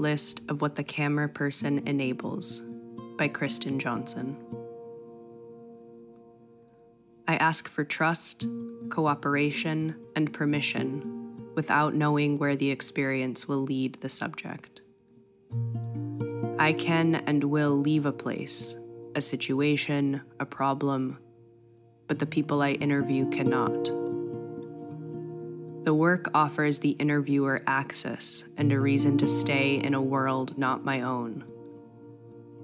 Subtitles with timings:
[0.00, 2.60] List of What the Camera Person Enables
[3.18, 4.34] by Kirsten Johnson.
[7.28, 8.46] I ask for trust,
[8.88, 14.80] cooperation, and permission without knowing where the experience will lead the subject.
[16.58, 18.74] I can and will leave a place,
[19.14, 21.18] a situation, a problem,
[22.06, 23.99] but the people I interview cannot.
[25.82, 30.84] The work offers the interviewer access and a reason to stay in a world not
[30.84, 31.44] my own.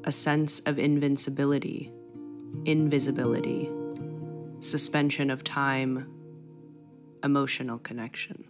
[0.04, 1.90] A sense of invincibility,
[2.66, 3.70] invisibility,
[4.60, 6.12] suspension of time,
[7.24, 8.44] emotional connection.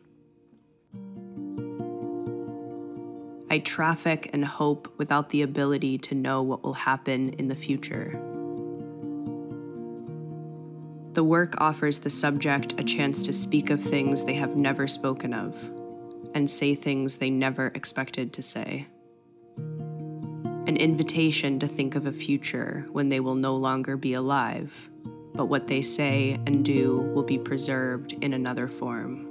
[3.49, 8.36] I traffic and hope without the ability to know what will happen in the future.
[11.17, 15.33] The work offers the subject a chance to speak of things they have never spoken
[15.33, 15.57] of
[16.35, 18.87] and say things they never expected to say.
[19.57, 24.91] An invitation to think of a future when they will no longer be alive,
[25.35, 29.27] but what they say and do will be preserved in another form.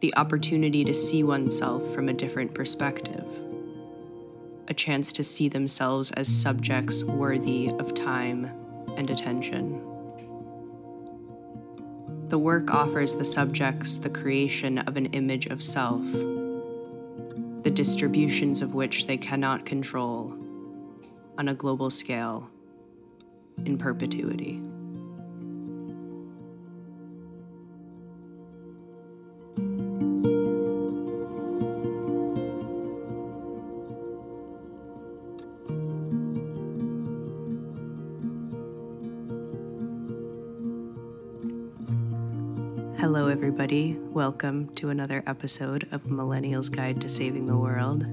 [0.00, 3.24] The opportunity to see oneself from a different perspective
[4.66, 8.59] a chance to see themselves as subjects worthy of time
[9.00, 9.82] and attention.
[12.28, 16.04] The work offers the subjects the creation of an image of self,
[17.62, 20.36] the distributions of which they cannot control
[21.38, 22.50] on a global scale
[23.64, 24.62] in perpetuity.
[43.60, 43.98] Everybody.
[43.98, 48.06] Welcome to another episode of Millennial's Guide to Saving the World.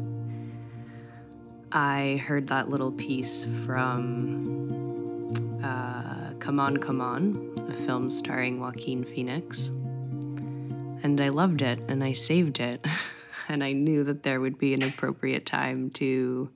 [1.72, 5.32] I heard that little piece from
[5.64, 9.70] uh, Come On, Come On, a film starring Joaquin Phoenix.
[9.70, 12.86] And I loved it and I saved it.
[13.48, 16.52] and I knew that there would be an appropriate time to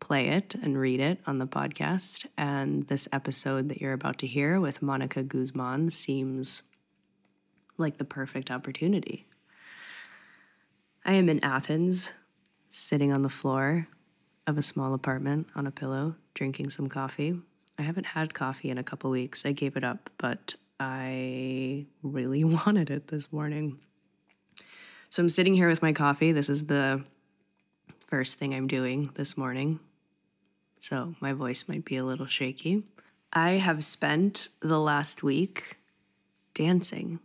[0.00, 2.24] play it and read it on the podcast.
[2.38, 6.62] And this episode that you're about to hear with Mónica Guzmán seems
[7.76, 9.26] like the perfect opportunity.
[11.04, 12.12] I am in Athens,
[12.68, 13.88] sitting on the floor
[14.46, 17.38] of a small apartment on a pillow, drinking some coffee.
[17.78, 19.44] I haven't had coffee in a couple weeks.
[19.44, 23.78] I gave it up, but I really wanted it this morning.
[25.10, 26.32] So I'm sitting here with my coffee.
[26.32, 27.02] This is the
[28.08, 29.80] first thing I'm doing this morning.
[30.80, 32.84] So my voice might be a little shaky.
[33.32, 35.76] I have spent the last week
[36.54, 37.20] dancing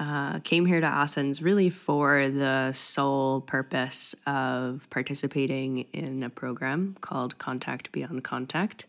[0.00, 6.96] uh, came here to Athens really for the sole purpose of participating in a program
[7.02, 8.86] called Contact Beyond Contact,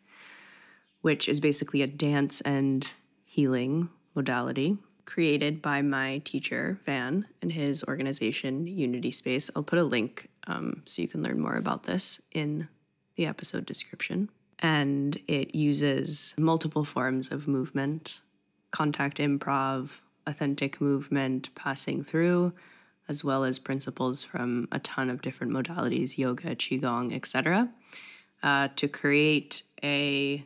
[1.01, 2.89] which is basically a dance and
[3.25, 9.49] healing modality created by my teacher, Van, and his organization, Unity Space.
[9.53, 12.69] I'll put a link um, so you can learn more about this in
[13.17, 14.29] the episode description.
[14.59, 18.21] And it uses multiple forms of movement,
[18.71, 22.53] contact improv, authentic movement passing through,
[23.07, 27.69] as well as principles from a ton of different modalities, yoga, qigong, etc.,
[28.43, 30.43] uh, to create a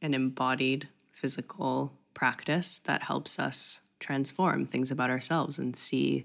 [0.00, 6.24] an embodied physical practice that helps us transform things about ourselves and see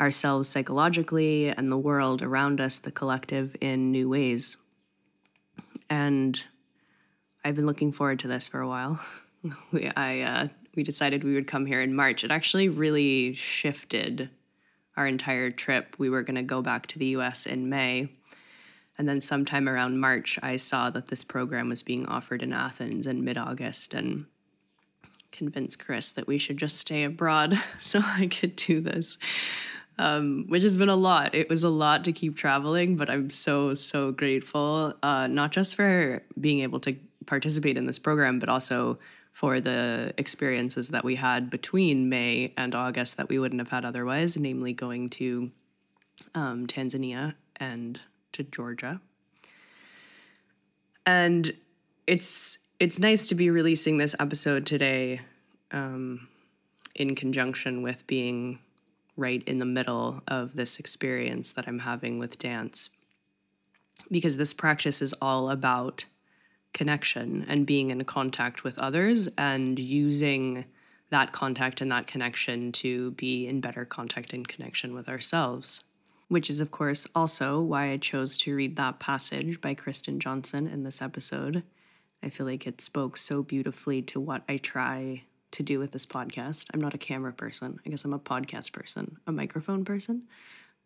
[0.00, 4.56] ourselves psychologically and the world around us, the collective, in new ways.
[5.88, 6.42] And
[7.44, 9.00] I've been looking forward to this for a while.
[9.96, 12.24] I, uh, we decided we would come here in March.
[12.24, 14.30] It actually really shifted
[14.96, 15.96] our entire trip.
[15.98, 18.08] We were going to go back to the US in May.
[18.98, 23.06] And then sometime around March, I saw that this program was being offered in Athens
[23.06, 24.26] in mid August and
[25.30, 29.16] convinced Chris that we should just stay abroad so I could do this
[29.98, 31.34] um, which has been a lot.
[31.34, 35.74] It was a lot to keep traveling, but I'm so, so grateful, uh, not just
[35.74, 36.96] for being able to
[37.26, 38.98] participate in this program, but also
[39.32, 43.84] for the experiences that we had between May and August that we wouldn't have had
[43.84, 45.50] otherwise, namely going to
[46.34, 48.00] um, Tanzania and
[48.32, 49.00] to Georgia.
[51.06, 51.52] And
[52.06, 55.20] it's it's nice to be releasing this episode today
[55.70, 56.28] um,
[56.94, 58.58] in conjunction with being
[59.16, 62.90] right in the middle of this experience that I'm having with dance.
[64.10, 66.06] Because this practice is all about
[66.72, 70.64] connection and being in contact with others and using
[71.10, 75.84] that contact and that connection to be in better contact and connection with ourselves.
[76.28, 80.66] Which is, of course, also why I chose to read that passage by Kirsten Johnson
[80.66, 81.62] in this episode.
[82.22, 86.06] I feel like it spoke so beautifully to what I try to do with this
[86.06, 86.68] podcast.
[86.72, 87.78] I'm not a camera person.
[87.84, 90.22] I guess I'm a podcast person, a microphone person.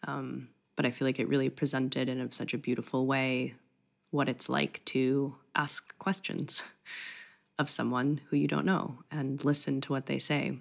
[0.09, 3.55] Um, but I feel like it really presented in such a beautiful way
[4.11, 6.65] what it's like to ask questions
[7.59, 10.59] of someone who you don't know and listen to what they say,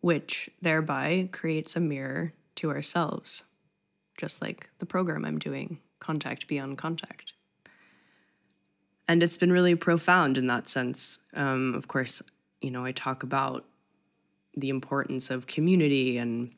[0.00, 3.44] which thereby creates a mirror to ourselves,
[4.16, 7.32] just like the program I'm doing, Contact Beyond Contact.
[9.08, 11.20] And it's been really profound in that sense.
[11.34, 12.22] Um, of course,
[12.60, 13.64] you know, I talk about
[14.56, 16.52] the importance of community and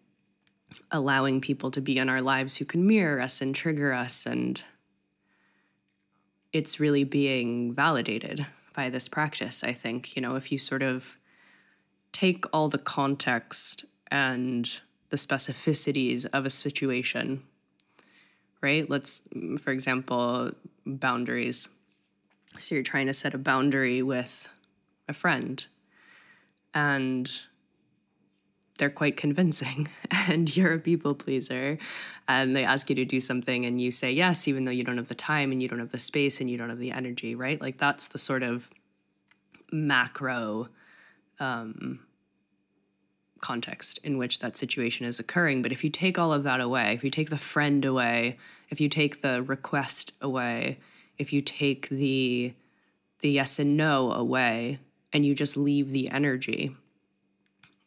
[0.91, 4.27] allowing people to be in our lives who can mirror us and trigger us.
[4.27, 4.63] And
[6.55, 8.47] it's really being validated
[8.77, 10.17] by this practice, I think.
[10.17, 11.19] You know, if you sort of
[12.12, 14.81] take all the context and
[15.11, 17.43] the specificities of a situation,
[18.61, 18.89] right?
[18.89, 19.25] Let's,
[19.61, 20.53] for example,
[20.87, 21.69] boundaries.
[22.56, 24.49] So you're trying to set a boundary with
[25.09, 25.67] a friend
[26.73, 27.31] and
[28.79, 29.88] they're quite convincing
[30.29, 31.79] and you're a people pleaser
[32.26, 34.97] and they ask you to do something and you say yes even though you don't
[34.97, 37.35] have the time and you don't have the space and you don't have the energy
[37.35, 38.71] right like that's the sort of
[39.73, 40.69] macro
[41.41, 42.00] um,
[43.41, 46.93] context in which that situation is occurring but if you take all of that away
[46.94, 48.38] if you take the friend away
[48.70, 50.79] if you take the request away
[51.19, 52.55] if you take the
[53.20, 54.79] the yes and no away
[55.15, 56.77] and you just leave the energy.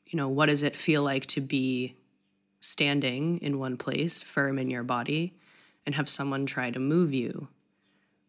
[0.07, 1.98] You know, what does it feel like to be
[2.62, 5.33] standing in one place, firm in your body,
[5.86, 7.50] and have someone try to move you?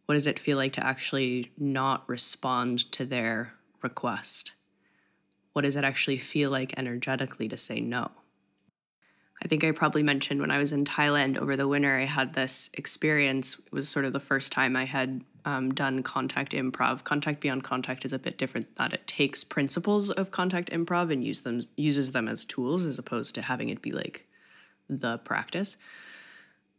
[0.07, 3.53] What does it feel like to actually not respond to their
[3.83, 4.53] request?
[5.53, 8.11] What does it actually feel like energetically to say no?
[9.43, 12.35] I think I probably mentioned when I was in Thailand over the winter, I had
[12.35, 13.59] this experience.
[13.59, 17.05] It was sort of the first time I had um, done contact improv.
[17.05, 21.25] Contact beyond contact is a bit different that it takes principles of contact improv and
[21.25, 24.27] use them uses them as tools as opposed to having it be like
[24.91, 25.79] the practice.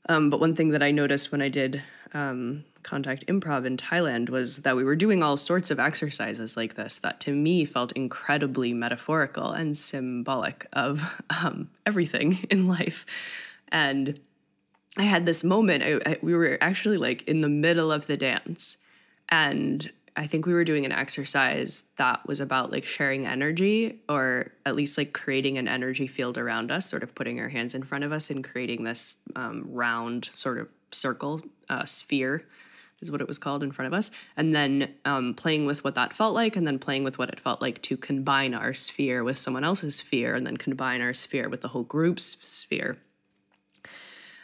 [0.08, 1.84] Um, but one thing that I noticed when I did
[2.14, 6.76] um, contact improv in Thailand was that we were doing all sorts of exercises like
[6.76, 13.56] this that to me felt incredibly metaphorical and symbolic of um, everything in life.
[13.72, 14.20] And
[15.00, 15.82] I had this moment.
[15.82, 18.78] I, I, we were actually like in the middle of the dance,
[19.30, 24.52] and I think we were doing an exercise that was about like sharing energy, or
[24.66, 27.84] at least like creating an energy field around us, sort of putting our hands in
[27.84, 31.40] front of us and creating this um, round sort of circle
[31.70, 32.46] uh, sphere
[33.02, 35.96] is what it was called in front of us and then um, playing with what
[35.96, 39.24] that felt like and then playing with what it felt like to combine our sphere
[39.24, 42.98] with someone else's sphere and then combine our sphere with the whole group's sphere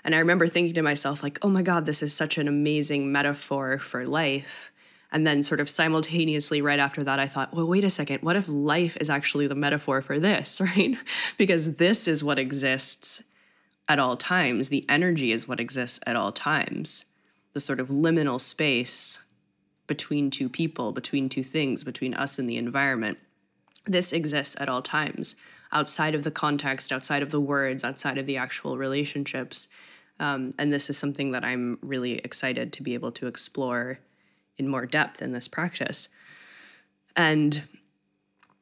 [0.05, 3.11] and I remember thinking to myself, like, oh my God, this is such an amazing
[3.11, 4.71] metaphor for life.
[5.11, 8.35] And then, sort of simultaneously, right after that, I thought, well, wait a second, what
[8.35, 10.95] if life is actually the metaphor for this, right?
[11.37, 13.23] because this is what exists
[13.89, 14.69] at all times.
[14.69, 17.05] The energy is what exists at all times.
[17.53, 19.19] The sort of liminal space
[19.87, 23.17] between two people, between two things, between us and the environment.
[23.85, 25.35] This exists at all times,
[25.71, 29.67] outside of the context, outside of the words, outside of the actual relationships.
[30.19, 33.99] Um, and this is something that I'm really excited to be able to explore
[34.57, 36.07] in more depth in this practice.
[37.15, 37.61] And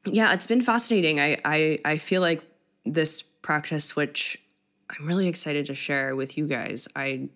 [0.04, 1.20] yeah, it's been fascinating.
[1.20, 2.42] I I, I feel like
[2.84, 4.38] this practice, which
[4.90, 6.88] I'm really excited to share with you guys.
[6.94, 7.28] I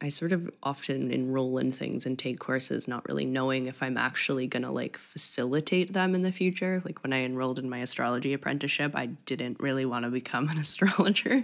[0.00, 3.96] I sort of often enroll in things and take courses not really knowing if I'm
[3.96, 6.80] actually going to like facilitate them in the future.
[6.84, 10.58] Like when I enrolled in my astrology apprenticeship, I didn't really want to become an
[10.66, 11.42] astrologer.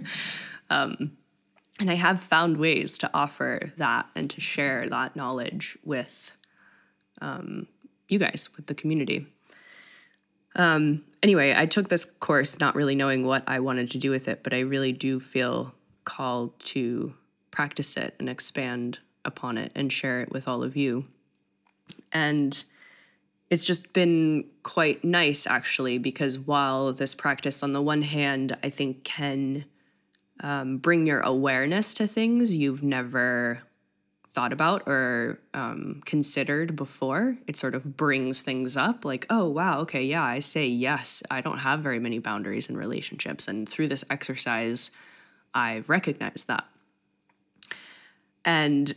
[0.69, 1.17] Um,
[1.79, 6.35] and I have found ways to offer that and to share that knowledge with
[7.21, 7.67] um,
[8.07, 9.27] you guys, with the community.
[10.55, 14.27] Um, anyway, I took this course not really knowing what I wanted to do with
[14.27, 15.73] it, but I really do feel
[16.05, 17.13] called to
[17.51, 21.05] practice it and expand upon it and share it with all of you.
[22.11, 22.63] And
[23.49, 28.69] it's just been quite nice actually, because while this practice, on the one hand, I
[28.69, 29.65] think can
[30.41, 33.61] um, bring your awareness to things you've never
[34.35, 37.37] thought about or um, considered before.
[37.47, 41.23] It sort of brings things up like, oh, wow, okay, yeah, I say yes.
[41.31, 43.47] I don't have very many boundaries in relationships.
[43.47, 44.91] And through this exercise,
[45.53, 46.65] I've recognized that.
[48.43, 48.93] And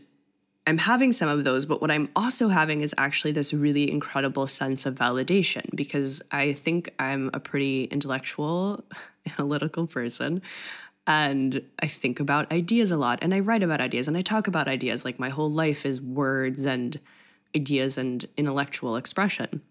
[0.67, 4.47] I'm having some of those, but what I'm also having is actually this really incredible
[4.49, 8.85] sense of validation because I think I'm a pretty intellectual,
[9.39, 10.43] analytical person.
[11.09, 14.47] And I think about ideas a lot and I write about ideas and I talk
[14.47, 15.07] about ideas.
[15.07, 17.01] Like my whole life is words and
[17.57, 19.63] ideas and intellectual expression.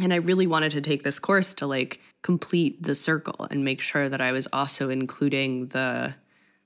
[0.00, 3.82] And I really wanted to take this course to like complete the circle and make
[3.82, 6.14] sure that I was also including the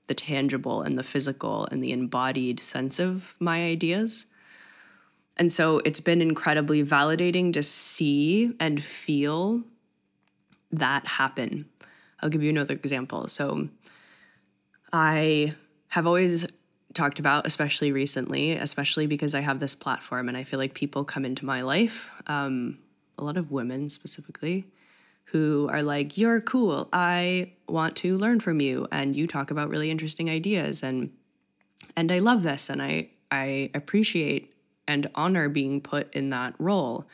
[0.06, 4.26] the tangible and the physical and the embodied sense of my ideas.
[5.36, 9.64] And so it's been incredibly validating to see and feel
[10.70, 11.68] that happen.
[12.20, 13.26] I'll give you another example.
[13.26, 13.68] So
[14.96, 15.54] I
[15.88, 16.46] have always
[16.94, 21.04] talked about, especially recently, especially because I have this platform and I feel like people
[21.04, 22.78] come into my life, um,
[23.18, 24.64] a lot of women specifically,
[25.24, 26.88] who are like, You're cool.
[26.94, 28.88] I want to learn from you.
[28.90, 30.82] And you talk about really interesting ideas.
[30.82, 31.12] And
[31.94, 34.54] and I love this and I I appreciate
[34.88, 37.06] and honor being put in that role.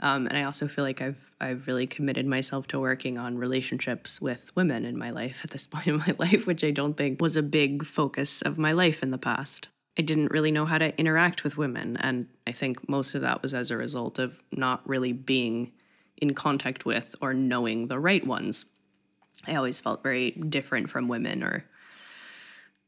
[0.00, 4.20] Um, and I also feel like I've I've really committed myself to working on relationships
[4.20, 7.20] with women in my life at this point in my life, which I don't think
[7.20, 9.68] was a big focus of my life in the past.
[9.98, 13.40] I didn't really know how to interact with women, and I think most of that
[13.40, 15.72] was as a result of not really being
[16.18, 18.66] in contact with or knowing the right ones.
[19.48, 21.64] I always felt very different from women or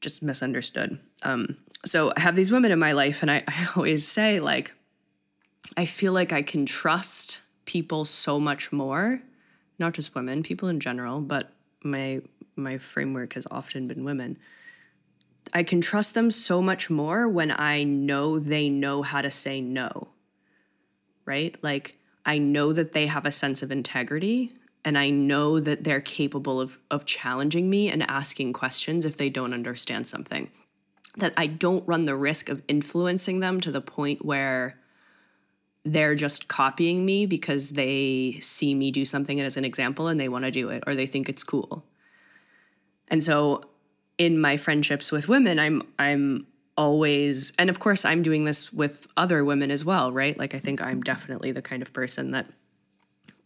[0.01, 0.99] just misunderstood.
[1.23, 4.75] Um, so I have these women in my life, and I, I always say, like,
[5.77, 9.21] I feel like I can trust people so much more,
[9.79, 12.23] not just women, people in general, but my
[12.57, 14.37] my framework has often been women.
[15.53, 19.61] I can trust them so much more when I know they know how to say
[19.61, 20.09] no.
[21.25, 21.57] Right?
[21.63, 21.97] Like
[22.27, 24.53] I know that they have a sense of integrity
[24.85, 29.29] and I know that they're capable of, of challenging me and asking questions if they
[29.29, 30.51] don't understand something.
[31.17, 34.79] That I don't run the risk of influencing them to the point where
[35.93, 40.29] they're just copying me because they see me do something as an example and they
[40.29, 41.85] want to do it or they think it's cool.
[43.09, 43.63] And so
[44.19, 49.09] in my friendships with women, I'm I'm always and of course i'm doing this with
[49.17, 52.47] other women as well right like i think i'm definitely the kind of person that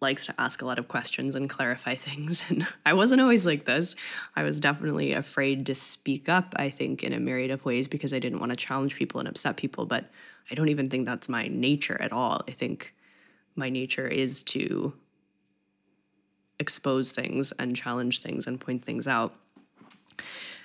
[0.03, 3.65] likes to ask a lot of questions and clarify things and i wasn't always like
[3.65, 3.97] this.
[4.37, 8.13] I was definitely afraid to speak up i think in a myriad of ways because
[8.13, 10.11] i didn't want to challenge people and upset people but
[10.51, 12.43] i don't even think that's my nature at all.
[12.47, 12.95] I think
[13.57, 14.93] my nature is to
[16.59, 19.35] expose things and challenge things and point things out.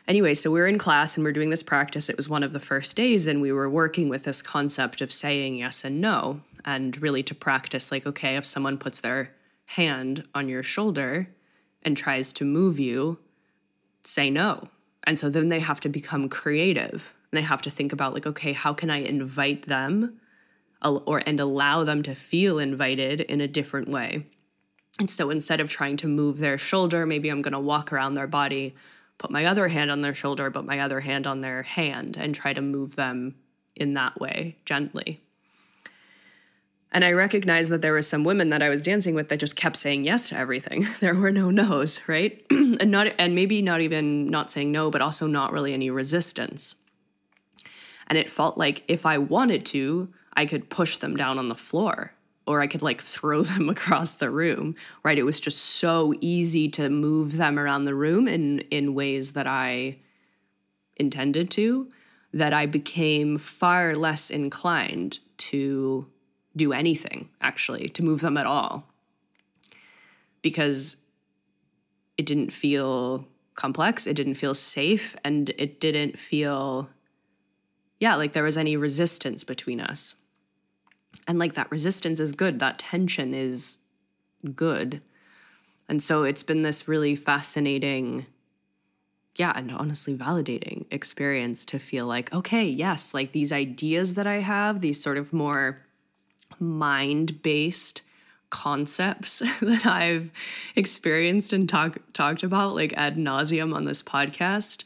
[0.08, 2.08] Anyway, so we are in class and we we're doing this practice.
[2.08, 5.12] It was one of the first days, and we were working with this concept of
[5.12, 9.34] saying yes and no, and really to practice like, okay, if someone puts their
[9.66, 11.30] hand on your shoulder
[11.82, 13.18] and tries to move you,
[14.04, 14.64] say no.
[15.06, 17.16] And so then they have to become creative.
[17.32, 20.20] And they have to think about like, okay, how can I invite them
[20.84, 24.28] or and allow them to feel invited in a different way?
[25.00, 28.14] And so instead of trying to move their shoulder, maybe I'm going to walk around
[28.14, 28.76] their body
[29.18, 32.36] put my other hand on their shoulder, but my other hand on their hand and
[32.36, 33.36] try to move them
[33.76, 35.22] in that way gently.
[36.92, 39.56] And I recognized that there were some women that I was dancing with that just
[39.56, 40.88] kept saying yes to everything.
[41.00, 42.46] There were no no's, right?
[42.50, 46.76] and not and maybe not even not saying no, but also not really any resistance.
[48.08, 51.56] And it felt like if I wanted to, I could push them down on the
[51.56, 52.14] floor
[52.46, 55.18] or I could like throw them across the room, right?
[55.18, 59.48] It was just so easy to move them around the room in in ways that
[59.48, 59.98] I
[60.96, 61.90] intended to
[62.34, 66.08] that I became far less inclined to
[66.58, 68.88] do anything actually, to move them at all.
[70.42, 70.98] Because
[72.18, 74.08] it didn't feel complex.
[74.08, 75.16] It didn't feel safe.
[75.24, 76.90] And it didn't feel,
[78.00, 80.16] yeah, like there was any resistance between us.
[81.28, 83.80] And like that resistance is good, that tension is
[84.56, 85.02] good.
[85.90, 88.26] And so it's been this really fascinating,
[89.36, 94.40] yeah, and honestly validating experience to feel like, okay, yes, like these ideas that I
[94.40, 95.82] have, these sort of more
[96.60, 98.02] mind based
[98.50, 100.32] concepts that I've
[100.76, 104.84] experienced and talk, talked about like ad nauseum on this podcast,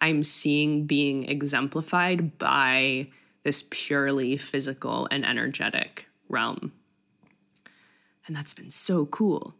[0.00, 3.08] I'm seeing being exemplified by
[3.42, 6.72] this purely physical and energetic realm.
[8.26, 9.54] And that's been so cool.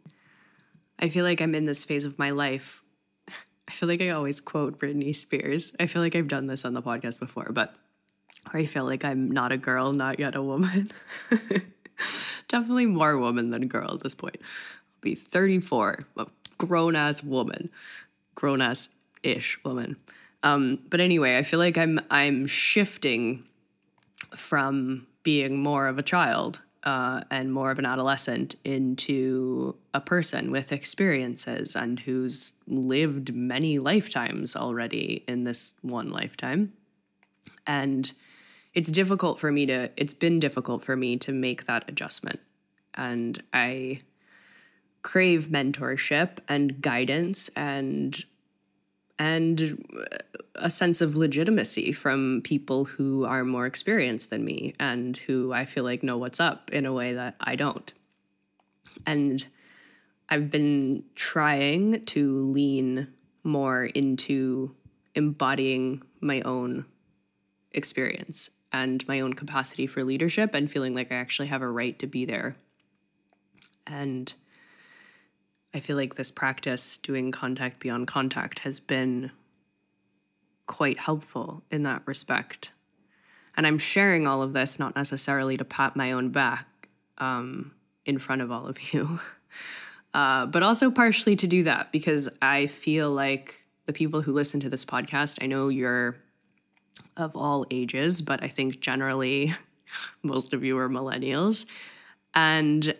[0.99, 2.83] I feel like I'm in this phase of my life.
[3.67, 5.73] I feel like I always quote Britney Spears.
[5.79, 7.75] I feel like I've done this on the podcast before, but
[8.53, 10.91] I feel like I'm not a girl, not yet a woman.
[12.47, 14.37] Definitely more woman than girl at this point.
[14.39, 17.69] I'll be 34, a grown ass woman,
[18.35, 18.89] grown ass
[19.23, 19.97] ish woman.
[20.43, 23.43] Um, but anyway, I feel like I'm I'm shifting
[24.35, 30.51] from being more of a child uh, and more of an adolescent into a person
[30.51, 36.71] with experiences and who's lived many lifetimes already in this one lifetime.
[37.65, 38.11] And
[38.75, 42.39] it's difficult for me to, it's been difficult for me to make that adjustment.
[42.93, 44.01] And I
[45.01, 48.23] crave mentorship and guidance and
[49.17, 49.81] and
[50.55, 55.63] a sense of legitimacy from people who are more experienced than me and who I
[55.63, 57.93] feel like know what's up in a way that I don't.
[59.05, 59.45] And
[60.27, 63.13] I've been trying to lean
[63.43, 64.75] more into
[65.13, 66.85] embodying my own
[67.71, 71.97] experience and my own capacity for leadership and feeling like I actually have a right
[71.99, 72.57] to be there.
[73.87, 74.33] And
[75.73, 79.31] I feel like this practice, doing contact beyond contact, has been
[80.67, 82.73] quite helpful in that respect.
[83.55, 87.71] And I'm sharing all of this not necessarily to pat my own back um,
[88.05, 89.21] in front of all of you,
[90.13, 94.59] uh, but also partially to do that because I feel like the people who listen
[94.59, 96.17] to this podcast, I know you're
[97.17, 99.53] of all ages, but I think generally
[100.23, 101.65] most of you are millennials.
[102.33, 102.95] And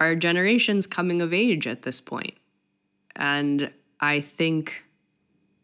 [0.00, 2.34] our generation's coming of age at this point.
[3.16, 4.84] And I think,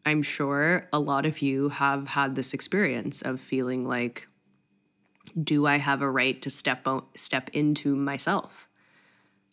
[0.05, 4.27] I'm sure a lot of you have had this experience of feeling like,
[5.41, 8.67] do I have a right to step o- step into myself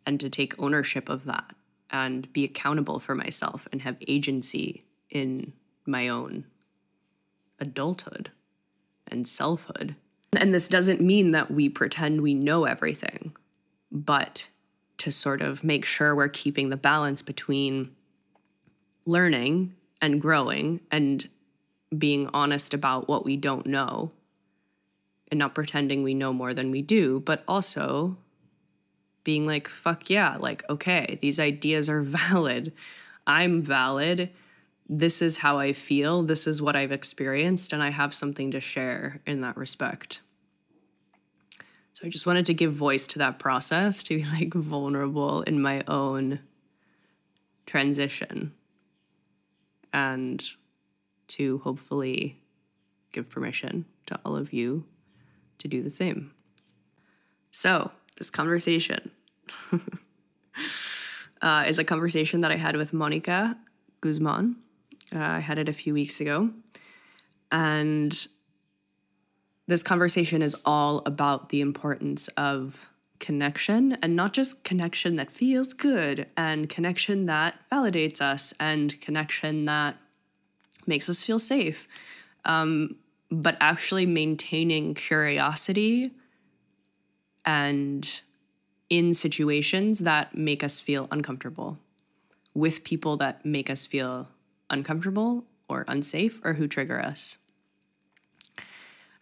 [0.05, 1.55] and to take ownership of that
[1.91, 5.53] and be accountable for myself and have agency in
[5.87, 6.45] my own
[7.63, 8.31] adulthood
[9.07, 9.97] and selfhood.
[10.37, 13.35] And this doesn't mean that we pretend we know everything,
[13.91, 14.49] but
[14.99, 17.91] to sort of make sure we're keeping the balance between
[19.07, 21.29] learning and growing and
[21.97, 24.13] being honest about what we don't know
[25.31, 28.17] and not pretending we know more than we do, but also
[29.25, 32.73] being like, fuck yeah, like, okay, these ideas are valid.
[33.27, 34.31] I'm valid.
[34.95, 36.23] This is how I feel.
[36.23, 37.73] This is what I've experienced.
[37.73, 40.21] And I have something to share in that respect.
[41.95, 45.63] So I just wanted to give voice to that process, to be like vulnerable in
[45.63, 46.41] my own
[47.65, 48.53] transition
[49.95, 50.47] and
[51.29, 52.43] to hopefully
[53.13, 54.85] give permission to all of you
[55.57, 56.33] to do the same.
[57.51, 59.11] So, this conversation
[61.41, 63.57] uh, is a conversation that I had with Mónica
[64.03, 64.57] Guzmán.
[65.15, 66.51] Uh, I had it a few weeks ago.
[67.51, 68.27] And
[69.67, 72.89] this conversation is all about the importance of
[73.21, 79.65] connection and not just connection that feels good and connection that validates us and connection
[79.67, 79.97] that
[80.87, 81.87] makes us feel safe,
[82.45, 82.97] um,
[83.31, 86.11] but actually maintaining curiosity
[87.45, 88.23] and
[88.91, 91.79] in situations that make us feel uncomfortable
[92.55, 94.29] with people that make us feel
[94.73, 97.39] uncomfortable or unsafe or who trigger us.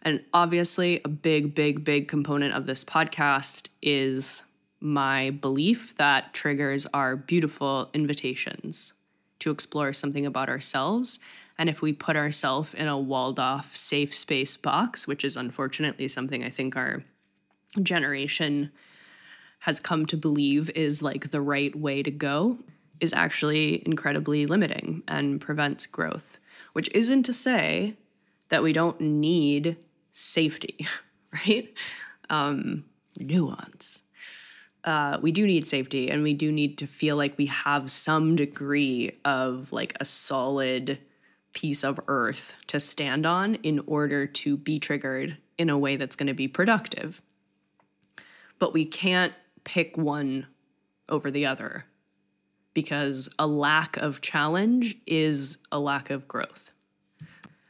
[0.01, 4.43] And obviously, a big, big, big component of this podcast is
[4.79, 8.93] my belief that triggers are beautiful invitations
[9.39, 11.19] to explore something about ourselves.
[11.59, 16.07] And if we put ourselves in a walled off, safe space box, which is unfortunately
[16.07, 17.03] something I think our
[17.83, 18.71] generation
[19.59, 22.57] has come to believe is like the right way to go,
[23.01, 26.37] is actually incredibly limiting and prevents growth.
[26.73, 27.97] Which isn't to say
[28.49, 29.77] that we don't need
[30.13, 30.87] safety,
[31.33, 31.73] right?
[32.29, 32.85] Um,
[33.19, 34.03] nuance.
[34.83, 38.35] uh, we do need safety and we do need to feel like we have some
[38.35, 40.99] degree of like a solid
[41.53, 46.15] piece of earth to stand on in order to be triggered in a way that's
[46.15, 47.21] going to be productive.
[48.57, 49.33] But we can't
[49.63, 50.47] pick one
[51.09, 51.85] over the other
[52.73, 56.71] because a lack of challenge is a lack of growth.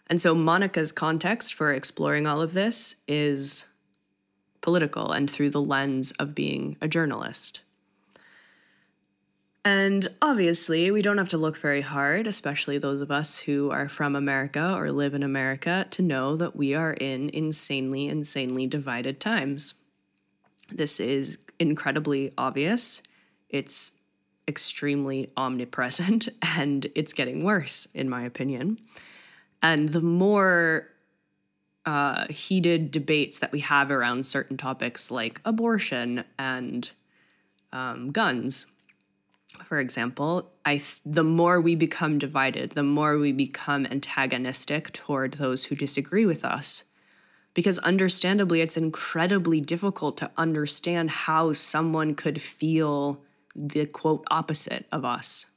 [0.08, 3.68] And so Monica's context for exploring all of this is
[4.60, 7.62] political and through the lens of being a journalist.
[9.64, 13.88] And obviously, we don't have to look very hard, especially those of us who are
[13.88, 19.20] from America or live in America, to know that we are in insanely, insanely divided
[19.20, 19.76] times.
[20.72, 23.04] This is incredibly obvious.
[23.50, 23.92] It's
[24.52, 28.78] extremely omnipresent and it's getting worse, in my opinion.
[29.64, 30.88] And the more
[31.86, 36.92] uh, heated debates that we have around certain topics like abortion and
[37.74, 38.68] um, guns,
[39.66, 45.34] for example, I th- the more we become divided, the more we become antagonistic toward
[45.34, 46.84] those who disagree with us.
[47.54, 53.22] Because understandably, it's incredibly difficult to understand how someone could feel
[53.56, 55.48] the quote opposite of us.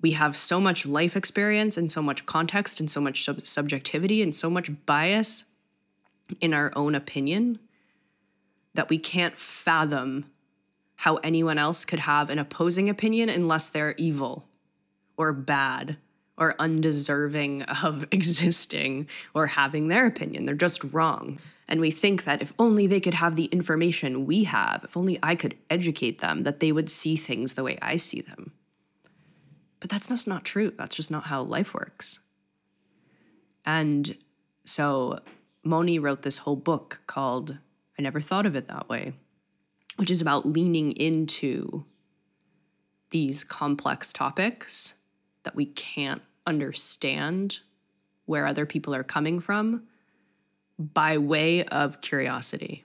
[0.00, 4.22] We have so much life experience and so much context and so much sub- subjectivity
[4.22, 5.44] and so much bias
[6.40, 7.58] in our own opinion
[8.74, 10.26] that we can't fathom
[10.96, 14.46] how anyone else could have an opposing opinion unless they're evil
[15.16, 15.96] or bad
[16.36, 20.44] or undeserving of existing or having their opinion.
[20.44, 21.38] They're just wrong.
[21.68, 25.18] And we think that if only they could have the information we have, if only
[25.22, 28.52] I could educate them, that they would see things the way I see them.
[29.80, 30.72] But that's just not true.
[30.76, 32.20] That's just not how life works.
[33.64, 34.16] And
[34.64, 35.20] so
[35.64, 37.58] Móni wrote this whole book called
[37.98, 39.14] I Never Thought of It That Way,
[39.96, 41.84] which is about leaning into
[43.10, 44.94] these complex topics
[45.44, 47.60] that we can't understand
[48.26, 49.84] where other people are coming from
[50.78, 52.84] by way of curiosity.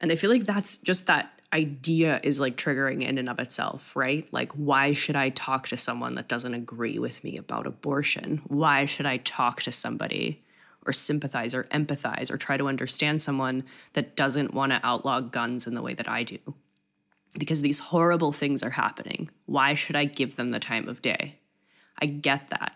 [0.00, 3.96] And I feel like that's just that idea is like triggering in and of itself,
[3.96, 4.30] right?
[4.32, 8.42] Like, why should I talk to someone that doesn't agree with me about abortion?
[8.46, 10.44] Why should I talk to somebody
[10.86, 15.66] or sympathize or empathize or try to understand someone that doesn't want to outlaw guns
[15.66, 16.38] in the way that I do?
[17.36, 19.30] Because these horrible things are happening.
[19.46, 21.38] Why should I give them the time of day?
[22.00, 22.72] I get that.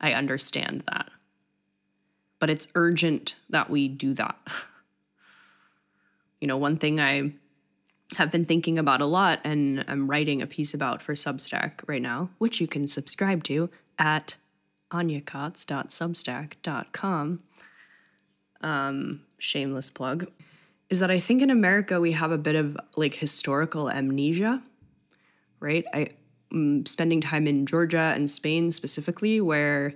[0.00, 1.10] I understand that.
[2.38, 4.36] But it's urgent that we do that.
[6.40, 7.32] you know, one thing I
[8.14, 12.02] have been thinking about a lot and I'm writing a piece about for Substack right
[12.02, 14.36] now, which you can subscribe to at
[14.92, 17.42] anyakotz.substack.com.
[18.60, 20.30] Um, shameless plug.
[20.88, 24.62] Is that I think in America we have a bit of like historical amnesia,
[25.58, 25.84] right?
[25.92, 26.10] I
[26.52, 29.94] mm, spending time in Georgia and Spain specifically where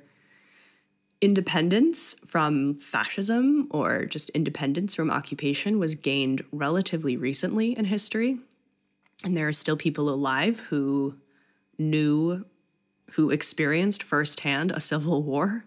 [1.21, 8.39] independence from fascism or just independence from occupation was gained relatively recently in history.
[9.25, 11.17] And there are still people alive who
[11.79, 12.47] knew,
[13.13, 15.65] who experienced firsthand a civil war.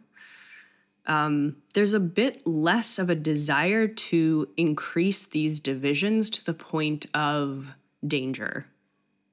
[1.05, 7.07] Um, there's a bit less of a desire to increase these divisions to the point
[7.13, 8.65] of danger,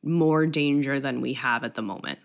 [0.03, 2.19] more danger than we have at the moment.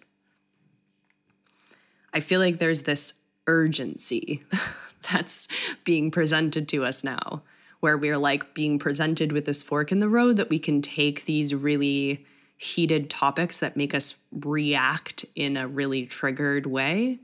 [2.14, 4.44] I feel like there's this urgency
[5.12, 5.48] that's
[5.84, 7.44] being presented to us now,
[7.82, 11.26] where we're like being presented with this fork in the road that we can take
[11.26, 12.26] these really
[12.58, 17.20] heated topics that make us react in a really triggered way.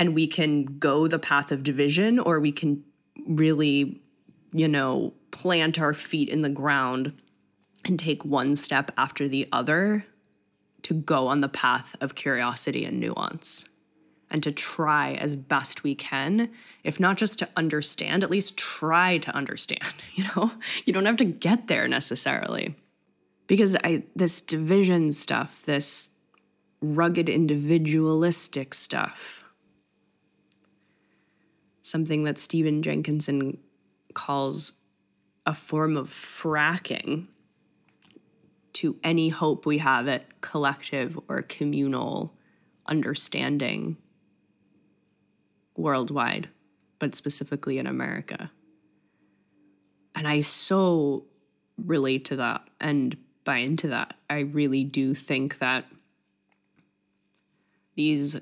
[0.00, 2.82] And we can go the path of division, or we can
[3.26, 4.00] really,
[4.50, 7.12] you know, plant our feet in the ground
[7.84, 10.04] and take one step after the other
[10.84, 13.68] to go on the path of curiosity and nuance
[14.30, 16.50] and to try as best we can,
[16.82, 19.82] if not just to understand, at least try to understand.
[20.14, 20.52] You know,
[20.86, 22.74] you don't have to get there necessarily.
[23.46, 26.12] Because I this division stuff, this
[26.80, 29.39] rugged individualistic stuff,
[31.90, 33.58] something that Stephen Jenkinson
[34.14, 34.80] calls
[35.46, 37.26] a form of fracking
[38.74, 42.34] to any hope we have at collective or communal
[42.86, 43.96] understanding
[45.76, 46.48] worldwide,
[46.98, 48.50] but specifically in America.
[50.14, 51.24] And I so
[51.76, 54.14] relate to that and buy into that.
[54.28, 55.86] I really do think that
[57.96, 58.40] these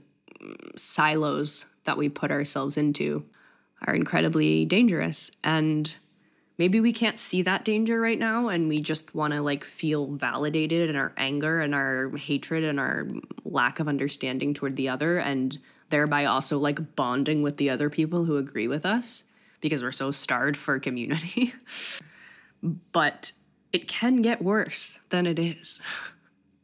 [0.76, 3.24] silos that we put ourselves into
[3.86, 5.30] are incredibly dangerous.
[5.44, 5.96] And
[6.58, 10.06] maybe we can't see that danger right now and we just want to like feel
[10.08, 13.06] validated in our anger and our hatred and our
[13.44, 15.58] lack of understanding toward the other and
[15.90, 19.24] thereby also like bonding with the other people who agree with us
[19.60, 21.54] because we're so starved for community.
[22.92, 23.32] but
[23.72, 25.80] it can get worse than it is.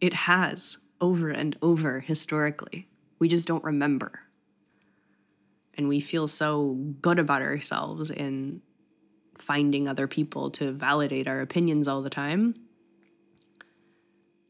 [0.01, 2.89] It has over and over historically.
[3.19, 4.24] We just don't remember.
[5.77, 8.63] And we feel so good about ourselves in
[9.37, 12.55] finding other people to validate our opinions all the time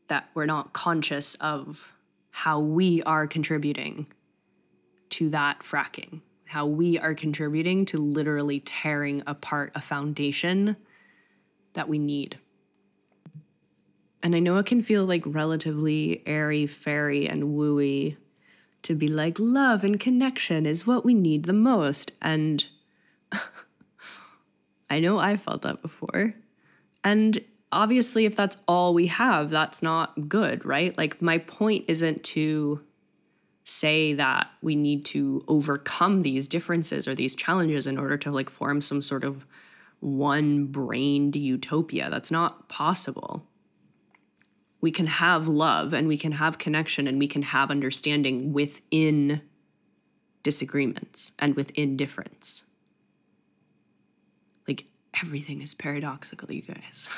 [0.08, 1.96] that we're not conscious of
[2.30, 4.06] how we are contributing
[5.08, 10.76] to that fracking, how we are contributing to literally tearing apart a foundation
[11.72, 12.38] that we need.
[14.22, 18.16] And I know it can feel like relatively airy fairy and wooey
[18.84, 22.12] to be like, love and connection is what we need the most.
[22.22, 22.66] And
[24.90, 26.34] I know I felt that before.
[27.02, 27.42] And
[27.72, 30.96] obviously, if that's all we have, that's not good, right?
[30.96, 32.82] Like, my point isn't to
[33.64, 38.50] say that we need to overcome these differences or these challenges in order to like
[38.50, 39.46] form some sort of
[40.00, 42.10] one brained utopia.
[42.10, 43.46] That's not possible
[44.84, 49.40] we can have love and we can have connection and we can have understanding within
[50.42, 52.64] disagreements and within difference.
[54.68, 54.84] Like
[55.22, 57.08] everything is paradoxical, you guys.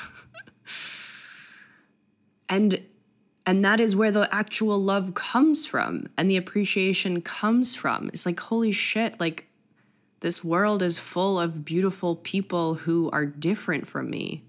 [2.49, 2.81] and
[3.45, 8.09] and that is where the actual love comes from and the appreciation comes from.
[8.13, 9.49] It's like holy shit, like
[10.21, 14.46] this world is full of beautiful people who are different from me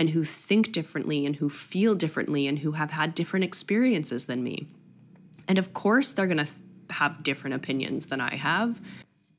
[0.00, 4.42] and who think differently and who feel differently and who have had different experiences than
[4.42, 4.66] me.
[5.46, 6.50] And of course, they're going to
[6.88, 8.80] have different opinions than I have.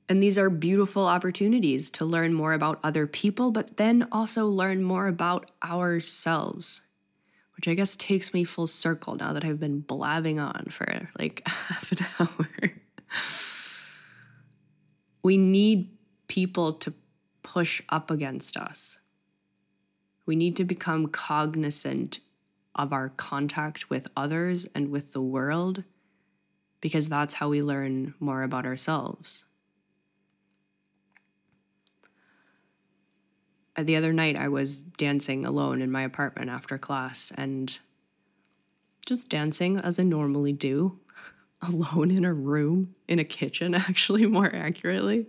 [0.08, 4.84] And these are beautiful opportunities to learn more about other people, but then also learn
[4.84, 6.82] more about ourselves,
[7.56, 11.42] which I guess takes me full circle now that I've been blabbing on for like
[11.48, 12.72] half an hour.
[15.24, 15.98] we need
[16.28, 16.94] people to
[17.42, 19.00] push up against us.
[20.26, 22.20] We need to become cognizant
[22.76, 25.84] of our contact with others and with the world
[26.80, 29.46] because that's how we learn more about ourselves.
[33.76, 37.80] Uh, the other night, I was dancing alone in my apartment after class and
[39.06, 41.00] just dancing as I normally do,
[41.62, 45.28] alone in a room, in a kitchen, actually, more accurately.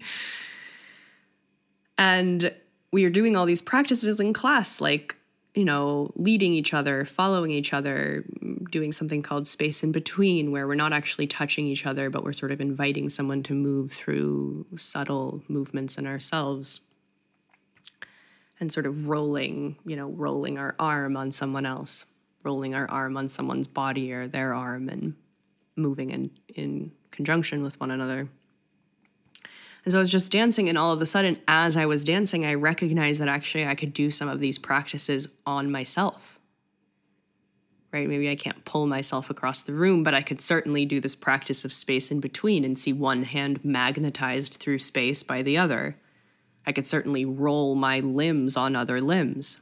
[1.98, 2.52] And
[2.92, 5.16] we are doing all these practices in class, like,
[5.54, 8.24] you know, leading each other, following each other,
[8.70, 12.32] doing something called space in between, where we're not actually touching each other, but we're
[12.32, 16.80] sort of inviting someone to move through subtle movements in ourselves.
[18.60, 22.06] And sort of rolling, you know, rolling our arm on someone else,
[22.44, 25.16] rolling our arm on someone's body or their arm and
[25.74, 28.28] moving in, in conjunction with one another.
[29.84, 32.46] And so I was just dancing, and all of a sudden, as I was dancing,
[32.46, 36.38] I recognized that actually I could do some of these practices on myself.
[37.92, 38.08] Right?
[38.08, 41.64] Maybe I can't pull myself across the room, but I could certainly do this practice
[41.64, 45.96] of space in between and see one hand magnetized through space by the other.
[46.64, 49.60] I could certainly roll my limbs on other limbs.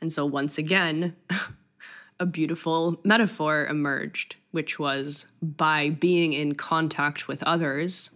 [0.00, 1.14] And so, once again,
[2.20, 8.10] a beautiful metaphor emerged, which was by being in contact with others,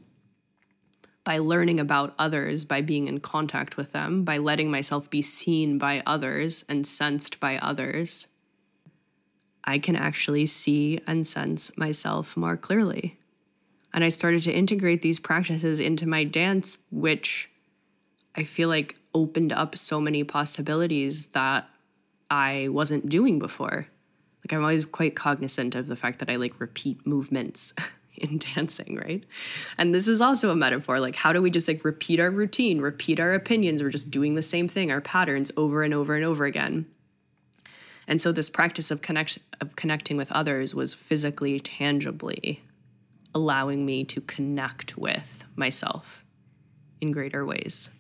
[1.29, 5.77] by learning about others, by being in contact with them, by letting myself be seen
[5.77, 8.29] by others and sensed by others,
[9.63, 13.19] I can actually see and sense myself more clearly.
[13.93, 17.51] And I started to integrate these practices into my dance, which
[18.35, 21.69] I feel like opened up so many possibilities that
[22.31, 23.87] I wasn't doing before.
[24.43, 27.75] Like I'm always quite cognizant of the fact that I like repeat movements
[28.23, 29.25] in dancing, right?
[29.77, 30.99] And this is also a metaphor.
[30.99, 33.83] Like, how do we just like repeat our routine, repeat our opinions?
[33.83, 36.87] We're just doing the same thing, our patterns over and over and over again.
[38.07, 42.63] And so this practice of connection of connecting with others was physically, tangibly
[43.35, 46.25] allowing me to connect with myself
[47.01, 47.91] in greater ways.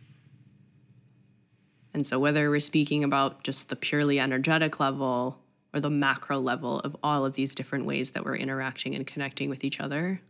[1.94, 5.38] And so whether we're speaking about just the purely energetic level
[5.74, 9.50] or the macro level of all of these different ways that we're interacting and connecting
[9.50, 10.20] with each other,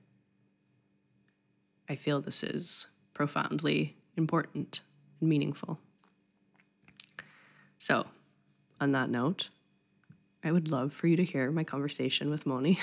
[1.89, 4.81] I feel this is profoundly important
[5.21, 5.79] and meaningful.
[7.79, 8.07] So,
[8.81, 9.51] on that note,
[10.43, 12.79] I would love for you to hear my conversation with Móni.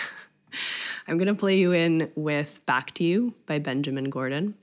[1.08, 4.56] I'm going to play you in with Back to You by Benjamin Gordon.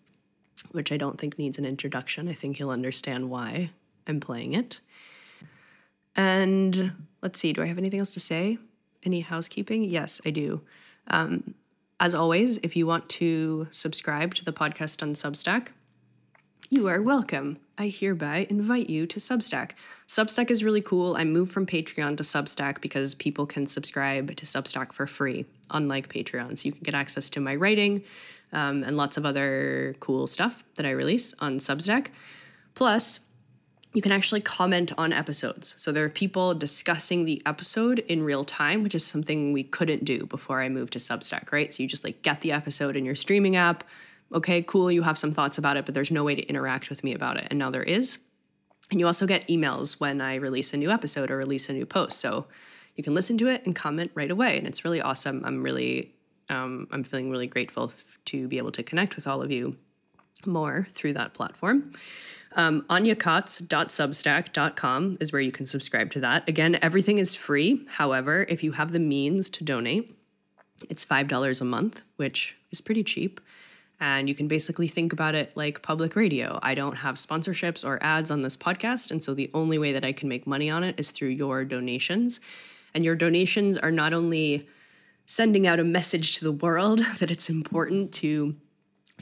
[0.70, 2.28] which I don't think needs an introduction.
[2.28, 3.70] I think you'll understand why
[4.07, 4.81] I'm playing it.
[6.16, 8.59] And let's see, do I have anything else to say?
[9.05, 9.85] Any housekeeping?
[9.85, 10.61] Yes, I do.
[11.09, 11.55] Um,
[12.01, 15.68] as always, if you want to subscribe to the podcast on Substack,
[16.70, 17.59] you are welcome.
[17.77, 19.72] I hereby invite you to Substack.
[20.09, 21.16] Substack is really cool.
[21.16, 26.09] I moved from Patreon to Substack because people can subscribe to Substack for free, unlike
[26.09, 26.57] Patreon.
[26.59, 28.03] So you can get access to my writing
[28.53, 32.09] um, and lots of other cool stuff that I release on Substack.
[32.75, 33.20] Plus,
[33.94, 35.74] you can actually comment on episodes.
[35.78, 40.05] So there are people discussing the episode in real time, which is something we couldn't
[40.05, 41.72] do before I moved to Substack, right?
[41.72, 43.85] So you just like get the episode in your streaming app.
[44.33, 47.05] Okay, cool, you have some thoughts about it, but there's no way to interact with
[47.05, 47.48] me about it.
[47.50, 48.18] And now there is.
[48.90, 51.85] And you also get emails when I release a new episode or release a new
[51.85, 52.18] post.
[52.18, 52.46] So
[52.96, 54.57] you can listen to it and comment right away.
[54.57, 55.42] And it's really awesome.
[55.44, 56.14] I'm really,
[56.48, 57.92] um, I'm feeling really grateful
[58.26, 59.76] to be able to connect with all of you
[60.46, 61.90] more through that platform.
[62.57, 66.49] Um, anyakotz.substack.com is where you can subscribe to that.
[66.49, 67.87] Again, everything is free.
[67.88, 70.19] However, if you have the means to donate,
[70.88, 73.41] it's $5 a month, which is pretty cheap.
[74.01, 76.59] And you can basically think about it like public radio.
[76.62, 79.12] I don't have sponsorships or ads on this podcast.
[79.12, 81.65] And so the only way that I can make money on it is through your
[81.65, 82.41] donations.
[82.95, 84.69] And your donations are not only
[85.27, 88.57] sending out a message to the world that it's important to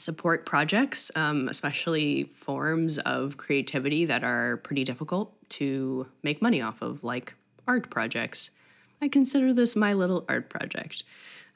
[0.00, 6.82] support projects, um, especially forms of creativity that are pretty difficult to make money off
[6.82, 7.34] of, like
[7.66, 8.50] art projects.
[9.02, 11.04] I consider this my little art project.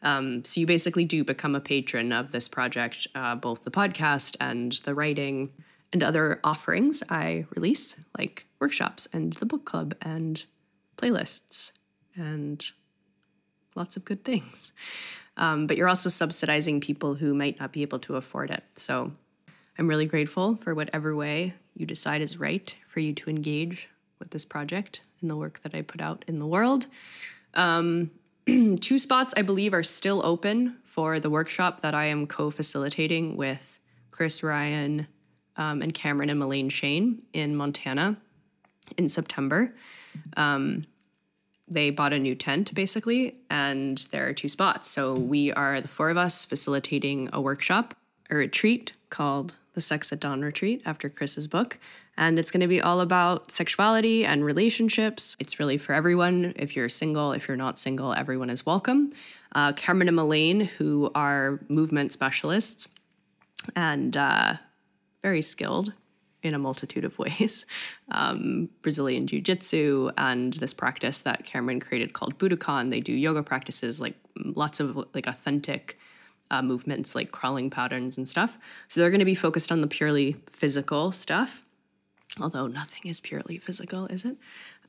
[0.03, 4.37] Um, so you basically do become a patron of this project, uh, both the podcast
[4.41, 5.51] and the writing
[5.93, 10.45] and other offerings I release, like workshops and the book club and
[10.97, 11.73] playlists
[12.15, 12.65] and
[13.75, 14.73] lots of good things.
[15.37, 18.63] Um, but you're also subsidizing people who might not be able to afford it.
[18.75, 19.13] So
[19.79, 24.31] I'm really grateful for whatever way you decide is right for you to engage with
[24.31, 26.87] this project and the work that I put out in the world.
[27.55, 28.11] Um,
[28.47, 33.37] two spots, I believe, are still open for the workshop that I am co facilitating
[33.37, 35.09] with Chris Ryan
[35.57, 38.17] um, and Cameron and Melayne Shayne in Montana
[38.97, 39.73] in September.
[40.37, 40.83] Um,
[41.67, 44.89] they bought a new tent basically, and there are two spots.
[44.89, 47.95] So we are the four of us facilitating a workshop,
[48.31, 51.79] a retreat called the Sex at Dawn Retreat after Chris's book.
[52.17, 55.37] And it's going to be all about sexuality and relationships.
[55.41, 56.53] It's really for everyone.
[56.55, 59.13] If you're single, if you're not single, everyone is welcome.
[59.53, 62.87] Uh, Cameron and Melayne, who are movement specialists
[63.75, 64.55] and uh,
[65.23, 65.93] very skilled,
[66.45, 67.67] in a multitude of ways.
[68.11, 72.91] Um, Brazilian Jiu Jitsu and this practice that Cameron created called Budokon.
[72.91, 75.99] They do yoga practices, like lots of like authentic
[76.51, 78.59] uh, movements, like crawling patterns and stuff.
[78.89, 81.65] So they're going to be focused on the purely physical stuff.
[82.41, 84.37] Although nothing is purely physical, is it?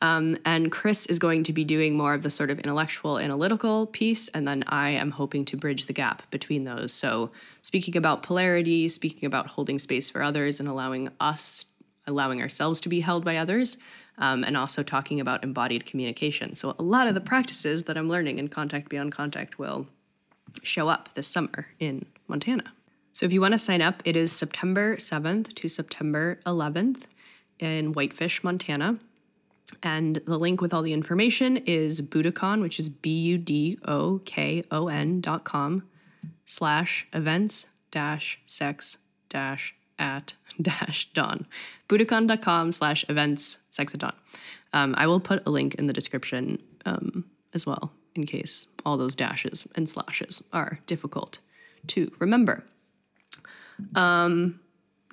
[0.01, 3.87] Um, and Chris is going to be doing more of the sort of intellectual, analytical
[3.87, 4.27] piece.
[4.29, 6.93] And then I am hoping to bridge the gap between those.
[6.93, 7.31] So,
[7.61, 11.65] speaking about polarity, speaking about holding space for others and allowing us,
[12.07, 13.77] allowing ourselves to be held by others,
[14.17, 16.55] um, and also talking about embodied communication.
[16.55, 19.87] So, a lot of the practices that I'm learning in Contact Beyond Contact will
[20.61, 22.73] show up this summer in Montana.
[23.13, 27.07] So, if you want to sign up, it is September 7th to September 11th
[27.59, 28.99] in Whitefish, Montana.
[29.81, 34.21] And the link with all the information is Budokon, which is B U D O
[34.25, 35.83] K O N dot com
[36.45, 38.99] slash events dash sex
[39.29, 41.45] dash at dash dawn.
[41.89, 44.15] Budokon.com slash events sex at dawn.
[44.73, 48.97] Um, I will put a link in the description um, as well in case all
[48.97, 51.39] those dashes and slashes are difficult
[51.87, 52.63] to remember.
[53.93, 54.59] Um,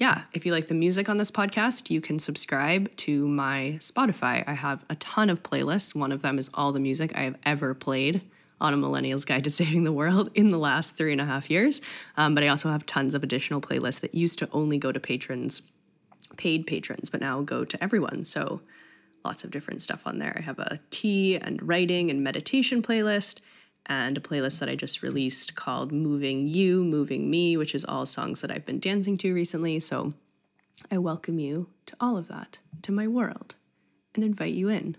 [0.00, 4.42] yeah, if you like the music on this podcast, you can subscribe to my Spotify.
[4.46, 5.94] I have a ton of playlists.
[5.94, 8.22] One of them is all the music I have ever played
[8.60, 11.50] on a Millennial's Guide to Saving the World in the last three and a half
[11.50, 11.82] years.
[12.16, 15.00] Um, but I also have tons of additional playlists that used to only go to
[15.00, 15.62] patrons,
[16.36, 18.24] paid patrons, but now go to everyone.
[18.24, 18.62] So
[19.24, 20.34] lots of different stuff on there.
[20.36, 23.40] I have a tea and writing and meditation playlist
[23.86, 28.06] and a playlist that I just released called Moving You, Moving Me, which is all
[28.06, 29.80] songs that I've been dancing to recently.
[29.80, 30.12] So
[30.90, 33.54] I welcome you to all of that, to my world,
[34.14, 34.96] and invite you in.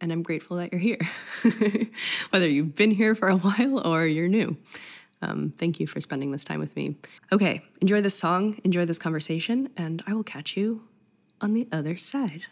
[0.00, 0.98] And I'm grateful that you're here,
[2.30, 4.56] whether you've been here for a while or you're new.
[5.22, 6.96] Um, thank you for spending this time with me.
[7.32, 10.82] Okay, enjoy this song, enjoy this conversation, and I will catch you
[11.40, 12.44] on the other side.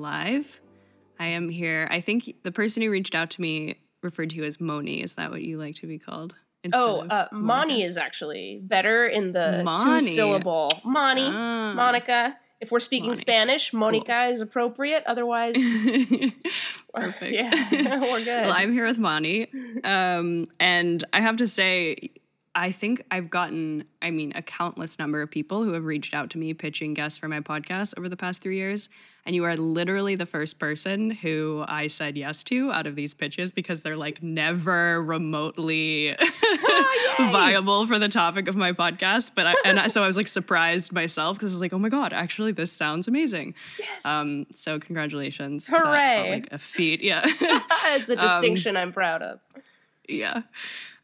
[0.00, 0.60] Live.
[1.18, 1.86] I am here.
[1.90, 5.04] I think the person who reached out to me referred to you as Móni.
[5.04, 6.34] Is that what you like to be called?
[6.72, 9.98] Oh, uh, Móni is actually better in the Móni.
[9.98, 10.70] two syllable.
[10.84, 11.74] Móni, Ah.
[11.76, 12.34] Mónica.
[12.60, 13.16] If we're speaking Móni.
[13.16, 15.02] Spanish, Mónica is appropriate.
[15.06, 15.56] Otherwise,
[16.94, 17.32] Perfect.
[17.32, 18.26] yeah, we're good.
[18.46, 19.48] Well, I'm here with Móni.
[19.84, 22.09] Um, and I have to say,
[22.60, 26.28] I think I've gotten, I mean, a countless number of people who have reached out
[26.30, 28.90] to me pitching guests for my podcast over the past three years.
[29.24, 33.14] And you are literally the first person who I said yes to out of these
[33.14, 36.14] pitches because they're like never remotely
[37.18, 39.30] viable for the topic of my podcast.
[39.34, 41.78] But I, and I, so I was like surprised myself because I was like, oh
[41.78, 43.54] my God, actually, this sounds amazing.
[43.78, 44.04] yes.
[44.04, 45.66] Um, so congratulations.
[45.66, 46.30] Hooray.
[46.30, 47.00] like a feat.
[47.00, 47.22] Yeah.
[47.24, 49.40] it's a distinction I'm proud of.
[50.06, 50.42] yeah.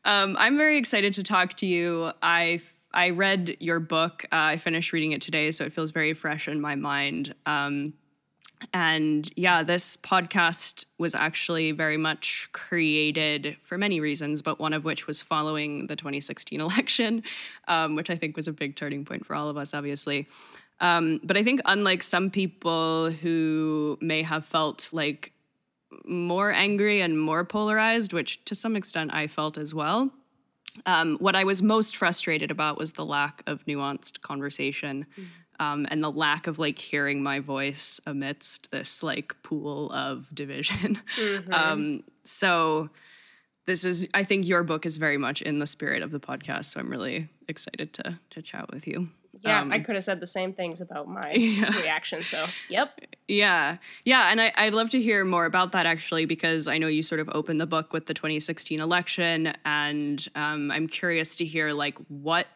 [0.06, 2.12] Um, I'm very excited to talk to you.
[2.22, 2.60] I
[2.94, 4.24] I read your book.
[4.26, 7.34] Uh, I finished reading it today, so it feels very fresh in my mind.
[7.44, 7.92] Um,
[8.72, 14.84] and yeah, this podcast was actually very much created for many reasons, but one of
[14.84, 17.24] which was following the 2016 election,
[17.66, 20.28] um, which I think was a big turning point for all of us, obviously.
[20.80, 25.32] Um, but I think, unlike some people who may have felt like
[26.04, 30.10] more angry and more polarized, which to some extent I felt as well.
[30.84, 35.06] Um, what I was most frustrated about was the lack of nuanced conversation
[35.58, 41.00] um, and the lack of like hearing my voice amidst this like pool of division.
[41.50, 42.90] um, so
[43.66, 46.66] this is, I think your book is very much in the spirit of the podcast.
[46.66, 49.08] So I'm really excited to to chat with you.
[49.42, 51.80] Yeah, Um, I could have said the same things about my Yeah.
[51.80, 52.22] reaction.
[52.22, 52.98] So, yep.
[53.28, 53.78] Yeah.
[54.04, 54.30] Yeah.
[54.30, 57.20] And I, I'd love to hear more about that actually, because I know you sort
[57.20, 59.52] of opened the book with the 2016 election.
[59.64, 62.46] And um, I'm curious to hear like what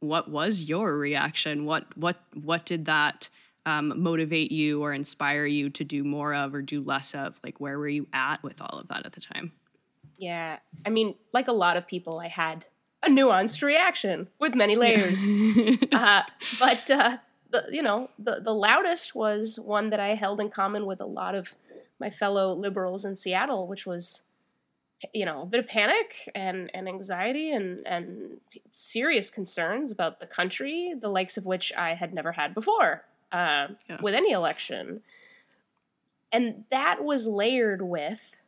[0.00, 1.64] what was your reaction?
[1.64, 3.28] What what what did that
[3.66, 7.40] um, motivate you or inspire you to do more of or do less of?
[7.42, 9.52] Like where were you at with all of that at the time?
[10.18, 10.58] Yeah.
[10.86, 12.66] I mean, like a lot of people, I had
[13.06, 15.24] a nuanced reaction with many layers.
[15.92, 16.22] uh,
[16.58, 17.16] but uh,
[17.50, 21.06] the you know the the loudest was one that I held in common with a
[21.06, 21.54] lot of
[22.00, 24.22] my fellow liberals in Seattle, which was
[25.12, 28.38] you know a bit of panic and and anxiety and and
[28.72, 33.68] serious concerns about the country, the likes of which I had never had before uh,
[33.88, 34.00] Yeah.
[34.00, 35.02] with any election,
[36.32, 38.40] and that was layered with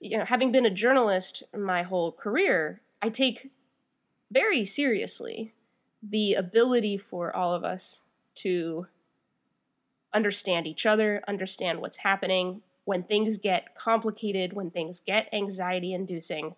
[0.00, 3.50] you know having been a journalist my whole career i take
[4.30, 5.54] very seriously
[6.02, 8.86] the ability for all of us to
[10.12, 12.62] understand each other understand what's happening.
[12.84, 16.54] When things get complicated when things get anxiety inducing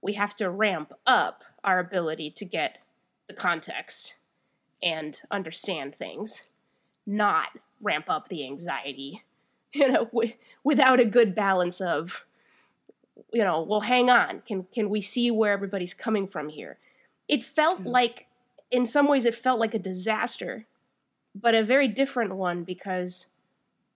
[0.00, 2.78] we have to ramp up our ability to get
[3.28, 4.14] the context
[4.82, 6.42] and understand things
[7.06, 7.48] not
[7.80, 9.24] ramp up the anxiety
[9.72, 10.32] you know w-
[10.62, 12.24] without a good balance of
[13.32, 14.42] you know well hang on.
[14.46, 16.78] Can can we see where everybody's coming from here?
[17.28, 17.90] It felt Yeah.
[17.90, 18.26] like
[18.70, 20.66] in some ways it felt like a disaster
[21.34, 23.26] but a very different one because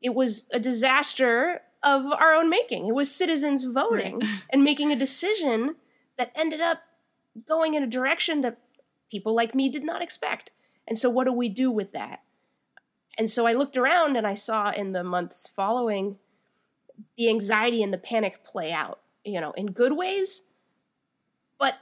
[0.00, 2.86] it was a disaster of our own making.
[2.86, 5.76] It was citizens voting and making a decision
[6.16, 6.78] that ended up
[7.46, 8.58] going in a direction that
[9.10, 10.50] people like me did not expect.
[10.88, 12.22] And so what do we do with that?
[13.18, 16.16] And so I looked around and I saw in the months following
[17.18, 20.42] the anxiety and the panic play out, you know, in good ways,
[21.58, 21.74] but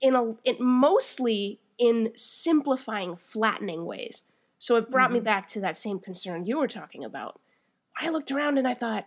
[0.00, 4.22] in a in mostly in simplifying, flattening ways.
[4.58, 5.14] So it brought mm-hmm.
[5.14, 7.40] me back to that same concern you were talking about.
[8.00, 9.06] I looked around and I thought,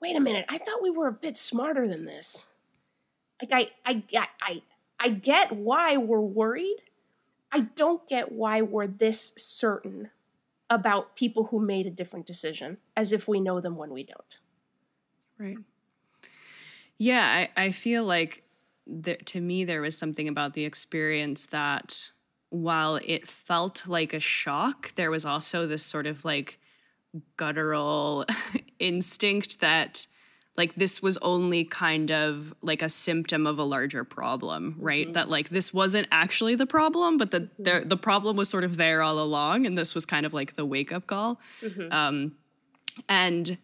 [0.00, 2.46] wait a minute, I thought we were a bit smarter than this.
[3.40, 4.62] Like I I I
[5.00, 6.78] I get why we're worried.
[7.50, 10.10] I don't get why we're this certain
[10.70, 14.38] about people who made a different decision as if we know them when we don't.
[15.38, 15.58] Right.
[17.02, 18.44] Yeah, I, I feel like
[18.86, 22.10] there, to me, there was something about the experience that
[22.50, 26.60] while it felt like a shock, there was also this sort of like
[27.36, 28.24] guttural
[28.78, 30.06] instinct that
[30.56, 35.12] like this was only kind of like a symptom of a larger problem right mm-hmm.
[35.14, 37.62] that like this wasn't actually the problem but the, mm-hmm.
[37.62, 40.56] the the problem was sort of there all along and this was kind of like
[40.56, 41.92] the wake up call mm-hmm.
[41.92, 42.32] um
[43.10, 43.58] and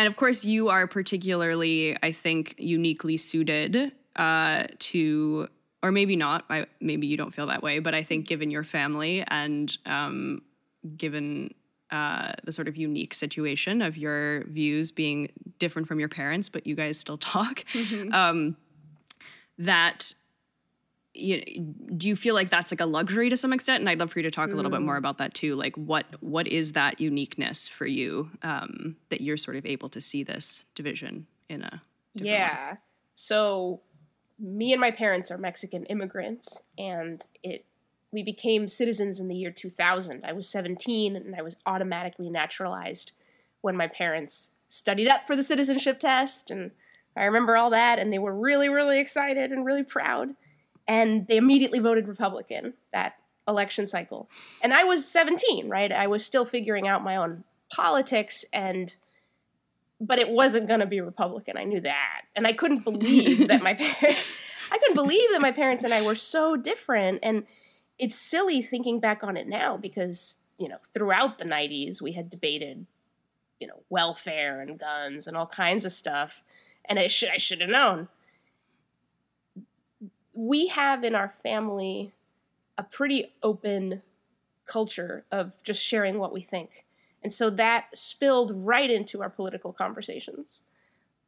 [0.00, 5.48] and of course you are particularly i think uniquely suited uh, to,
[5.82, 6.44] or maybe not.
[6.50, 10.42] I, maybe you don't feel that way, but I think given your family and um,
[10.96, 11.54] given
[11.90, 16.66] uh, the sort of unique situation of your views being different from your parents, but
[16.66, 18.12] you guys still talk, mm-hmm.
[18.12, 18.56] um,
[19.58, 20.12] that
[21.12, 21.42] you
[21.96, 24.20] do you feel like that's like a luxury to some extent and i'd love for
[24.20, 24.98] you to talk a little bit more mm.
[24.98, 29.56] about that too like what what is that uniqueness for you um, that you're sort
[29.56, 31.82] of able to see this division in a
[32.14, 32.78] yeah way?
[33.14, 33.80] so
[34.40, 37.64] me and my parents are Mexican immigrants, and it
[38.12, 40.24] we became citizens in the year 2000.
[40.24, 43.12] I was 17, and I was automatically naturalized
[43.60, 46.72] when my parents studied up for the citizenship test, and
[47.16, 50.30] I remember all that, and they were really, really excited and really proud,
[50.88, 53.14] and they immediately voted Republican that
[53.46, 54.28] election cycle.
[54.62, 55.92] And I was 17, right?
[55.92, 58.92] I was still figuring out my own politics and
[60.00, 61.58] but it wasn't going to be Republican.
[61.58, 62.22] I knew that.
[62.34, 64.20] And I couldn't believe that my parents,
[64.72, 67.20] I couldn't believe that my parents and I were so different.
[67.22, 67.44] And
[67.98, 72.30] it's silly thinking back on it now because, you know, throughout the 90s, we had
[72.30, 72.86] debated,
[73.58, 76.42] you know, welfare and guns and all kinds of stuff.
[76.86, 78.08] And I should, I should have known.
[80.42, 82.12] We have in our family
[82.78, 84.02] a pretty open
[84.64, 86.86] culture of just sharing what we think
[87.22, 90.62] and so that spilled right into our political conversations.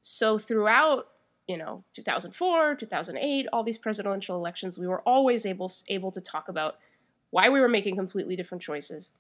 [0.03, 1.09] So throughout,
[1.47, 6.49] you know, 2004, 2008, all these presidential elections, we were always able able to talk
[6.49, 6.77] about
[7.31, 9.11] why we were making completely different choices.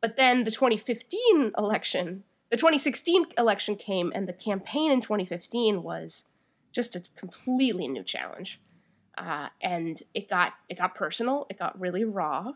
[0.00, 6.24] But then the 2015 election, the 2016 election came and the campaign in 2015 was
[6.74, 8.60] just a completely new challenge.
[9.16, 11.46] Uh, and it got it got personal.
[11.48, 12.52] It got really raw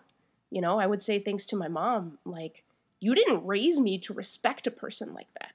[0.50, 2.64] you know, I would say things to my mom like,
[3.00, 5.52] You didn't raise me to respect a person like that.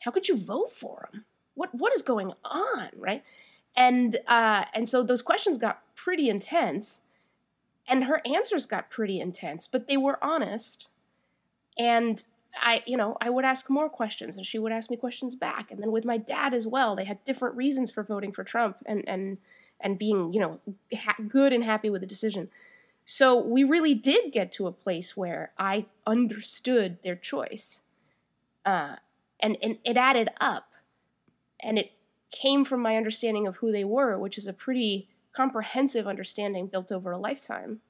[0.00, 1.24] How could you vote for him?
[1.54, 3.22] What what is going on, right?
[3.76, 7.00] And uh, and so those questions got pretty intense,
[7.86, 10.88] and her answers got pretty intense, but they were honest.
[11.78, 12.22] And
[12.60, 15.70] I, you know, I would ask more questions, and she would ask me questions back.
[15.70, 18.76] And then with my dad as well, they had different reasons for voting for Trump
[18.86, 19.38] and and
[19.80, 20.60] and being, you know,
[20.94, 22.48] ha- good and happy with the decision.
[23.04, 27.80] So we really did get to a place where I understood their choice.
[28.64, 28.96] Uh,
[29.40, 30.68] and, and it added up.
[31.60, 31.92] And it
[32.30, 36.92] came from my understanding of who they were, which is a pretty comprehensive understanding built
[36.92, 37.80] over a lifetime.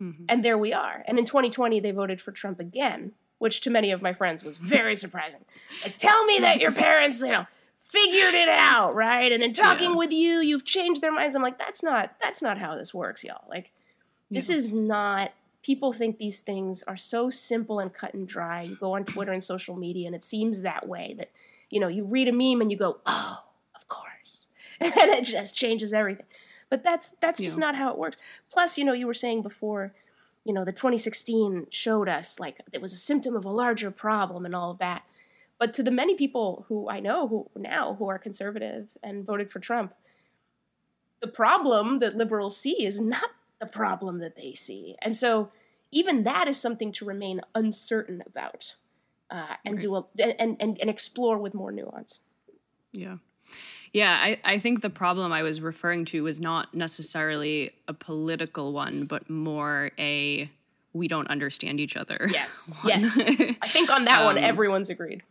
[0.00, 0.24] Mm-hmm.
[0.28, 1.04] And there we are.
[1.06, 4.56] And in 2020, they voted for Trump again, which to many of my friends was
[4.56, 5.44] very surprising.
[5.82, 7.46] Like, tell me that your parents, you know,
[7.78, 9.32] figured it out, right?
[9.32, 9.96] And in talking yeah.
[9.96, 11.34] with you, you've changed their minds.
[11.34, 13.44] I'm like, that's not that's not how this works, y'all.
[13.48, 13.72] Like,
[14.30, 14.56] this yeah.
[14.56, 15.32] is not
[15.62, 18.62] people think these things are so simple and cut and dry.
[18.62, 21.30] You go on Twitter and social media and it seems that way that
[21.70, 23.42] you know, you read a meme and you go, "Oh,
[23.74, 24.46] of course."
[24.80, 26.26] and it just changes everything.
[26.68, 27.46] But that's that's yeah.
[27.46, 28.16] just not how it works.
[28.50, 29.92] Plus, you know, you were saying before,
[30.44, 34.44] you know, the 2016 showed us like it was a symptom of a larger problem
[34.44, 35.02] and all of that.
[35.58, 39.50] But to the many people who I know who now who are conservative and voted
[39.50, 39.92] for Trump,
[41.20, 43.30] the problem that liberals see is not
[43.60, 44.96] the problem that they see.
[45.02, 45.50] And so
[45.90, 48.74] even that is something to remain uncertain about
[49.30, 49.82] uh, and right.
[49.82, 52.20] do a, and, and and explore with more nuance.
[52.92, 53.16] Yeah.
[53.92, 58.72] Yeah, I, I think the problem I was referring to was not necessarily a political
[58.72, 60.50] one, but more a
[60.92, 62.28] we don't understand each other.
[62.30, 62.76] Yes.
[62.84, 63.18] Yes.
[63.62, 65.22] I think on that um, one everyone's agreed.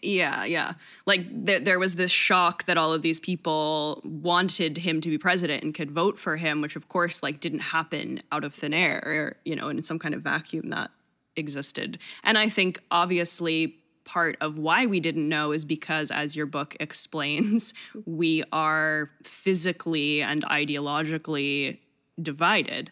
[0.00, 0.74] Yeah, yeah.
[1.06, 5.18] Like there, there was this shock that all of these people wanted him to be
[5.18, 8.72] president and could vote for him, which of course like didn't happen out of thin
[8.72, 10.90] air or you know in some kind of vacuum that
[11.36, 11.98] existed.
[12.24, 16.76] And I think obviously part of why we didn't know is because, as your book
[16.80, 17.74] explains,
[18.04, 21.78] we are physically and ideologically
[22.20, 22.90] divided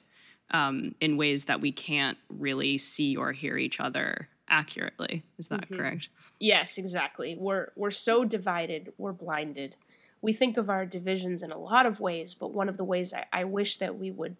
[0.51, 5.23] um, in ways that we can't really see or hear each other accurately.
[5.39, 5.77] Is that mm-hmm.
[5.77, 6.09] correct?
[6.39, 7.37] Yes, exactly.
[7.39, 9.77] We're we're so divided, we're blinded.
[10.23, 13.15] We think of our divisions in a lot of ways, but one of the ways
[13.15, 14.37] I, I wish that we would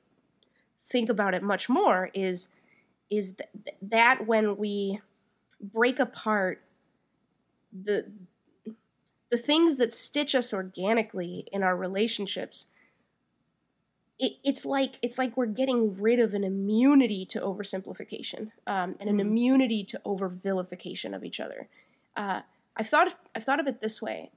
[0.89, 2.49] think about it much more is
[3.09, 5.01] is th- that when we
[5.61, 6.63] break apart
[7.73, 8.11] the
[9.31, 12.67] the things that stitch us organically in our relationships
[14.19, 19.09] it, it's like it's like we're getting rid of an immunity to oversimplification um, and
[19.09, 19.21] an mm.
[19.21, 21.69] immunity to over vilification of each other
[22.17, 22.41] uh,
[22.77, 24.31] i've thought i've thought of it this way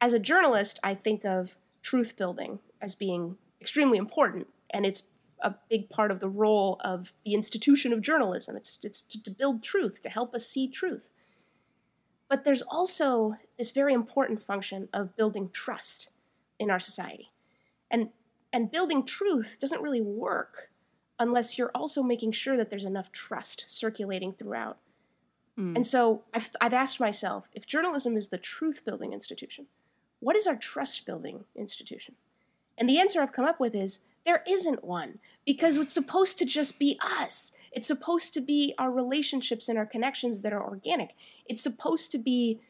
[0.00, 5.04] as a journalist i think of truth building as being extremely important and it's
[5.42, 8.56] a big part of the role of the institution of journalism.
[8.56, 11.12] It's, it's to, to build truth, to help us see truth.
[12.28, 16.08] But there's also this very important function of building trust
[16.58, 17.30] in our society.
[17.90, 18.08] And,
[18.52, 20.70] and building truth doesn't really work
[21.18, 24.78] unless you're also making sure that there's enough trust circulating throughout.
[25.58, 25.76] Mm.
[25.76, 29.66] And so I've, I've asked myself if journalism is the truth building institution,
[30.20, 32.14] what is our trust building institution?
[32.78, 36.44] And the answer I've come up with is there isn't one because it's supposed to
[36.44, 37.52] just be us.
[37.72, 41.14] It's supposed to be our relationships and our connections that are organic.
[41.46, 42.60] It's supposed to be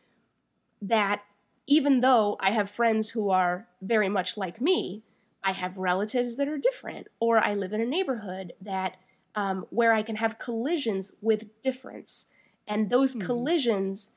[0.80, 1.22] that
[1.66, 5.03] even though I have friends who are very much like me,
[5.44, 8.96] I have relatives that are different, or I live in a neighborhood that
[9.34, 12.26] um, where I can have collisions with difference,
[12.66, 13.26] and those mm-hmm.
[13.26, 14.12] collisions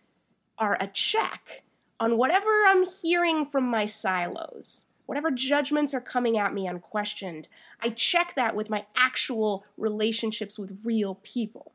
[0.57, 1.63] are a check
[1.99, 7.47] on whatever I'm hearing from my silos whatever judgments are coming at me unquestioned,
[7.81, 11.71] I check that with my actual relationships with real people.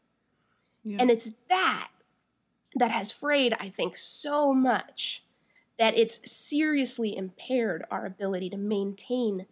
[0.84, 0.98] Yeah.
[1.00, 1.90] And it's that
[2.76, 5.24] that has frayed, I think, so much
[5.78, 9.46] that it's seriously impaired our ability to maintain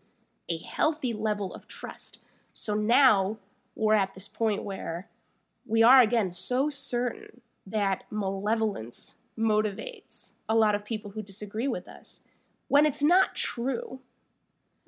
[0.49, 2.21] a healthy level of trust.
[2.55, 3.39] So now
[3.75, 5.09] we're at this point where
[5.67, 11.87] we are again so certain that malevolence motivates a lot of people who disagree with
[11.87, 12.21] us
[12.69, 14.01] when it's not true.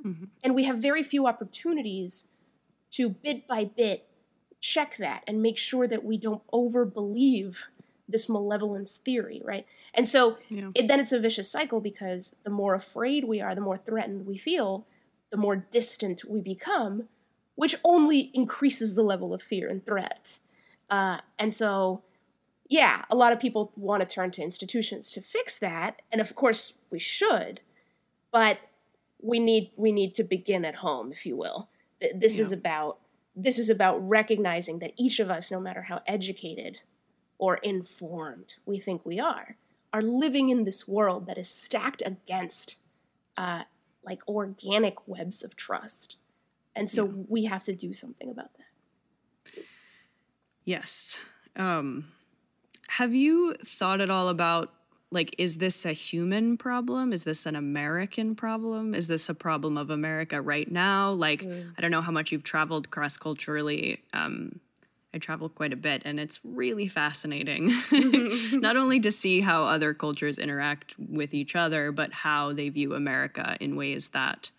[0.04, 0.24] Mm-hmm.
[0.44, 2.28] And we have very few opportunities
[2.92, 4.06] to bit by bit
[4.60, 7.56] check that and make sure that we don't overbelieve
[8.08, 9.66] this malevolence theory, right?
[9.94, 10.70] And so yeah.
[10.74, 14.26] it, then it's a vicious cycle because the more afraid we are, the more threatened
[14.26, 14.86] we feel,
[15.30, 17.08] the more distant we become,
[17.54, 20.38] which only increases the level of fear and threat.
[20.88, 22.02] Uh, and so
[22.68, 26.34] yeah, a lot of people want to turn to institutions to fix that, and of
[26.36, 27.60] course we should
[28.32, 28.58] but
[29.22, 31.68] we need we need to begin at home if you will
[32.14, 32.42] this yeah.
[32.42, 32.98] is about
[33.36, 36.78] this is about recognizing that each of us no matter how educated
[37.38, 39.56] or informed we think we are
[39.92, 42.76] are living in this world that is stacked against
[43.36, 43.62] uh,
[44.04, 46.16] like organic webs of trust
[46.74, 47.12] and so yeah.
[47.28, 49.64] we have to do something about that
[50.64, 51.18] yes
[51.56, 52.06] um,
[52.88, 54.72] have you thought at all about
[55.10, 57.12] like is this a human problem?
[57.12, 58.94] Is this an american problem?
[58.94, 61.10] Is this a problem of america right now?
[61.12, 61.72] Like mm.
[61.76, 64.60] i don't know how much you've traveled cross culturally um,
[65.14, 67.72] i travel quite a bit and it's really fascinating
[68.52, 72.94] not only to see how other cultures interact with each other but how they view
[72.94, 74.50] america in ways that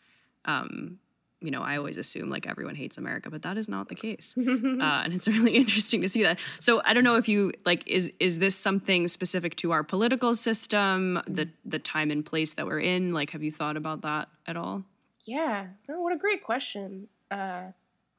[0.46, 1.00] um,
[1.42, 4.36] you know, I always assume like everyone hates America, but that is not the case,
[4.40, 6.40] uh, and it's really interesting to see that.
[6.60, 10.34] So I don't know if you like is is this something specific to our political
[10.36, 13.14] system, the the time and place that we're in?
[13.14, 14.84] Like, have you thought about that at all?
[15.26, 17.08] Yeah, oh, what a great question.
[17.30, 17.72] Uh,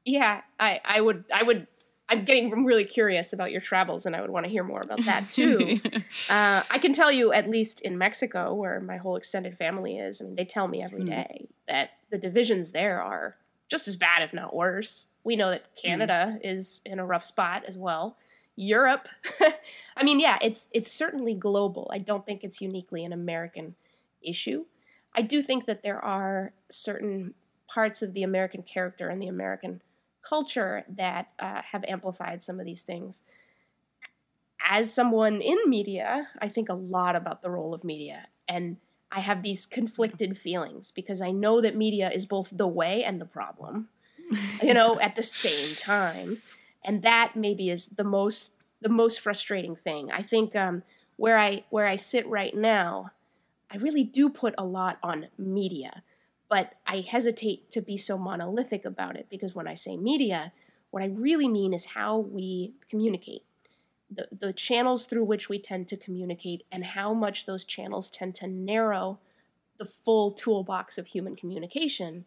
[0.05, 1.67] yeah, I I would I would
[2.09, 5.05] I'm getting really curious about your travels, and I would want to hear more about
[5.05, 5.81] that too.
[6.29, 10.21] uh, I can tell you, at least in Mexico, where my whole extended family is,
[10.21, 11.11] I mean, they tell me every hmm.
[11.69, 13.37] that the divisions there are
[13.69, 15.09] just as bad, if not worse.
[15.25, 15.89] We know that hmm.
[15.89, 16.41] Canada mm.
[16.45, 18.17] is in a rough spot as well.
[18.55, 19.09] Europe,
[19.97, 21.91] I mean, yeah, it's it's certainly global.
[21.93, 23.75] I don't think it's uniquely an American
[24.23, 24.67] issue.
[25.15, 27.33] I do think that there are certain
[27.67, 29.81] parts of the American character and the American
[30.21, 33.23] culture that uh, have amplified some of these things.
[34.69, 38.27] As someone in media, I think a lot about the role of media.
[38.49, 38.77] And
[39.13, 43.21] I have these conflicted feelings because I know that media is both the way and
[43.21, 43.89] the problem,
[44.63, 46.39] you know, at the same time.
[46.83, 50.11] And that maybe is the most the most frustrating thing.
[50.11, 50.83] I think um,
[51.17, 53.13] where I where I sit right now,
[53.71, 56.03] I really do put a lot on media,
[56.49, 60.53] but I hesitate to be so monolithic about it because when I say media,
[60.91, 63.45] what I really mean is how we communicate.
[64.15, 68.35] The, the channels through which we tend to communicate and how much those channels tend
[68.37, 69.19] to narrow
[69.79, 72.27] the full toolbox of human communication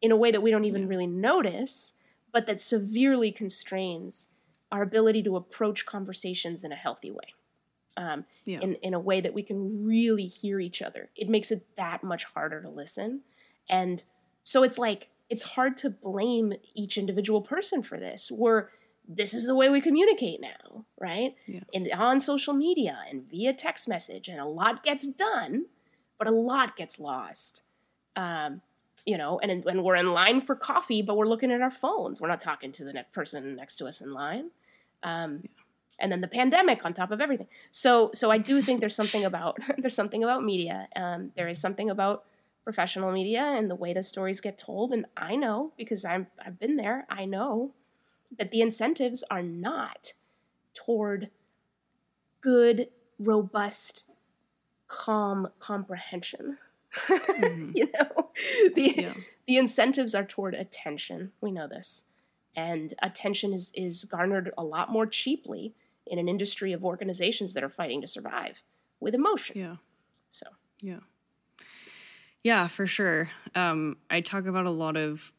[0.00, 1.94] in a way that we don't even really notice,
[2.32, 4.28] but that severely constrains
[4.70, 7.34] our ability to approach conversations in a healthy way
[7.96, 8.60] um, yeah.
[8.60, 11.10] in, in a way that we can really hear each other.
[11.16, 13.20] It makes it that much harder to listen.
[13.68, 14.02] And
[14.42, 18.30] so it's like, it's hard to blame each individual person for this.
[18.30, 18.68] We're,
[19.08, 21.34] this is the way we communicate now, right?
[21.46, 21.60] Yeah.
[21.72, 25.66] And on social media and via text message, and a lot gets done,
[26.18, 27.62] but a lot gets lost.
[28.16, 28.62] Um,
[29.04, 32.20] you know, and when we're in line for coffee, but we're looking at our phones.
[32.20, 34.50] We're not talking to the next person next to us in line.
[35.02, 35.50] Um, yeah
[35.98, 37.48] and then the pandemic on top of everything.
[37.70, 40.88] So so I do think there's something about there's something about media.
[40.96, 42.24] Um, there is something about
[42.64, 44.92] professional media and the way the stories get told.
[44.92, 47.06] And I know because I'm I've been there.
[47.08, 47.72] I know
[48.36, 50.12] that the incentives are not
[50.74, 51.30] toward
[52.40, 54.04] good, robust,
[54.88, 56.58] calm comprehension.
[57.06, 57.70] Mm-hmm.
[57.74, 58.30] you know,
[58.74, 59.14] the yeah.
[59.46, 61.32] the incentives are toward attention.
[61.40, 62.04] We know this
[62.56, 65.74] and attention is is garnered a lot more cheaply
[66.06, 68.62] in an industry of organizations that are fighting to survive
[69.00, 69.58] with emotion.
[69.58, 69.76] Yeah.
[70.30, 70.46] So,
[70.82, 71.00] yeah.
[72.42, 73.30] Yeah, for sure.
[73.54, 75.32] Um, I talk about a lot of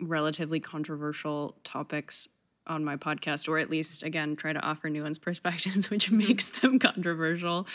[0.00, 2.28] relatively controversial topics
[2.66, 6.18] on my podcast, or at least, again, try to offer nuanced perspectives, which mm-hmm.
[6.18, 7.66] makes them controversial.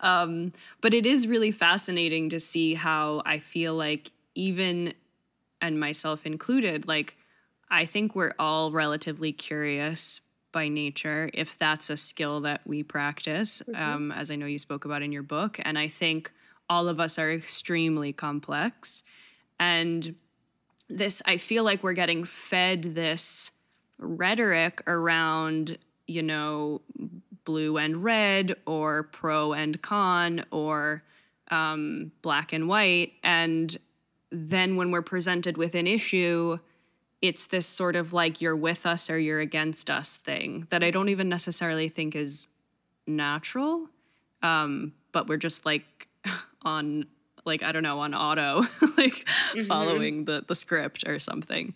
[0.00, 4.94] Um, but it is really fascinating to see how I feel like, even,
[5.60, 7.16] and myself included, like,
[7.70, 10.20] I think we're all relatively curious
[10.52, 13.82] by nature if that's a skill that we practice, mm-hmm.
[13.82, 15.58] um, as I know you spoke about in your book.
[15.62, 16.30] And I think
[16.68, 19.02] all of us are extremely complex.
[19.58, 20.14] And
[20.96, 23.52] this, I feel like we're getting fed this
[23.98, 26.80] rhetoric around, you know,
[27.44, 31.02] blue and red or pro and con or
[31.48, 33.12] um, black and white.
[33.22, 33.76] And
[34.30, 36.58] then when we're presented with an issue,
[37.20, 40.90] it's this sort of like you're with us or you're against us thing that I
[40.90, 42.48] don't even necessarily think is
[43.06, 43.88] natural.
[44.42, 46.08] Um, but we're just like
[46.62, 47.06] on
[47.44, 48.60] like I don't know on auto,
[48.96, 49.62] like mm-hmm.
[49.62, 51.74] following the the script or something,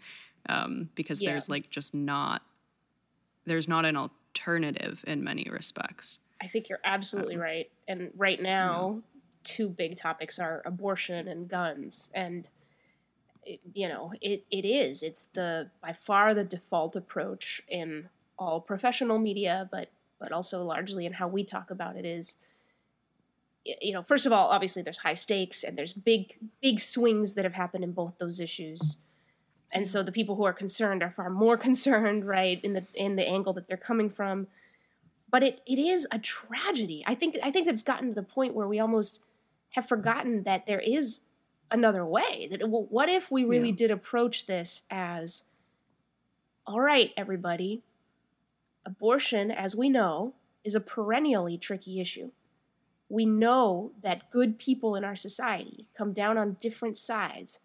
[0.49, 1.31] um, because yeah.
[1.31, 2.43] there's like just not
[3.47, 6.21] there's not an alternative in many respects.
[6.43, 7.71] I think you're absolutely um, right.
[7.89, 9.21] And right now, yeah.
[9.45, 12.49] two big topics are abortion and guns, and
[13.75, 15.03] you know, it, it is.
[15.03, 18.09] It's the by far the default approach in
[18.39, 19.89] all professional media, but
[20.19, 22.37] but also largely in how we talk about it is
[23.81, 27.45] you know, first of all, obviously there's high stakes and there's big big swings that
[27.45, 28.99] have happened in both those issues.
[29.73, 33.17] And so the people who are concerned are far more concerned, right, in the in
[33.17, 34.47] the angle that they're coming from.
[35.29, 37.03] But it, it is a tragedy.
[37.07, 39.23] I think I think it's gotten to the point where we almost
[39.71, 41.21] have forgotten that there is
[41.71, 43.77] another way that well, what if we really yeah.
[43.77, 45.43] did approach this as
[46.67, 47.83] all right everybody
[48.85, 50.33] abortion as we know
[50.65, 52.31] is a perennially tricky issue
[53.09, 57.61] we know that good people in our society come down on different sides.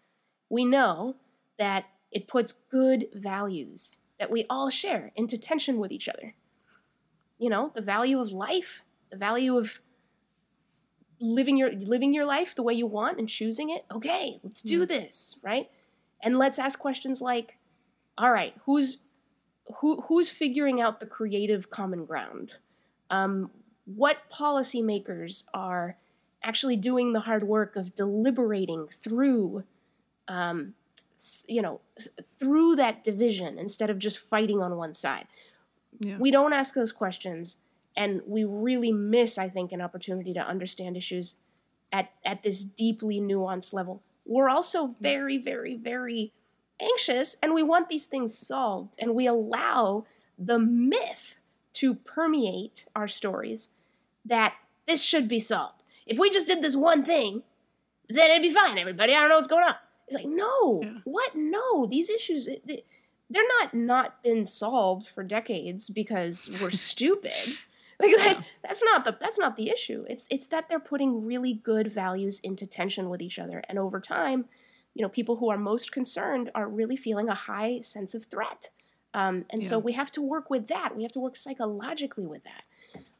[0.48, 1.16] We know
[1.58, 6.34] that it puts good values that we all share into tension with each other.
[7.38, 9.80] You know the value of life the value of
[11.20, 13.84] living your living your life the way you want and choosing it.
[13.90, 14.86] Okay let's do yeah.
[14.86, 15.68] this right?
[16.22, 17.58] And let's ask questions like
[18.16, 18.98] all right who's
[19.78, 22.52] who who's figuring out the creative common ground?
[23.10, 23.50] Um,
[23.96, 25.96] what policymakers are
[26.42, 29.64] actually doing the hard work of deliberating through
[30.28, 30.74] um,
[31.46, 31.80] you know
[32.38, 35.26] through that division instead of just fighting on one side.
[36.00, 36.16] Yeah.
[36.18, 37.56] we don't ask those questions
[37.96, 41.34] and we really miss i think an opportunity to understand issues
[41.92, 44.02] at at this deeply nuanced level.
[44.24, 46.32] We're also very very very
[46.80, 50.06] anxious and we want these things solved and we allow
[50.38, 51.38] the myth
[51.74, 53.68] to permeate our stories
[54.24, 54.54] that
[54.86, 57.42] this should be solved if we just did this one thing
[58.08, 59.74] then it'd be fine everybody i don't know what's going on
[60.06, 60.98] it's like no yeah.
[61.04, 62.48] what no these issues
[63.30, 67.32] they're not not been solved for decades because we're stupid
[68.02, 70.04] like that, that's not the that's not the issue.
[70.08, 74.00] It's it's that they're putting really good values into tension with each other, and over
[74.00, 74.46] time,
[74.94, 78.70] you know, people who are most concerned are really feeling a high sense of threat.
[79.14, 79.68] Um, and yeah.
[79.68, 80.96] so we have to work with that.
[80.96, 82.64] We have to work psychologically with that.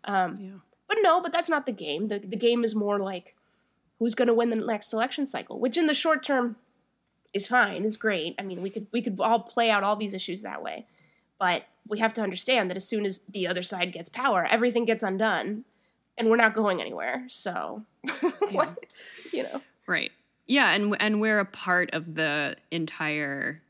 [0.04, 0.50] Um, yeah.
[0.92, 2.08] But no, but that's not the game.
[2.08, 3.34] The the game is more like
[3.98, 6.56] who's going to win the next election cycle, which in the short term
[7.32, 7.84] is fine.
[7.84, 8.34] It's great.
[8.38, 10.86] I mean, we could we could all play out all these issues that way.
[11.38, 14.84] But we have to understand that as soon as the other side gets power, everything
[14.84, 15.64] gets undone
[16.18, 17.24] and we're not going anywhere.
[17.28, 17.82] So,
[18.50, 18.74] yeah.
[19.32, 19.60] you know.
[19.86, 20.12] Right.
[20.46, 23.62] Yeah, and and we're a part of the entire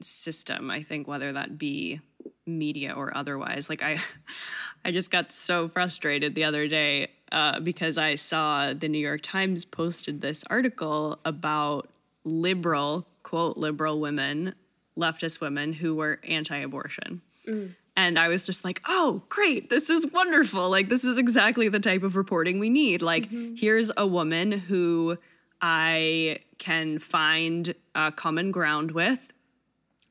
[0.00, 2.00] system, I think whether that be
[2.46, 3.68] media or otherwise.
[3.68, 3.98] Like I
[4.84, 9.22] I just got so frustrated the other day uh, because I saw the New York
[9.22, 11.88] Times posted this article about
[12.24, 14.54] liberal, quote, liberal women,
[14.96, 17.22] leftist women who were anti abortion.
[17.48, 17.74] Mm.
[17.96, 19.70] And I was just like, oh, great.
[19.70, 20.68] This is wonderful.
[20.68, 23.02] Like, this is exactly the type of reporting we need.
[23.02, 23.54] Like, mm-hmm.
[23.56, 25.16] here's a woman who
[25.60, 29.32] I can find a common ground with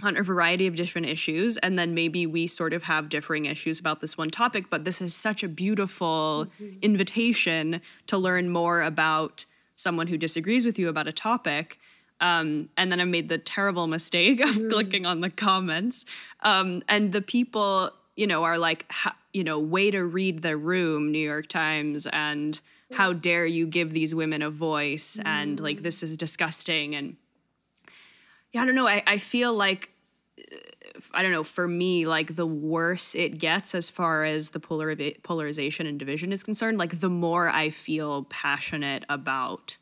[0.04, 3.80] on a variety of different issues and then maybe we sort of have differing issues
[3.80, 6.78] about this one topic but this is such a beautiful mm-hmm.
[6.82, 9.46] invitation to learn more about
[9.76, 11.80] someone who disagrees with you about a topic
[12.22, 14.70] um, and then i made the terrible mistake of mm-hmm.
[14.70, 16.06] clicking on the comments
[16.42, 18.92] um, and the people you know are like
[19.34, 22.60] you know way to read the room new york times and
[22.94, 25.26] how dare you give these women a voice mm.
[25.26, 27.16] and like this is disgusting and
[28.52, 29.90] yeah i don't know i, I feel like
[31.14, 34.96] I don't know, for me, like the worse it gets as far as the polar-
[35.22, 39.78] polarization and division is concerned, like the more I feel passionate about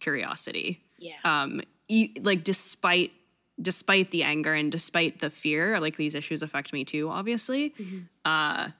[0.00, 0.82] curiosity.
[0.98, 1.16] Yeah.
[1.24, 3.12] Um, e- like despite
[3.60, 7.70] despite the anger and despite the fear, like these issues affect me too, obviously.
[7.70, 7.98] Mm-hmm.
[8.24, 8.70] Uh,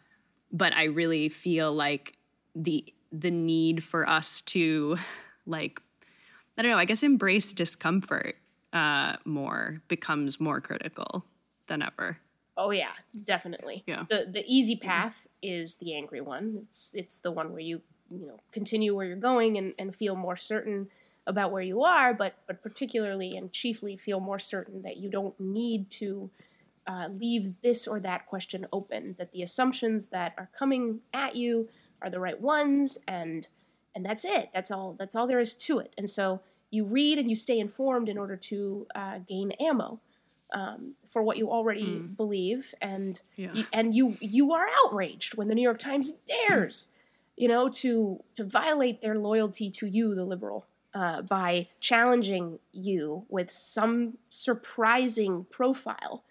[0.51, 2.17] but I really feel like
[2.55, 4.97] the the need for us to
[5.47, 5.81] like
[6.57, 8.37] I don't know, I guess embrace discomfort
[8.73, 11.25] uh, more becomes more critical
[11.73, 12.19] than ever.
[12.57, 12.93] Oh yeah,
[13.25, 13.83] definitely.
[13.87, 14.05] Yeah.
[14.09, 16.59] The the easy path is the angry one.
[16.69, 20.15] It's it's the one where you you know continue where you're going and, and feel
[20.15, 20.89] more certain
[21.27, 25.39] about where you are, but but particularly and chiefly feel more certain that you don't
[25.41, 26.31] need to
[26.87, 29.15] uh, leave this or that question open.
[29.19, 31.71] That the assumptions that are coming at you
[32.03, 33.49] are the right ones, and
[33.95, 34.51] and that's it.
[34.53, 34.95] That's all.
[34.99, 35.95] That's all there is to it.
[35.97, 40.01] And so you read and you stay informed in order to uh, gain ammo
[40.53, 42.17] um, for what you already mm.
[42.17, 43.53] believe, and yeah.
[43.53, 46.89] you, and you you are outraged when the New York Times dares,
[47.37, 53.25] you know, to to violate their loyalty to you, the liberal, uh, by challenging you
[53.29, 56.25] with some surprising profile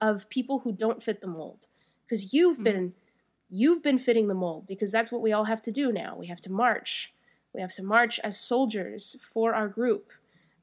[0.00, 1.66] of people who don't fit the mold,
[2.04, 2.64] because you've mm.
[2.64, 2.92] been
[3.50, 6.16] you've been fitting the mold because that's what we all have to do now.
[6.16, 7.12] We have to march.
[7.54, 10.12] We have to march as soldiers for our group.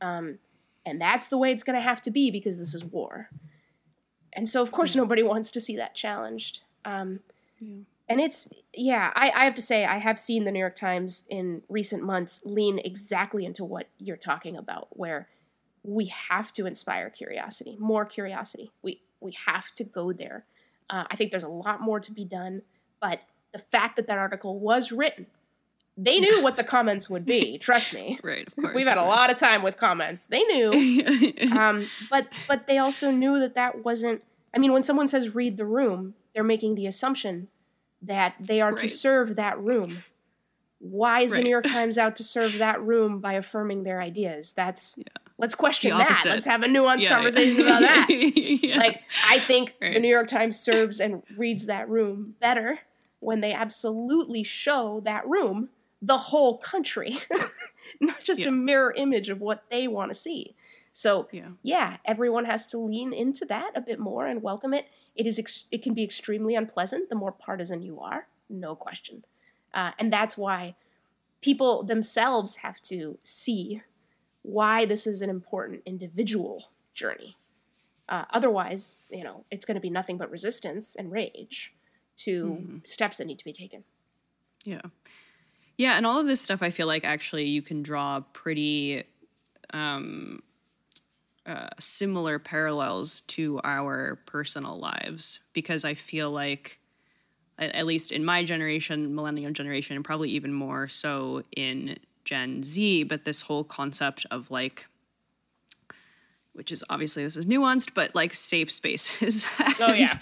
[0.01, 0.37] Um,
[0.85, 3.29] and that's the way it's going to have to be because this is war.
[4.33, 6.61] And so, of course, nobody wants to see that challenged.
[6.83, 7.21] Um,
[7.59, 7.77] yeah.
[8.07, 11.23] And it's, yeah, I, I, have to say, I have seen the New York Times
[11.29, 15.27] in recent months lean exactly into what you're talking about, where
[15.83, 18.71] we have to inspire curiosity, more curiosity.
[18.83, 20.45] We, we have to go there.
[20.89, 22.61] Uh, I think there's a lot more to be done,
[23.01, 23.21] but
[23.53, 25.25] the fact that that article was written
[25.97, 27.57] they knew what the comments would be.
[27.57, 28.19] Trust me.
[28.25, 28.75] Right, of course.
[28.75, 30.25] We've had a lot of time with comments.
[30.25, 34.23] They knew, um, but but they also knew that that wasn't.
[34.53, 37.49] I mean, when someone says "read the room," they're making the assumption
[38.01, 38.79] that they are right.
[38.79, 40.03] to serve that room.
[40.79, 41.37] Why is right.
[41.37, 44.53] the New York Times out to serve that room by affirming their ideas?
[44.53, 45.03] That's yeah.
[45.37, 46.21] let's question that.
[46.25, 47.09] Let's have a nuanced yeah.
[47.09, 48.07] conversation about that.
[48.09, 48.77] yeah.
[48.77, 49.93] Like I think right.
[49.93, 52.79] the New York Times serves and reads that room better
[53.19, 55.69] when they absolutely show that room
[56.05, 57.19] the whole country,
[57.99, 58.49] not just yeah.
[58.49, 60.55] a mirror image of what they want to see.
[60.93, 61.49] So yeah.
[61.63, 64.85] yeah, everyone has to lean into that a bit more and welcome it.
[65.15, 69.25] It is ex- it can be extremely unpleasant the more partisan you are, no question,
[69.73, 70.75] uh, and that's why
[71.41, 73.81] people themselves have to see
[74.43, 77.35] why this is an important individual journey.
[78.07, 81.73] Uh, otherwise, you know, it's going to be nothing but resistance and rage
[82.17, 82.77] to mm-hmm.
[82.83, 83.83] steps that need to be taken.
[84.63, 84.81] Yeah.
[85.77, 89.03] Yeah, and all of this stuff, I feel like actually you can draw pretty
[89.73, 90.41] um,
[91.45, 96.79] uh, similar parallels to our personal lives because I feel like,
[97.59, 103.03] at least in my generation, millennial generation, and probably even more so in Gen Z,
[103.03, 104.87] but this whole concept of like
[106.55, 109.45] which is obviously this is nuanced, but like safe spaces.
[109.59, 110.17] and, oh yeah.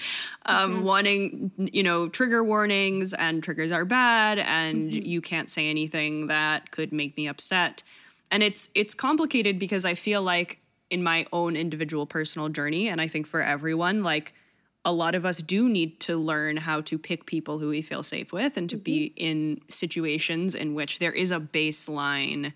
[0.46, 0.84] Um, mm-hmm.
[0.84, 5.06] Wanting, you know, trigger warnings and triggers are bad, and mm-hmm.
[5.06, 7.84] you can't say anything that could make me upset.
[8.32, 10.60] And it's it's complicated because I feel like
[10.90, 14.34] in my own individual personal journey, and I think for everyone, like
[14.86, 18.04] a lot of us do need to learn how to pick people who we feel
[18.04, 18.84] safe with and to mm-hmm.
[18.84, 22.54] be in situations in which there is a baseline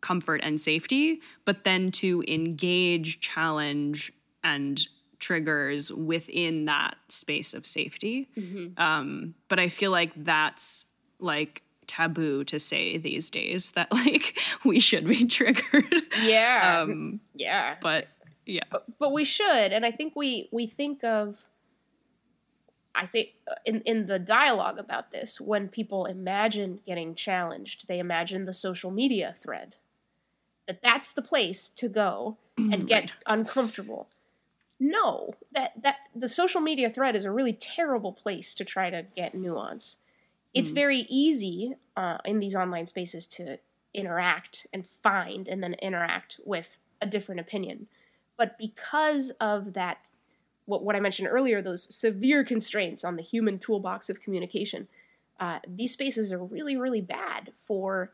[0.00, 4.12] comfort and safety, but then to engage, challenge,
[4.44, 4.86] and
[5.18, 8.28] triggers within that space of safety.
[8.36, 8.80] Mm-hmm.
[8.80, 10.86] Um, but I feel like that's
[11.18, 16.02] like taboo to say these days that like we should be triggered.
[16.22, 16.80] Yeah.
[16.82, 17.76] um, yeah.
[17.80, 18.08] But
[18.46, 18.64] yeah.
[18.70, 21.44] But, but we should, and I think we we think of.
[22.94, 27.98] I think uh, in in the dialogue about this, when people imagine getting challenged, they
[27.98, 29.76] imagine the social media thread.
[30.68, 34.08] That that's the place to go and get uncomfortable.
[34.78, 39.04] No that that the social media thread is a really terrible place to try to
[39.16, 39.96] get nuance.
[40.54, 40.74] It's mm.
[40.74, 43.58] very easy uh, in these online spaces to
[43.92, 47.88] interact and find and then interact with a different opinion.
[48.36, 49.98] But because of that
[50.68, 54.86] what, what i mentioned earlier those severe constraints on the human toolbox of communication
[55.40, 58.12] uh, these spaces are really really bad for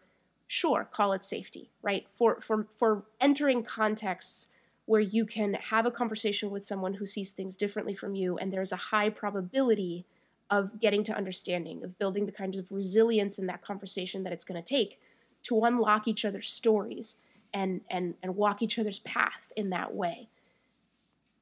[0.61, 4.49] sure call it safety right for for for entering contexts
[4.87, 8.53] where you can have a conversation with someone who sees things differently from you, and
[8.53, 10.05] there's a high probability
[10.51, 14.45] of getting to understanding, of building the kind of resilience in that conversation that it's
[14.45, 15.01] going to take
[15.45, 17.17] to unlock each other's stories
[17.53, 20.29] and and and walk each other's path in that way.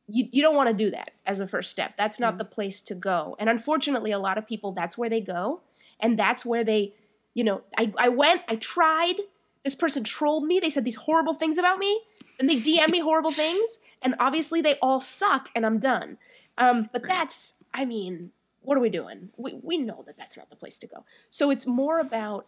[0.08, 1.96] You, you don't want to do that as a first step.
[1.96, 2.38] That's not mm-hmm.
[2.38, 3.36] the place to go.
[3.38, 5.62] And unfortunately, a lot of people, that's where they go.
[6.00, 6.94] And that's where they,
[7.34, 9.16] you know, I, I went, I tried,
[9.64, 10.60] this person trolled me.
[10.60, 12.02] They said these horrible things about me
[12.38, 16.18] and they DM me horrible things, and obviously they all suck, and I'm done.
[16.58, 18.30] Um, but that's, I mean,
[18.62, 19.30] what are we doing?
[19.36, 21.04] We we know that that's not the place to go.
[21.30, 22.46] So it's more about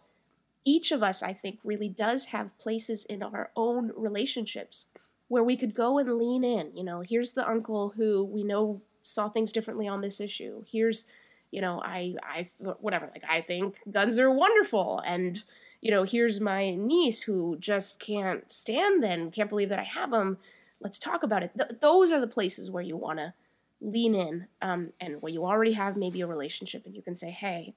[0.63, 1.23] each of us.
[1.23, 4.85] I think really does have places in our own relationships
[5.27, 6.75] where we could go and lean in.
[6.75, 10.63] You know, here's the uncle who we know saw things differently on this issue.
[10.69, 11.05] Here's,
[11.51, 13.09] you know, I I whatever.
[13.11, 15.43] Like I think guns are wonderful, and
[15.81, 20.11] you know, here's my niece who just can't stand them, can't believe that I have
[20.11, 20.37] them.
[20.79, 21.51] Let's talk about it.
[21.57, 23.33] Th- those are the places where you want to
[23.81, 27.29] lean in um, and where you already have maybe a relationship and you can say,
[27.29, 27.75] hey,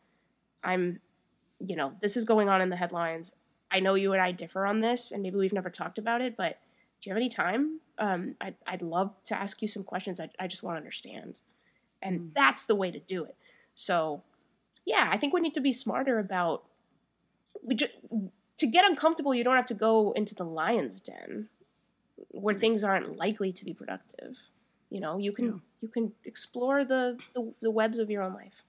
[0.65, 1.01] I'm,
[1.61, 3.35] you know, this is going on in the headlines.
[3.71, 6.37] I know you and I differ on this, and maybe we've never talked about it,
[6.37, 6.59] but
[7.01, 7.81] do you have any time?
[7.99, 10.19] Um, I'd, I'd love to ask you some questions.
[10.19, 11.37] I, I just want to understand.
[12.01, 12.35] And mm.
[12.35, 13.37] that's the way to do it.
[13.79, 14.25] So,
[14.85, 16.65] yeah, I think we need to be smarter about
[17.63, 17.93] we just
[18.59, 21.49] to get uncomfortable, you don't have to go into the lion's den
[22.31, 22.61] where mm.
[22.61, 24.37] things aren't likely to be productive.
[24.91, 25.53] You know, you can yeah.
[25.81, 28.65] you can explore the, the the webs of your own life.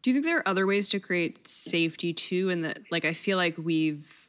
[0.00, 2.48] Do you think there are other ways to create safety too?
[2.48, 4.21] And that, like, I feel like we've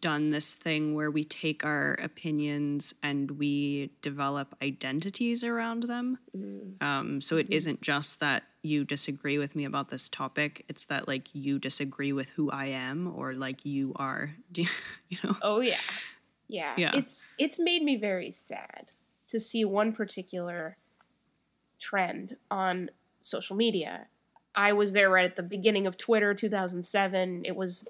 [0.00, 6.18] done this thing where we take our opinions and we develop identities around them.
[6.36, 6.84] Mm-hmm.
[6.84, 7.52] Um, so it mm-hmm.
[7.54, 12.12] isn't just that you disagree with me about this topic; it's that like you disagree
[12.12, 14.30] with who I am, or like you are.
[14.54, 14.66] you,
[15.08, 15.36] you know?
[15.42, 15.76] Oh yeah,
[16.48, 16.74] yeah.
[16.76, 16.90] Yeah.
[16.94, 18.90] It's it's made me very sad
[19.28, 20.76] to see one particular
[21.78, 24.06] trend on social media.
[24.54, 27.42] I was there right at the beginning of Twitter, 2007.
[27.44, 27.88] It was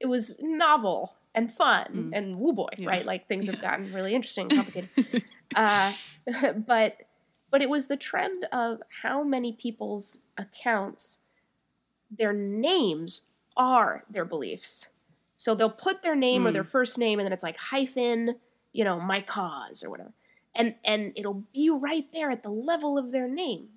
[0.00, 2.16] it was novel and fun mm.
[2.16, 2.88] and woo boy, yeah.
[2.88, 3.04] right?
[3.04, 5.24] Like things have gotten really interesting and complicated.
[5.54, 5.92] uh,
[6.66, 6.96] but
[7.50, 11.18] but it was the trend of how many people's accounts,
[12.10, 14.90] their names are their beliefs.
[15.34, 16.48] So they'll put their name mm.
[16.48, 16.68] or their mm.
[16.68, 18.36] first name, and then it's like hyphen,
[18.72, 20.12] you know, my cause or whatever,
[20.54, 23.68] and and it'll be right there at the level of their name.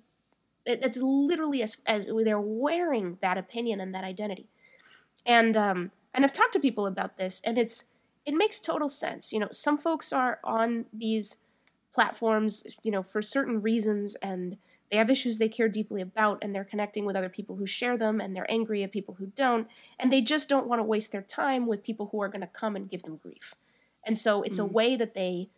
[0.64, 4.48] It, it's literally as as they're wearing that opinion and that identity,
[5.24, 7.84] and um, and I've talked to people about this, and it's
[8.24, 9.32] it makes total sense.
[9.32, 11.38] You know, some folks are on these
[11.92, 14.56] platforms, you know, for certain reasons, and
[14.90, 17.96] they have issues they care deeply about, and they're connecting with other people who share
[17.96, 19.66] them, and they're angry at people who don't,
[19.98, 22.46] and they just don't want to waste their time with people who are going to
[22.46, 23.54] come and give them grief.
[24.04, 24.64] And so it's mm.
[24.64, 25.48] a way that they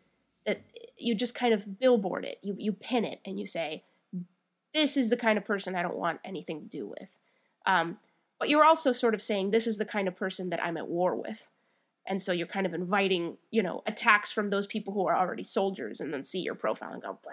[0.47, 0.61] that
[0.99, 3.83] you just kind of billboard it, you you pin it, and you say,
[4.73, 7.17] "This is the kind of person I don't want anything to do with."
[7.67, 7.99] Um,
[8.45, 10.87] but you're also sort of saying this is the kind of person that I'm at
[10.87, 11.49] war with.
[12.07, 15.45] And so you're kind of inviting, you know, attacks from those people who are already
[15.45, 17.33] soldiers and then see your profile and go, blah.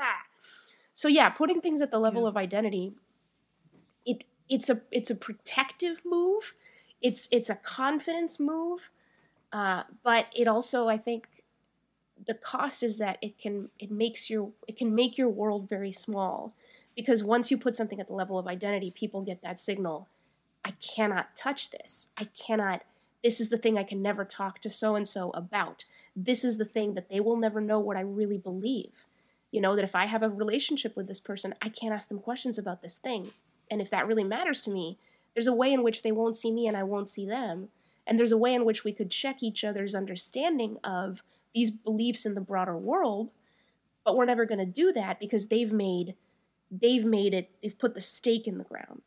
[0.94, 2.30] So yeah, putting things at the level yeah.
[2.30, 2.94] of identity,
[4.06, 6.54] it it's a it's a protective move.
[7.02, 8.90] It's it's a confidence move.
[9.52, 11.28] Uh, but it also, I think,
[12.26, 15.92] the cost is that it can it makes your it can make your world very
[15.92, 16.54] small
[16.96, 20.08] because once you put something at the level of identity, people get that signal
[20.64, 22.08] I cannot touch this.
[22.18, 22.84] I cannot,
[23.24, 25.86] this is the thing I can never talk to so and so about.
[26.16, 29.06] This is the thing that they will never know what I really believe.
[29.52, 32.20] You know, that if I have a relationship with this person, I can't ask them
[32.20, 33.32] questions about this thing.
[33.70, 34.98] And if that really matters to me,
[35.34, 37.70] there's a way in which they won't see me and I won't see them.
[38.08, 42.26] And there's a way in which we could check each other's understanding of these beliefs
[42.26, 43.30] in the broader world.
[44.04, 46.16] But we're never going to do that because they've made
[46.72, 49.02] they've made it they've put the stake in the ground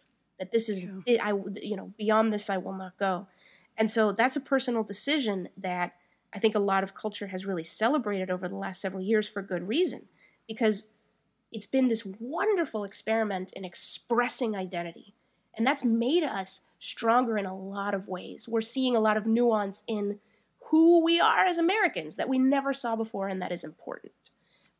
[0.44, 1.32] that this is I
[1.62, 3.26] you know beyond this I will not go.
[3.76, 5.94] And so that's a personal decision that
[6.34, 9.40] I think a lot of culture has really celebrated over the last several years for
[9.40, 10.06] good reason
[10.46, 10.90] because
[11.50, 15.14] it's been this wonderful experiment in expressing identity.
[15.56, 18.48] And that's made us stronger in a lot of ways.
[18.48, 20.18] We're seeing a lot of nuance in
[20.66, 24.12] who we are as Americans that we never saw before, and that is important.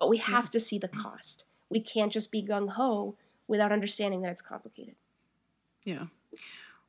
[0.01, 1.45] But we have to see the cost.
[1.71, 4.97] We can't just be gung ho without understanding that it's complicated.
[5.85, 6.07] Yeah.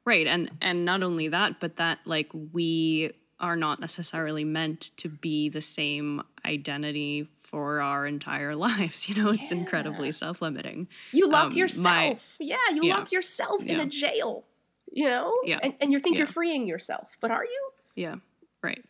[0.05, 0.27] Right.
[0.27, 5.49] And and not only that, but that like we are not necessarily meant to be
[5.49, 9.09] the same identity for our entire lives.
[9.09, 9.57] You know, it's yeah.
[9.57, 10.87] incredibly self limiting.
[11.11, 12.37] You lock um, yourself.
[12.39, 12.95] My, yeah, you yeah.
[12.97, 13.73] lock yourself yeah.
[13.73, 14.45] in a jail,
[14.91, 15.33] you know?
[15.43, 15.59] Yeah.
[15.61, 17.71] And, and you think you're freeing yourself, but are you?
[17.95, 18.15] Yeah,
[18.61, 18.83] right.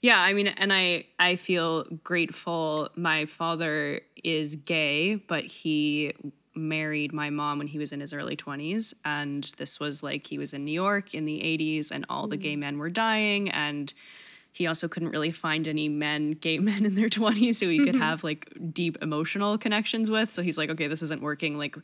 [0.00, 2.88] Yeah, I mean, and I I feel grateful.
[2.94, 6.12] My father is gay, but he
[6.58, 10.38] married my mom when he was in his early 20s and this was like he
[10.38, 12.30] was in New York in the 80s and all mm.
[12.30, 12.60] the gay mm.
[12.60, 13.94] men were dying and
[14.52, 17.94] he also couldn't really find any men gay men in their 20s who he could
[17.94, 21.76] have like deep emotional connections with so he's like okay this isn't working like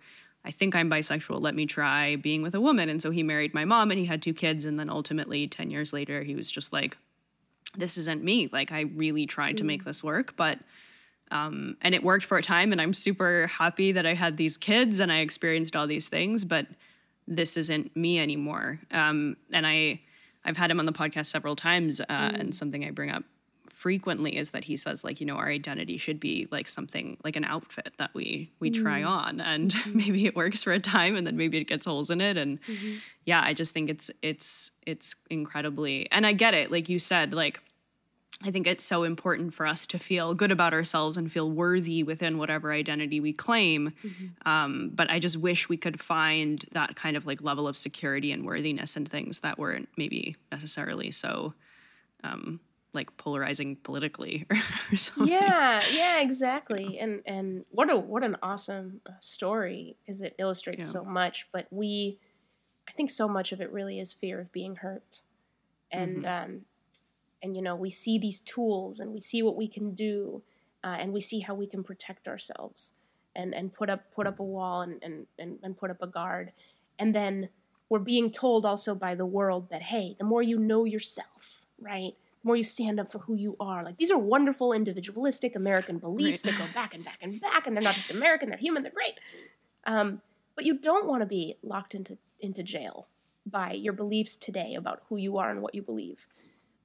[0.47, 3.55] I think I'm bisexual let me try being with a woman and so he married
[3.55, 6.51] my mom and he had two kids and then ultimately 10 years later he was
[6.51, 6.97] just like
[7.77, 9.59] this isn't me like I really tried mm.
[9.59, 9.87] to make mm.
[9.87, 10.59] this work but
[11.35, 14.57] um, and it worked for a time, and I'm super happy that I had these
[14.57, 16.67] kids and I experienced all these things, but
[17.27, 18.79] this isn't me anymore.
[18.93, 20.01] Um, and I,
[20.45, 22.41] I've had him on the podcast several times, uh, mm.
[22.41, 23.25] and something I bring up
[23.69, 27.37] frequently is that he says like you know our identity should be like something like
[27.37, 28.83] an outfit that we we mm.
[28.83, 29.99] try on and mm-hmm.
[29.99, 32.63] maybe it works for a time and then maybe it gets holes in it and
[32.63, 32.95] mm-hmm.
[33.27, 37.35] yeah i just think it's it's it's incredibly and i get it like you said
[37.35, 37.61] like
[38.45, 42.03] I think it's so important for us to feel good about ourselves and feel worthy
[42.03, 43.95] within whatever identity we claim.
[44.05, 44.49] Mm-hmm.
[44.49, 48.33] Um, but I just wish we could find that kind of like level of security
[48.33, 51.55] and worthiness and things that weren't maybe necessarily so
[52.23, 52.61] um,
[52.93, 54.47] like polarizing politically
[54.93, 55.33] or something.
[55.33, 56.99] Yeah, yeah, exactly.
[56.99, 60.85] And and what a what an awesome uh, story because it illustrates yeah.
[60.85, 61.49] so much.
[61.51, 62.19] But we,
[62.87, 65.23] I think so much of it really is fear of being hurt,
[65.91, 66.45] and mm-hmm.
[66.53, 66.61] um,
[67.45, 70.43] and you know we see these tools and we see what we can do
[70.83, 72.95] uh, and we see how we can protect ourselves
[73.37, 76.07] and and put up put up a wall and, and and and put up a
[76.07, 76.53] guard.
[76.99, 77.49] And then
[77.89, 82.15] we're being told also by the world that hey the more you know yourself right
[82.43, 83.85] the more you stand up for who you are.
[83.85, 86.57] Like these are wonderful individualistic american beliefs right.
[86.57, 88.93] that go back and back and back and they're not just american they're human they're
[88.93, 89.19] great.
[89.87, 90.23] Um,
[90.57, 93.09] but you don't want to be locked into into jail
[93.47, 96.27] by your beliefs today about who you are and what you believe.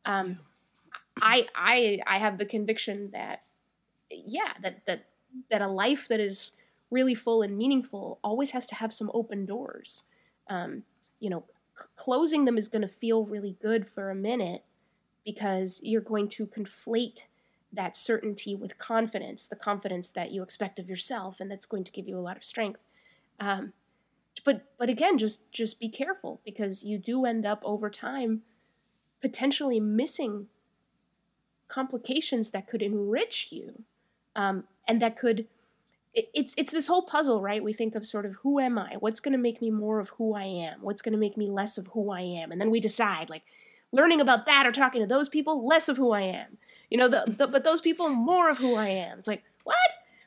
[0.05, 0.39] Um,
[1.21, 3.43] I I I have the conviction that
[4.09, 5.05] yeah that that
[5.49, 6.51] that a life that is
[6.91, 10.03] really full and meaningful always has to have some open doors.
[10.49, 10.83] Um,
[11.19, 11.43] you know,
[11.79, 14.63] c- closing them is going to feel really good for a minute
[15.23, 17.19] because you're going to conflate
[17.73, 21.91] that certainty with confidence, the confidence that you expect of yourself, and that's going to
[21.91, 22.79] give you a lot of strength.
[23.39, 23.73] Um,
[24.43, 28.41] but but again, just just be careful because you do end up over time
[29.21, 30.47] potentially missing
[31.69, 33.83] complications that could enrich you
[34.35, 35.47] um, and that could
[36.13, 37.63] it, it's it's this whole puzzle right?
[37.63, 38.95] We think of sort of who am i?
[38.99, 40.79] What's going to make me more of who i am?
[40.81, 42.51] What's going to make me less of who i am?
[42.51, 43.43] And then we decide like
[43.91, 46.57] learning about that or talking to those people less of who i am.
[46.89, 49.19] You know the, the but those people more of who i am.
[49.19, 49.77] It's like what?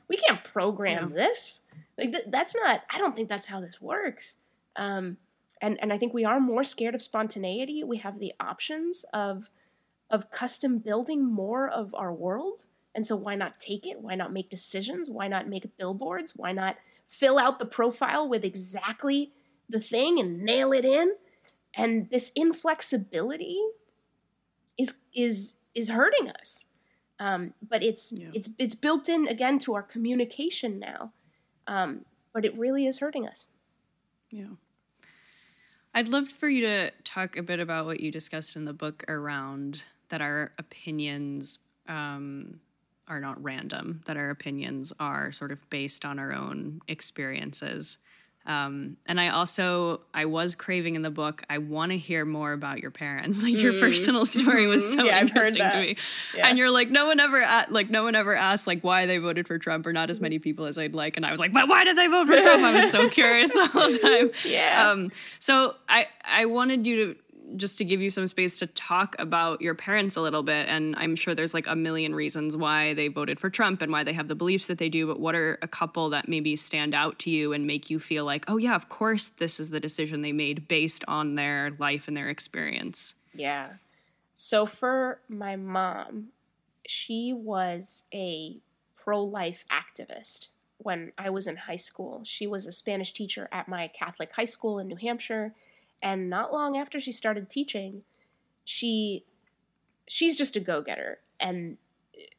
[0.07, 1.25] We can't program yeah.
[1.25, 1.61] this.
[1.97, 4.35] Like th- that's not i don't think that's how this works.
[4.75, 5.17] Um,
[5.61, 7.83] and and i think we are more scared of spontaneity.
[7.83, 9.49] We have the options of
[10.13, 12.67] of custom building more of our world.
[12.95, 13.99] And so, why not take it?
[13.99, 15.09] Why not make decisions?
[15.09, 16.33] Why not make billboards?
[16.35, 16.77] Why not
[17.07, 19.33] fill out the profile with exactly
[19.67, 21.13] the thing and nail it in?
[21.75, 23.59] And this inflexibility
[24.77, 26.65] is is is hurting us.
[27.19, 28.29] Um, but it's yeah.
[28.33, 31.11] it's it's built in again to our communication now.
[31.65, 33.47] Um, but it really is hurting us.
[34.29, 34.45] Yeah.
[35.95, 39.03] I'd love for you to talk a bit about what you discussed in the book
[39.07, 39.83] around
[40.13, 41.57] that our opinions
[41.89, 42.59] um,
[43.07, 47.97] are not random, that our opinions are sort of based on our own experiences.
[48.45, 51.43] Um, and I also I was craving in the book.
[51.49, 53.41] I want to hear more about your parents.
[53.43, 53.79] Like your Mm.
[53.79, 55.95] personal story was so Yeah, interesting to me.
[56.35, 56.47] Yeah.
[56.49, 59.17] And you're like, no one ever a- like no one ever asked like why they
[59.17, 61.15] voted for Trump or not as many people as I'd like.
[61.17, 62.61] And I was like, but why did they vote for Trump?
[62.63, 64.31] I was so curious the whole time.
[64.45, 64.89] Yeah.
[64.91, 65.09] Um,
[65.39, 67.19] so I I wanted you to
[67.55, 70.95] just to give you some space to talk about your parents a little bit and
[70.97, 74.13] i'm sure there's like a million reasons why they voted for trump and why they
[74.13, 77.19] have the beliefs that they do but what are a couple that maybe stand out
[77.19, 80.21] to you and make you feel like oh yeah of course this is the decision
[80.21, 83.73] they made based on their life and their experience Yeah.
[84.35, 86.29] So for my mom,
[86.87, 88.57] she was a
[88.95, 92.21] pro life activist when I was in high school.
[92.23, 95.53] She was a Spanish teacher at my Catholic high school in New Hampshire.
[96.03, 98.03] And not long after she started teaching,
[98.63, 99.25] she
[100.07, 101.77] she's just a go-getter and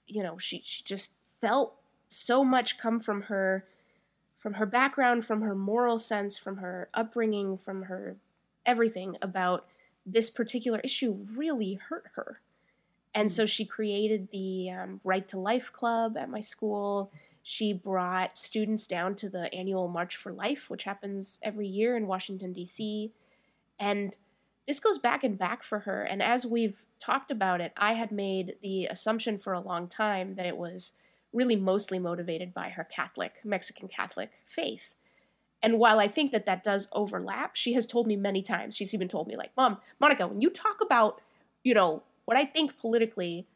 [0.06, 1.74] you know she, she just felt
[2.08, 3.64] so much come from her
[4.38, 8.16] from her background from her moral sense from her upbringing from her
[8.66, 9.66] everything about
[10.06, 12.40] this particular issue really hurt her.
[13.14, 17.12] And so she created the um, Right to Life Club at my school.
[17.42, 22.06] She brought students down to the annual March for Life, which happens every year in
[22.06, 23.12] Washington, D.C.
[23.78, 24.14] And
[24.66, 26.02] this goes back and back for her.
[26.02, 30.36] And as we've talked about it, I had made the assumption for a long time
[30.36, 30.92] that it was
[31.32, 34.94] really mostly motivated by her Catholic, Mexican Catholic faith.
[35.62, 38.94] And while I think that that does overlap, she has told me many times, she's
[38.94, 41.20] even told me, like, Mom, Mónica, when you talk about,
[41.62, 43.46] you know, what I think politically,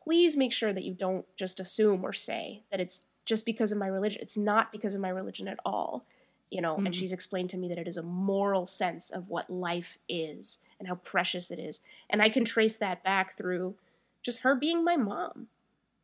[0.00, 3.78] please make sure that you don't just assume or say that it's just because of
[3.78, 4.22] my religion.
[4.22, 6.06] It's not because of my religion at all.
[6.50, 6.94] You know, and Mhm.
[6.94, 10.86] she's explained to me that it is a moral sense of what life is and
[10.86, 11.80] how precious it is.
[12.08, 13.76] And I can trace that back through
[14.22, 15.48] just her being my mom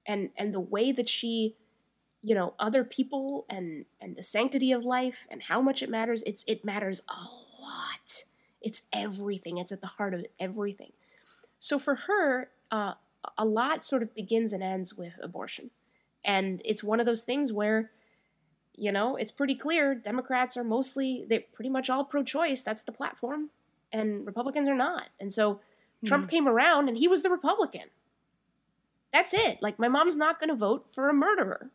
[0.07, 1.57] and and the way that she
[2.23, 6.23] you know other people and and the sanctity of life and how much it matters.
[6.25, 8.25] It's it matters a lot.
[8.61, 9.59] It's everything.
[9.59, 10.93] It's at the heart of everything.
[11.59, 12.95] So for her uh,
[13.39, 15.71] a lot sort of begins and ends with abortion.
[16.25, 17.91] And it's one of those things where
[18.77, 22.93] you know it's pretty clear democrats are mostly they're pretty much all pro-choice that's the
[22.93, 23.51] platform
[23.93, 25.09] and republicans are not.
[25.21, 25.61] And so
[26.05, 27.89] trump came around and he was the republican.
[29.13, 29.61] That's it.
[29.61, 31.71] Like my mom's not going to vote for a murderer.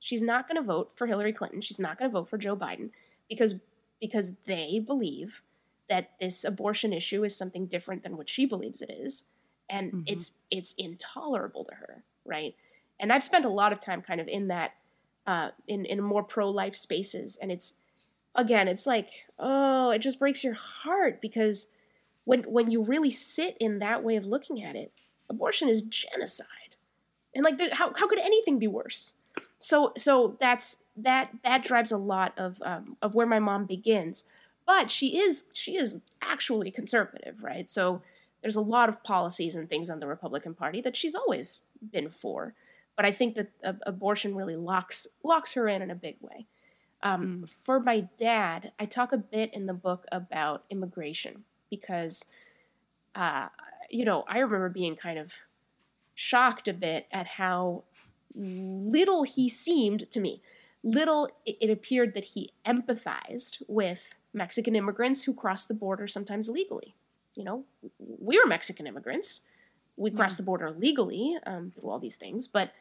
[0.00, 1.60] She's not going to vote for hillary clinton.
[1.60, 2.90] She's not going to vote for joe biden
[3.28, 3.54] because
[4.00, 5.42] because they believe
[5.88, 9.24] that this abortion issue is something different than what she believes it is
[9.68, 10.02] and Mhm.
[10.06, 12.54] it's it's intolerable to her right?
[12.98, 14.72] And i've spent a lot of time kind of in that
[15.30, 17.38] uh in in more pro-life spaces.
[17.40, 17.74] And it's
[18.34, 19.08] again it's like
[19.38, 21.56] oh it just breaks your heart because
[22.24, 24.92] when when you really sit in that way of looking at it
[25.28, 26.72] abortion is genocide.
[27.34, 29.14] And like there- how, how could anything be worse?
[29.58, 30.66] So so that's
[30.96, 34.24] that that drives a lot of um, of where my mom begins.
[34.66, 37.70] But she is she is actually conservative right?
[37.70, 38.02] So
[38.42, 41.60] there's a lot of policies and things on the republican party that she's always
[41.92, 42.54] been for
[43.00, 46.46] but i think that uh, abortion really locks locks her in in a big way.
[47.02, 52.26] Um, for my dad i talk a bit in the book about immigration because
[53.14, 53.48] uh,
[53.88, 55.32] you know i remember being kind of
[56.14, 57.84] shocked a bit at how
[58.34, 60.42] little he seemed to me.
[60.82, 66.94] Little it, appeared that he empathized with mexican immigrants who crossed the border sometimes illegally.
[67.34, 67.64] You know
[67.98, 69.40] we were mexican immigrants.
[69.96, 72.72] We crossed the border legally um, through all these things but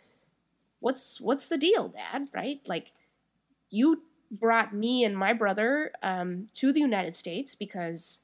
[0.79, 2.61] what's what's the deal dad right?
[2.65, 2.91] Like
[3.69, 8.21] you brought me and my brother um, to the united states because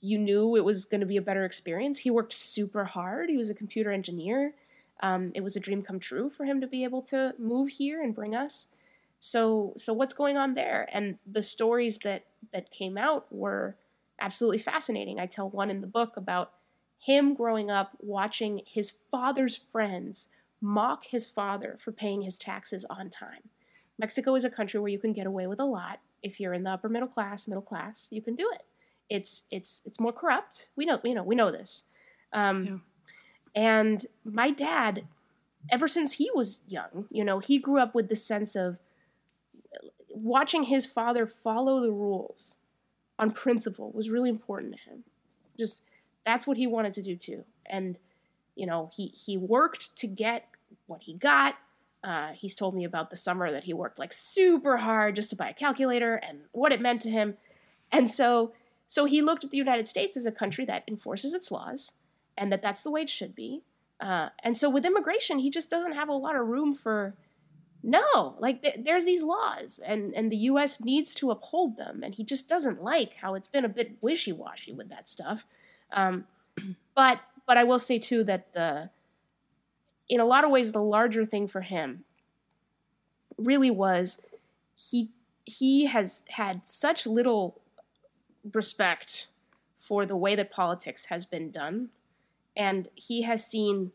[0.00, 1.98] you knew it was going to be a better experience.
[1.98, 3.28] He worked super hard.
[3.28, 4.54] He was a computer engineer.
[5.00, 8.02] Um, it was a dream come true for him to be able to move here
[8.02, 8.68] and bring us.
[9.20, 10.88] So so what's going on there?
[10.92, 13.76] And the stories that that came out were
[14.20, 15.18] absolutely fascinating.
[15.18, 16.52] I tell one in the book about
[16.98, 20.28] him growing up watching his father's friends
[20.60, 23.42] mock his father for paying his taxes on time.
[23.98, 26.00] Mexico is a country where you can get away with a lot.
[26.22, 28.62] If you're in the upper middle class middle class you can do it.
[29.08, 30.68] It's it's it's more corrupt.
[30.76, 31.84] We know you know we know this.
[32.32, 32.78] Um, Yeah.
[33.54, 35.06] and my dad
[35.70, 38.78] ever since he was young you know he grew up with the sense of
[40.10, 42.56] watching his father follow the rules
[43.18, 45.04] on principle was really important to him.
[45.58, 45.82] Just
[46.24, 47.44] that's what he wanted to do too.
[47.66, 47.96] And
[48.56, 50.48] you know he he worked to get
[50.86, 51.56] what he got.
[52.02, 55.36] Uh, he's told me about the summer that he worked like super hard just to
[55.36, 57.36] buy a calculator and what it meant to him.
[57.92, 58.52] And so
[58.88, 61.92] so he looked at the united states as a country that enforces its laws
[62.36, 63.62] and that that's the way it should be.
[63.98, 67.14] Uh, and so with immigration he just doesn't have a lot of room for
[67.82, 72.02] no like th- there's these laws and and the us needs to uphold them.
[72.04, 75.44] And he just doesn't like how it's been a bit wishy-washy with that stuff.
[75.92, 76.24] Um,
[76.94, 78.90] but but i will say too that the
[80.08, 82.04] in a lot of ways the larger thing for him
[83.38, 84.22] really was
[84.74, 85.10] he
[85.44, 87.60] he has had such little
[88.52, 89.28] respect
[89.74, 91.88] for the way that politics has been done
[92.56, 93.92] and he has seen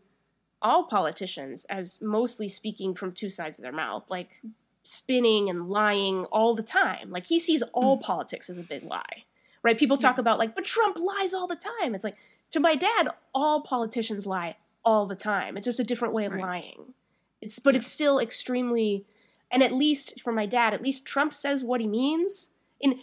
[0.62, 4.42] all politicians as mostly speaking from two sides of their mouth, like
[4.84, 7.10] spinning and lying all the time.
[7.10, 8.02] Like he sees all mm.
[8.02, 9.24] politics as a big lie,
[9.64, 9.78] right?
[9.78, 10.22] People talk yeah.
[10.22, 11.96] about like, but Trump lies all the time.
[11.96, 12.18] It's like
[12.52, 15.58] to my dad, all politicians lie all the time.
[15.58, 16.42] It's just a different way of right.
[16.42, 16.94] lying.
[17.42, 17.80] It's but yeah.
[17.80, 19.06] it's still extremely,
[19.52, 22.50] and at least for my dad, at least Trump says what he means.
[22.80, 23.00] In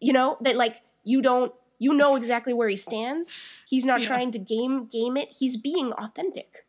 [0.00, 3.36] you know that like you don't you know exactly where he stands.
[3.66, 4.08] He's not yeah.
[4.08, 5.34] trying to game game it.
[5.36, 6.64] He's being authentic.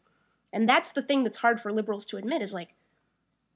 [0.54, 2.70] And that's the thing that's hard for liberals to admit is like,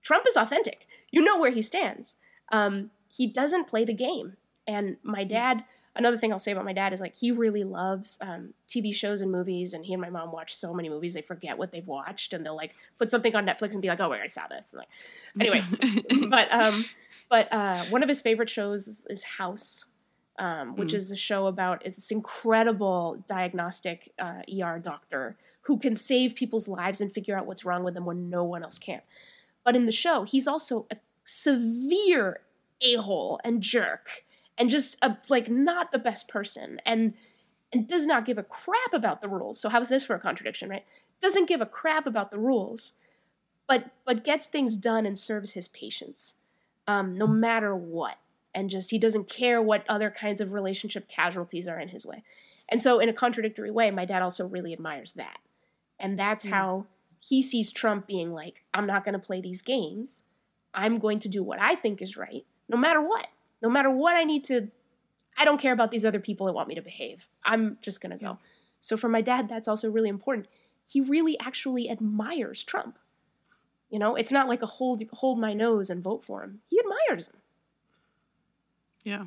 [0.01, 0.87] Trump is authentic.
[1.11, 2.15] You know where he stands.
[2.51, 4.37] Um, he doesn't play the game.
[4.67, 5.63] And my dad,
[5.95, 9.21] another thing I'll say about my dad is like, he really loves um, TV shows
[9.21, 9.73] and movies.
[9.73, 12.33] And he and my mom watch so many movies, they forget what they've watched.
[12.33, 14.67] And they'll like put something on Netflix and be like, oh, wait, I saw this.
[14.71, 14.89] And like,
[15.39, 16.83] anyway, but, um,
[17.29, 19.85] but uh, one of his favorite shows is, is House.
[20.37, 20.95] Um, which mm.
[20.95, 26.67] is a show about it's this incredible diagnostic uh, ER doctor who can save people's
[26.67, 28.99] lives and figure out what's wrong with them when no one else can.
[29.63, 32.41] But in the show, he's also a severe
[32.81, 34.24] a hole and jerk
[34.57, 37.13] and just a, like not the best person and
[37.73, 39.59] and does not give a crap about the rules.
[39.59, 40.85] So how is this for a contradiction, right?
[41.21, 42.93] Doesn't give a crap about the rules,
[43.67, 46.35] but but gets things done and serves his patients,
[46.87, 48.17] um, no matter what.
[48.53, 52.23] And just he doesn't care what other kinds of relationship casualties are in his way.
[52.69, 55.39] And so, in a contradictory way, my dad also really admires that.
[55.99, 56.51] And that's mm.
[56.51, 56.85] how
[57.19, 60.23] he sees Trump being like, I'm not going to play these games.
[60.73, 63.27] I'm going to do what I think is right, no matter what.
[63.65, 64.67] No matter what I need to,
[65.35, 67.27] I don't care about these other people that want me to behave.
[67.43, 68.37] I'm just going to go.
[68.79, 70.47] So for my dad, that's also really important.
[70.87, 72.99] He really actually admires Trump.
[73.89, 76.59] You know, it's not like a hold hold my nose and vote for him.
[76.67, 77.37] He admires him.
[79.03, 79.25] Yeah.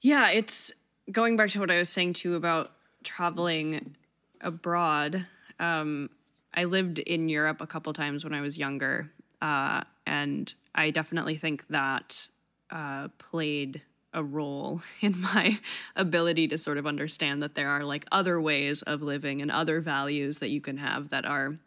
[0.00, 0.72] Yeah, it's
[1.12, 2.72] going back to what I was saying too about
[3.04, 3.94] traveling
[4.40, 5.24] abroad.
[5.60, 6.10] Um,
[6.52, 9.08] I lived in Europe a couple times when I was younger,
[9.40, 12.26] uh, and I definitely think that
[12.70, 13.82] uh, played
[14.12, 15.58] a role in my
[15.94, 19.80] ability to sort of understand that there are like other ways of living and other
[19.80, 21.58] values that you can have that are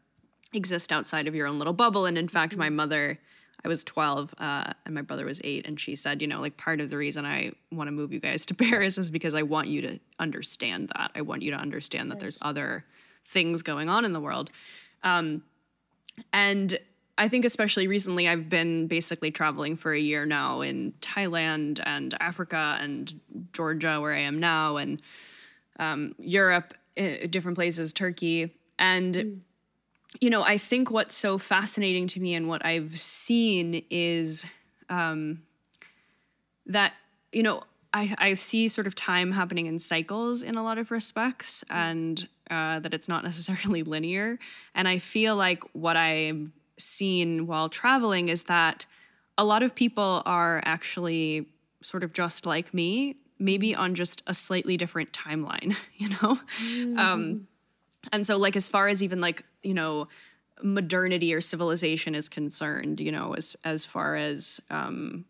[0.53, 2.05] exist outside of your own little bubble.
[2.05, 3.19] And in fact, my mother
[3.63, 5.67] I was 12 uh, and my brother was eight.
[5.67, 8.19] And she said, you know, like part of the reason I want to move you
[8.19, 11.11] guys to Paris is because I want you to understand that.
[11.15, 12.85] I want you to understand that there's other
[13.25, 14.51] things going on in the world.
[15.03, 15.43] Um,
[16.33, 16.79] and
[17.19, 22.15] I think, especially recently, I've been basically traveling for a year now in Thailand and
[22.19, 23.13] Africa and
[23.53, 25.01] Georgia, where I am now, and
[25.79, 28.55] um, Europe, uh, different places, Turkey.
[28.79, 29.39] And mm
[30.19, 34.45] you know, I think what's so fascinating to me and what I've seen is
[34.89, 35.43] um,
[36.65, 36.93] that,
[37.31, 37.63] you know,
[37.93, 42.27] I, I see sort of time happening in cycles in a lot of respects and
[42.49, 44.39] uh, that it's not necessarily linear.
[44.73, 48.85] And I feel like what I've seen while traveling is that
[49.37, 51.47] a lot of people are actually
[51.81, 56.39] sort of just like me, maybe on just a slightly different timeline, you know?
[56.63, 56.97] Mm-hmm.
[56.97, 57.47] Um,
[58.11, 60.07] and so like as far as even like you know
[60.63, 65.25] modernity or civilization is concerned you know as as far as um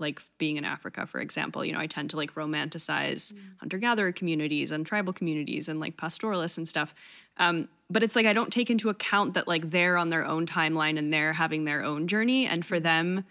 [0.00, 3.40] like being in Africa, for example, you know, I tend to like romanticize mm.
[3.58, 6.94] hunter gatherer communities and tribal communities and like pastoralists and stuff.
[7.36, 10.46] Um, but it's like I don't take into account that like they're on their own
[10.46, 12.46] timeline and they're having their own journey.
[12.46, 13.24] And for them,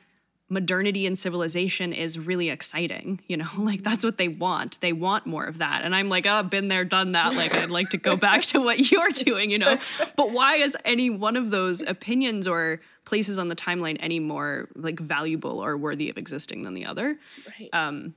[0.49, 3.45] modernity and civilization is really exciting you know?
[3.57, 4.81] Like that's what they want.
[4.81, 5.83] They want more of that.
[5.83, 7.35] And i'm like oh been there done that.
[7.35, 9.77] Like i'd like to go back to what you're doing you know?
[10.15, 14.67] But why is any one of those opinions or places on the timeline any more
[14.75, 17.17] like valuable or worthy of existing than the other?
[17.59, 17.69] Right.
[17.71, 18.13] um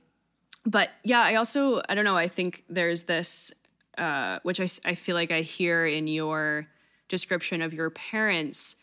[0.65, 3.53] but yeah i also i don't know i think there's this
[3.97, 6.67] uh which i, I feel like i hear in your
[7.07, 8.77] description of your parents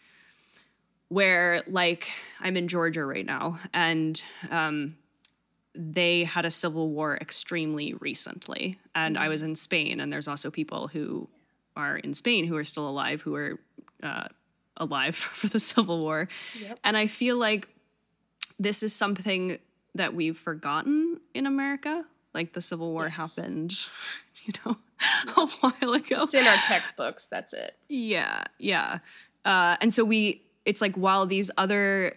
[1.10, 2.08] where like
[2.40, 4.96] I'm in Georgia right now, and um,
[5.74, 10.50] they had a civil war extremely recently, and I was in Spain, and there's also
[10.50, 11.28] people who
[11.76, 13.58] are in Spain who are still alive who are
[14.02, 14.28] uh,
[14.76, 16.28] alive for the civil war,
[16.58, 16.78] yep.
[16.84, 17.68] and I feel like
[18.58, 19.58] this is something
[19.96, 22.04] that we've forgotten in America.
[22.32, 23.36] Like the Civil War yes.
[23.36, 23.76] happened,
[24.44, 24.76] you know,
[25.36, 26.22] a while ago.
[26.22, 27.28] It's in our textbooks.
[27.28, 27.76] That's it.
[27.88, 28.98] Yeah, yeah.
[29.44, 32.14] Uh, and so we it's like while these other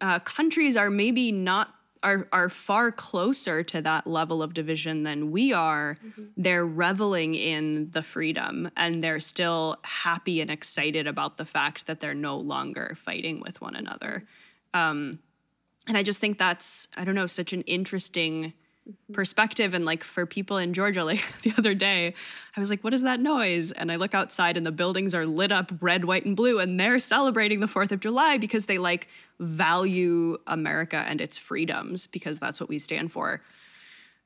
[0.00, 5.30] uh, countries are maybe not are are far closer to that level of division than
[5.32, 6.26] we are mm-hmm.
[6.36, 11.98] they're reveling in the freedom and they're still happy and excited about the fact that
[11.98, 14.24] they're no longer fighting with one another
[14.74, 15.18] um,
[15.88, 18.52] and i just think that's i don't know such an interesting
[18.88, 19.12] mm-hmm.
[19.12, 22.14] perspective and like for people in georgia like the other day
[22.56, 25.26] i was like what is that noise and i look outside and the buildings are
[25.26, 28.78] lit up red white and blue and they're celebrating the 4th of july because they
[28.78, 29.08] like
[29.38, 33.42] value america and its freedoms because that's what we stand for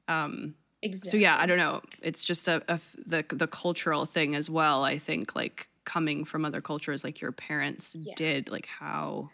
[0.08, 1.10] um exactly.
[1.10, 4.84] so yeah i don't know it's just a, a the the cultural thing as well
[4.84, 8.14] i think like coming from other cultures like your parents yeah.
[8.16, 9.28] did like how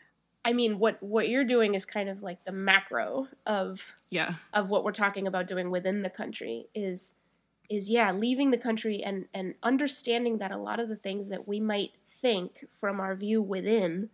[0.49, 4.37] I mean, what what you're doing is kind of like the macro of yeah.
[4.55, 7.13] of what we're talking about doing within the country is
[7.69, 11.47] is yeah leaving the country and and understanding that a lot of the things that
[11.47, 11.91] we might
[12.23, 14.09] think from our view within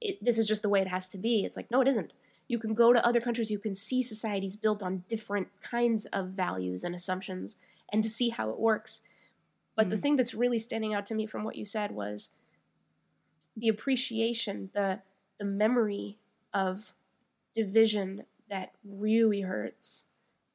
[0.00, 1.44] it, this is just the way it has to be.
[1.44, 2.12] It's like no it isn't.
[2.48, 6.30] You can go to other countries you can see societies built on different kinds of
[6.30, 7.54] values and assumptions
[7.92, 9.02] and to see how it works.
[9.76, 9.90] But mm.
[9.90, 12.30] the thing that's really standing out to me from what you said was
[13.56, 15.00] the appreciation the
[15.42, 16.16] the memory
[16.54, 16.92] of
[17.52, 20.04] division that really hurts,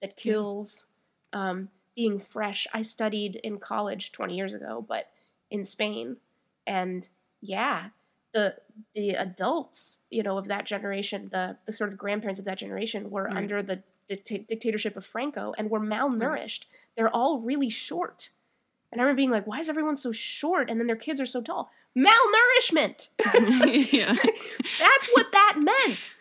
[0.01, 0.85] that kills,
[1.33, 2.67] um, being fresh.
[2.73, 5.09] I studied in college 20 years ago, but
[5.51, 6.15] in Spain.
[6.65, 7.07] And
[7.41, 7.89] yeah,
[8.33, 8.55] the
[8.95, 13.09] the adults, you know, of that generation, the the sort of grandparents of that generation
[13.09, 13.35] were right.
[13.35, 16.63] under the dictatorship of Franco and were malnourished.
[16.63, 16.65] Right.
[16.95, 18.29] They're all really short.
[18.93, 20.69] And I remember being like, why is everyone so short?
[20.69, 23.09] And then their kids are so tall malnourishment.
[23.93, 24.13] yeah.
[24.13, 26.13] That's what that meant.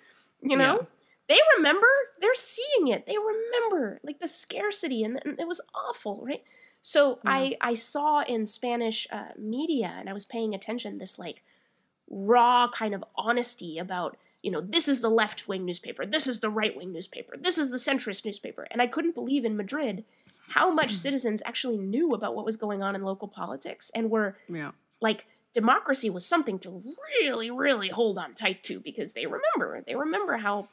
[0.42, 0.78] You know?
[0.80, 0.86] Yeah.
[1.28, 1.88] They remember,
[2.20, 3.06] they're seeing it.
[3.06, 6.42] They remember like the scarcity and, and it was awful, right?
[6.86, 7.30] So yeah.
[7.32, 11.42] I I saw in Spanish uh, media and I was paying attention this like
[12.08, 16.38] raw kind of honesty about you know this is the left wing newspaper, this is
[16.38, 20.04] the right wing newspaper, this is the centrist newspaper, and I couldn't believe in Madrid
[20.48, 24.36] how much citizens actually knew about what was going on in local politics and were
[24.48, 24.70] yeah.
[25.00, 26.82] like democracy was something to
[27.18, 29.82] really, really hold on tight to because they remember.
[29.86, 30.68] They remember how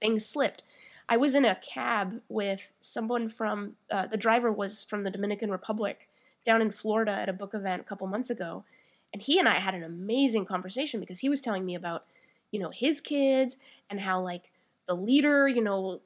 [0.00, 0.62] things slipped.
[1.10, 5.50] I was in a cab with someone from, uh, the driver was from the Dominican
[5.50, 6.08] Republic
[6.46, 8.64] down in Florida at a book event a couple months ago.
[9.12, 12.06] And he and I had an amazing conversation because he was telling me about,
[12.50, 13.58] you know, his kids
[13.90, 14.44] and how, like,
[14.86, 16.00] the leader, you know,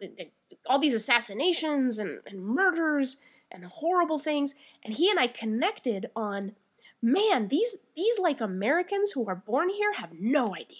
[0.66, 3.18] all these assassinations and, and murders
[3.52, 4.56] and horrible things.
[4.84, 6.52] And he and I connected on
[7.02, 10.78] man, these these like Americans who are born here have no idea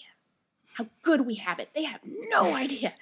[0.73, 1.69] how good we have it.
[1.75, 2.93] They have no idea.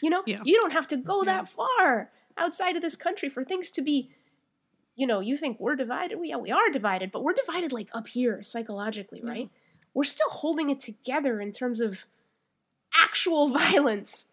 [0.00, 0.40] You know, yeah.
[0.44, 1.32] you don't have to go yeah.
[1.34, 4.10] that far outside of this country for things to be
[4.96, 6.20] you know, you think we're divided.
[6.20, 9.50] We, yeah, we are divided, but we're divided like up here psychologically, right?
[9.52, 9.58] Yeah.
[9.92, 12.06] We're still holding it together in terms of
[12.96, 14.26] actual violence.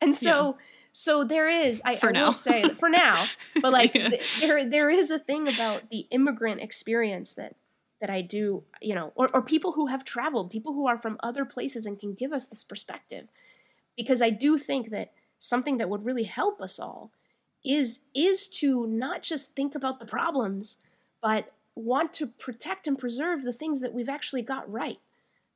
[0.00, 0.56] and so
[0.96, 3.20] so there is, I, I will say, for now,
[3.60, 4.10] but like yeah.
[4.10, 7.56] th- there there is a thing about the immigrant experience that
[8.00, 11.18] that I do, you know, or, or people who have traveled, people who are from
[11.20, 13.26] other places and can give us this perspective,
[13.96, 15.10] because I do think that
[15.40, 17.10] something that would really help us all
[17.64, 20.76] is is to not just think about the problems,
[21.20, 25.00] but want to protect and preserve the things that we've actually got right,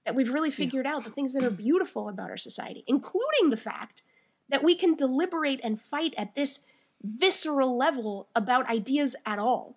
[0.05, 0.97] that we've really figured yeah.
[0.97, 4.03] out, the things that are beautiful about our society, including the fact
[4.49, 6.65] that we can deliberate and fight at this
[7.03, 9.77] visceral level about ideas at all.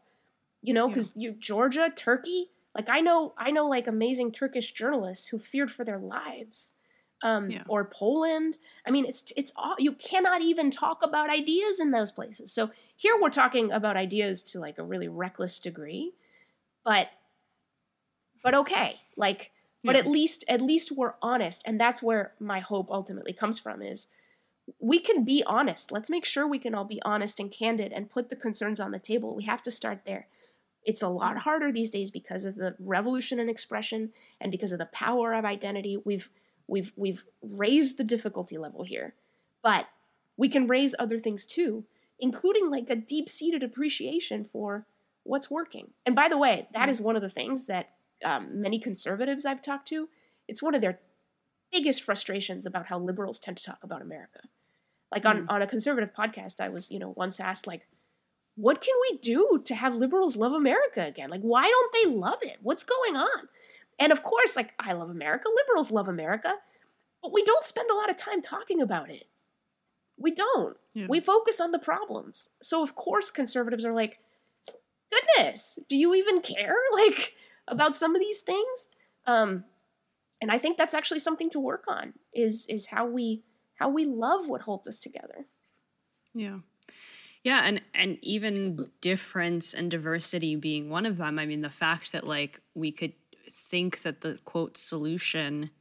[0.62, 1.30] You know, because yeah.
[1.30, 5.84] you Georgia, Turkey, like I know, I know like amazing Turkish journalists who feared for
[5.84, 6.74] their lives.
[7.24, 7.62] Um, yeah.
[7.68, 8.58] or Poland.
[8.84, 12.52] I mean, it's it's all you cannot even talk about ideas in those places.
[12.52, 16.14] So here we're talking about ideas to like a really reckless degree,
[16.84, 17.10] but
[18.44, 19.52] but okay, like,
[19.84, 20.02] but yeah.
[20.02, 23.82] at least at least we're honest, and that's where my hope ultimately comes from.
[23.82, 24.08] Is
[24.80, 25.92] we can be honest.
[25.92, 28.92] Let's make sure we can all be honest and candid and put the concerns on
[28.92, 29.36] the table.
[29.36, 30.28] We have to start there.
[30.84, 34.80] It's a lot harder these days because of the revolution in expression and because of
[34.80, 35.98] the power of identity.
[36.04, 36.30] We've
[36.68, 39.14] we've we've raised the difficulty level here.
[39.62, 39.88] But
[40.38, 41.86] we can raise other things too,
[42.20, 44.88] including like a deep-seated appreciation for
[45.24, 45.92] what's working.
[46.06, 47.90] And by the way, that is one of the things that
[48.24, 50.10] um, many conservatives I've talked to,
[50.48, 51.00] it's one of their
[51.72, 54.40] biggest frustrations about how liberals tend to talk about America.
[55.12, 55.46] Like on, mm.
[55.50, 57.88] on a conservative podcast, I was, you know, once asked, like,
[58.56, 61.30] what can we do to have liberals love America again?
[61.30, 62.58] Like, why don't they love it?
[62.62, 63.48] What's going on?
[64.00, 66.54] And of course, like, I love America, liberals love America,
[67.22, 69.26] but we don't spend a lot of time talking about it.
[70.18, 70.78] We don't.
[70.94, 71.08] Yeah.
[71.10, 72.50] We focus on the problems.
[72.62, 74.20] So, of course, conservatives are like,
[75.12, 76.76] goodness, do you even care?
[76.94, 77.34] Like,
[77.68, 78.88] about some of these things?
[79.26, 79.64] Um,
[80.42, 82.14] and I think that's actually something to work on.
[82.34, 83.44] Is is how we
[83.82, 85.48] how we love what holds us together.
[86.36, 86.60] Yeah.
[87.44, 91.40] Yeah, and and even difference and diversity being one of them.
[91.40, 93.14] I mean, the fact that like we could
[93.50, 95.72] think that the quote solution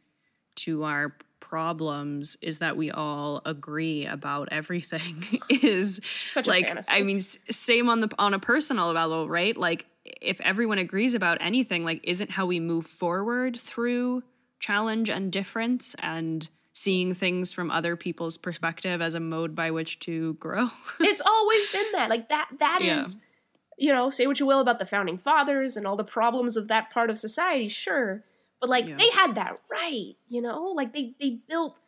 [0.56, 6.72] to our problems is that we all agree about everything is Such a like.
[6.89, 9.55] I mean same on the on a personal level, right?
[9.55, 14.22] Like if everyone agrees about anything, like isn't how we move forward through
[14.60, 19.99] challenge and difference and seeing things from other people's perspective as a mode by which
[20.01, 20.69] to grow.
[21.01, 22.09] it's always been that.
[22.11, 23.17] Like that That is,
[23.79, 23.87] Yeah.
[23.89, 26.69] you know, say what you will about the founding fathers and all the problems of
[26.69, 28.25] that part of society, sure.
[28.61, 28.97] But like Yeah.
[28.97, 30.67] they had that right, you know?
[30.77, 31.79] Like they they built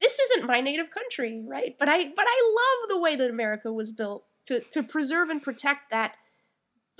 [0.00, 1.76] this isn't my native country, right?
[1.78, 5.42] But I but I love the way that America was built to to preserve and
[5.42, 6.14] protect that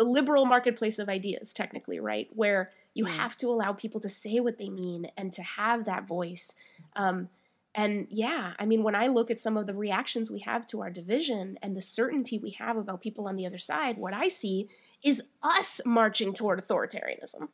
[0.02, 2.28] the liberal marketplace of ideas, technically, right?
[2.34, 3.12] Where you Yeah.
[3.12, 6.54] have to allow people to say what they mean and to have that voice.
[6.96, 7.28] Um,
[7.74, 10.82] and yeah, I mean, when I look at some of the reactions we have to
[10.82, 14.28] our division and the certainty we have about people on the other side, what I
[14.28, 14.68] see
[15.04, 17.48] is us marching toward authoritarianism.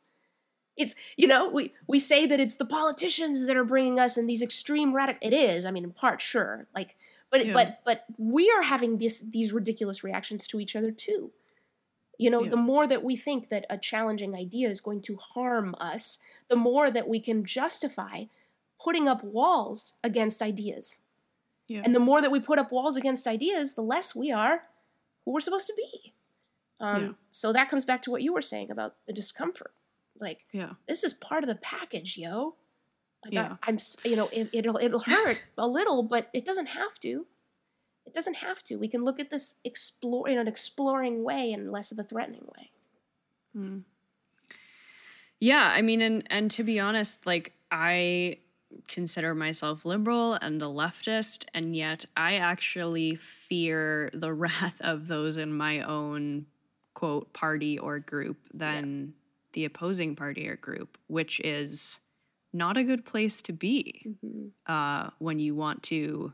[0.75, 4.27] It's you know we we say that it's the politicians that are bringing us in
[4.27, 5.19] these extreme radical.
[5.29, 6.95] It is, I mean, in part, sure, like,
[7.31, 7.53] but Yeah.
[7.53, 11.31] but but we are having this these ridiculous reactions to each other too.
[12.19, 12.51] You know, Yeah.
[12.51, 16.19] the more that we think that a challenging idea is going to harm us,
[16.49, 18.25] the more that we can justify
[18.79, 20.99] putting up walls against ideas.
[21.67, 21.81] Yeah.
[21.83, 24.63] And the more that we put up walls against ideas, the less we are
[25.25, 26.13] who we're supposed to be.
[26.81, 27.11] Um, Yeah.
[27.31, 29.73] So that comes back to what you were saying about the discomfort.
[30.19, 30.73] Like, yeah.
[30.87, 32.55] this is part of the package, yo.
[33.23, 33.55] Like Yeah.
[33.63, 37.25] I, I'm, you know, it, it'll it'll hurt a little, but it doesn't have to.
[38.09, 38.77] It doesn't have to.
[38.77, 42.47] We can look at this explore in an exploring way and less of a threatening
[42.57, 42.71] way.
[43.55, 43.83] Mm.
[45.39, 48.39] Yeah, I mean, and and to be honest, like I
[48.87, 55.37] consider myself liberal and a leftist, and yet I actually fear the wrath of those
[55.37, 56.47] in my own
[56.95, 59.13] quote party or group than
[59.53, 61.99] the opposing party or group, which is
[62.53, 64.15] not a good place to be
[64.65, 66.33] uh, when you want to.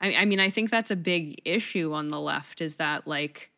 [0.00, 3.50] I, I mean, I think that's a big issue on the left is that, like,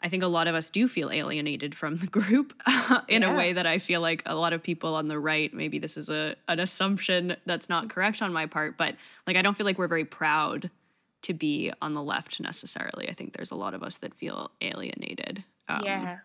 [0.00, 2.52] I think a lot of us do feel alienated from the group
[3.08, 3.32] in Yeah.
[3.32, 5.96] a way that I feel like a lot of people on the right, maybe this
[5.96, 8.94] is a an assumption that's not correct on my part, but
[9.26, 10.70] like, I don't feel like we're very proud
[11.22, 13.08] to be on the left necessarily.
[13.08, 15.42] I think there's a lot of us that feel alienated.
[15.68, 16.18] Um, yeah.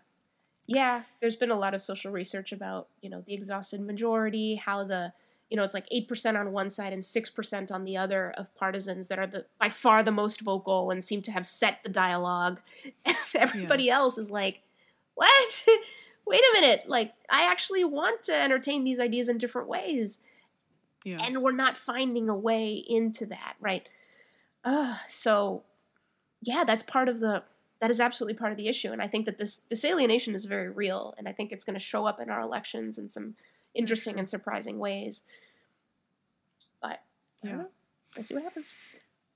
[0.68, 4.84] Yeah, there's been a lot of social research about, you know, the exhausted majority, how
[4.86, 5.12] the,
[5.54, 9.06] you know, it's like 8% on one side and 6% on the other of partisans
[9.06, 12.60] that are the by far the most vocal and seem to have set the dialogue.
[13.06, 14.62] And everybody else is like,
[15.14, 15.66] "What?
[16.26, 16.86] Wait a minute.
[16.88, 20.20] Like I actually want to entertain these ideas in different ways."
[21.06, 21.18] Yeah.
[21.20, 23.90] and we're not finding a way into that right
[24.64, 25.64] uh, so
[26.42, 27.44] yeah that's part of the
[27.82, 30.46] that is absolutely part of the issue and i think that this this alienation is
[30.46, 33.36] very real and i think it's going to show up in our elections in some
[33.76, 35.24] interesting and surprising ways
[36.84, 37.00] but
[37.44, 37.56] I Yeah.
[37.56, 37.68] know.
[38.16, 38.76] let's see what happens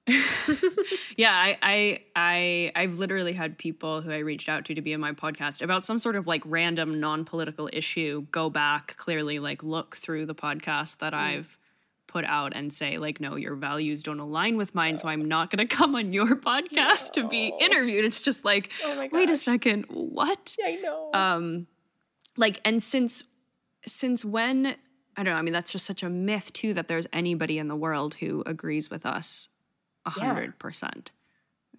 [1.18, 4.94] yeah, I, I, I, I've literally had people who I reached out to to be
[4.94, 8.26] in my podcast about some sort of like random non-political issue.
[8.32, 11.57] Go back, clearly, like look through the podcast that I've
[12.07, 15.52] put out and say like, no, your values don't align with mine, so I'm not
[15.52, 18.06] going to come on your podcast to be interviewed.
[18.06, 20.56] It's just like, oh wait a second, what?
[20.57, 21.68] Yeah, i know um
[22.38, 23.26] like and since
[23.86, 24.78] since when
[25.18, 27.68] i don't know i mean that's just such a myth too that there's anybody in
[27.68, 29.49] the world who agrees with us
[30.06, 30.26] a Yeah.
[30.26, 31.11] hundred percent.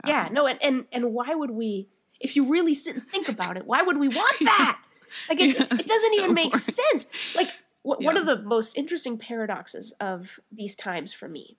[0.07, 1.89] Yeah no and, and and why would we
[2.21, 4.81] if you really sit and think about it why would we want that?
[5.29, 6.59] Like it, Yeah, it doesn't so even make boring.
[6.61, 7.07] sense.
[7.35, 7.49] Like
[7.83, 11.57] wh- one of the most interesting paradoxes of these times for me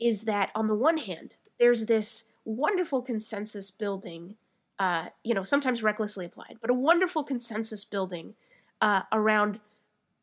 [0.00, 4.36] is that on the one hand there's this wonderful consensus building
[4.78, 8.34] uh, you know sometimes recklessly applied but a wonderful consensus building
[8.80, 9.58] uh, around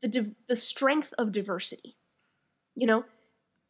[0.01, 1.95] the div- the strength of diversity.
[2.75, 3.05] You know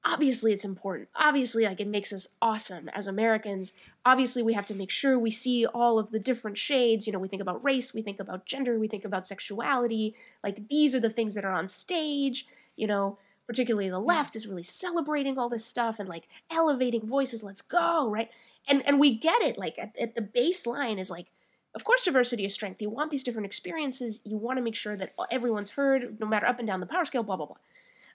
[0.04, 1.10] obviously it's important.
[1.16, 3.74] Obviously like it makes us awesome as americans.
[4.06, 7.06] Obviously we have to make sure we see all of the different shades.
[7.06, 10.16] You know we think about race we think about gender we think about sexuality.
[10.44, 12.46] Like these are the things that are on stage
[12.76, 13.18] you know
[13.48, 18.10] particularly the left is really celebrating all this stuff and like elevating voices let's go
[18.10, 18.30] right?
[18.68, 21.28] And and we get it like at, at the baseline is like
[21.74, 22.82] of course diversity is strength.
[22.82, 24.22] You want these different experiences.
[24.24, 27.06] You want to make sure that everyone's heard no matter up and down the power
[27.06, 27.58] scale blah blah blah.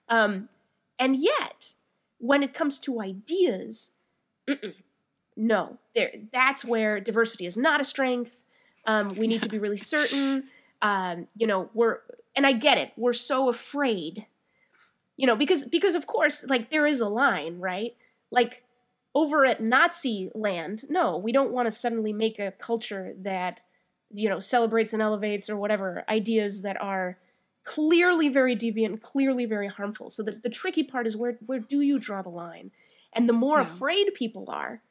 [0.09, 0.49] Um,
[0.99, 1.73] and yet
[2.19, 3.91] when it comes to ideas
[5.37, 5.79] no.
[5.95, 8.41] There that's where diversity is not a strength.
[8.87, 10.45] Um, we need to be really certain.
[10.83, 12.01] Um, you know we're
[12.35, 12.93] and I get it.
[12.97, 14.27] We're so afraid,
[15.17, 17.97] you know, because because of course, like there is a line, right?
[18.31, 18.63] Like
[19.17, 23.61] over at Nazi land, no, we don't want to suddenly make a culture that
[24.11, 27.19] you know celebrates and elevates or whatever ideas that are
[27.65, 30.11] clearly very deviant, clearly very harmful.
[30.11, 32.71] So the, the tricky part is where where do you draw the line?
[33.15, 33.63] And the more yeah.
[33.63, 34.83] afraid people are,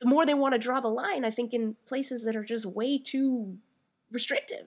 [0.00, 2.64] the more they want to draw the line, I think, in places that are just
[2.64, 3.58] way too
[4.12, 4.66] restrictive.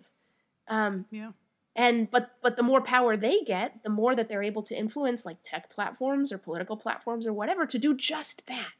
[0.67, 1.31] Um, yeah.
[1.75, 5.25] And but but the more power they get, the more that they're able to influence
[5.25, 8.73] like tech platforms or political platforms or whatever to do just that.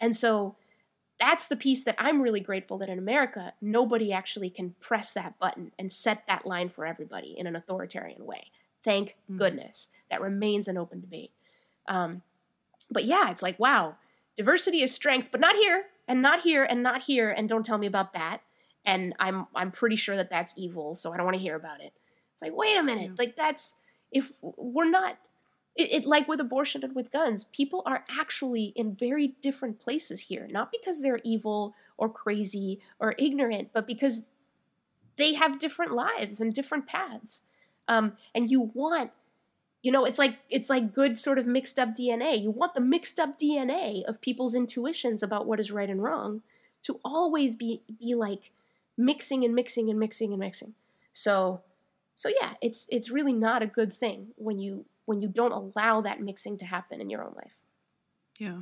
[0.00, 0.56] And so
[1.18, 5.38] that's the piece that I'm really grateful that in America nobody actually can press that
[5.38, 8.50] button and set that line for everybody in an authoritarian way.
[8.82, 9.38] Thank mm-hmm.
[9.38, 11.32] goodness that remains an open debate.
[11.88, 12.22] Um,
[12.90, 13.96] but yeah, it's like wow,
[14.36, 17.78] diversity is strength, but not here and not here and not here and don't tell
[17.78, 18.42] me about that.
[18.84, 21.80] And I'm I'm pretty sure that that's evil, so I don't want to hear about
[21.80, 21.94] it.
[22.40, 23.16] It's like wait a minute, yeah.
[23.18, 23.74] like that's
[24.12, 25.18] if we're not
[25.76, 30.20] it, it, like with abortion and with guns people are actually in very different places
[30.20, 34.24] here not because they're evil or crazy or ignorant but because
[35.16, 37.42] they have different lives and different paths.
[37.86, 39.10] Um, and you want
[39.82, 42.80] you know it's like it's like good sort of mixed up dna you want the
[42.80, 46.42] mixed up dna of people's intuitions about what is right and wrong
[46.82, 48.50] to always be be like
[49.00, 50.74] mixing and mixing and mixing and mixing.
[51.12, 51.62] So
[52.20, 56.02] so yeah it's it's really not a good thing when you when you don't allow
[56.02, 57.56] that mixing to happen in your own life
[58.38, 58.58] yeah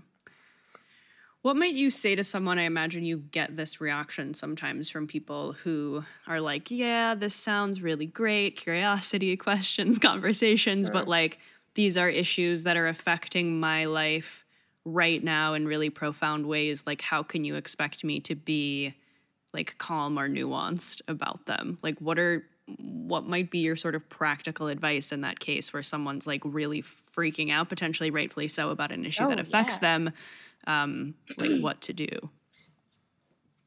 [1.42, 2.58] what might you say to someone?
[2.58, 7.80] I imagine you get this reaction sometimes from people who are like, yeah, this sounds
[7.80, 10.92] really great, curiosity, questions, conversations, sure.
[10.92, 11.38] but like
[11.74, 14.44] these are issues that are affecting my life
[14.84, 16.84] right now in really profound ways.
[16.88, 18.94] Like, how can you expect me to be
[19.54, 21.78] like calm or nuanced about them?
[21.82, 22.44] Like, what are
[22.76, 26.82] what might be your sort of practical advice in that case where someone's like really
[26.82, 29.98] freaking out, potentially rightfully so, about an issue oh, that affects yeah.
[29.98, 30.12] them?
[30.66, 32.08] um, like what to do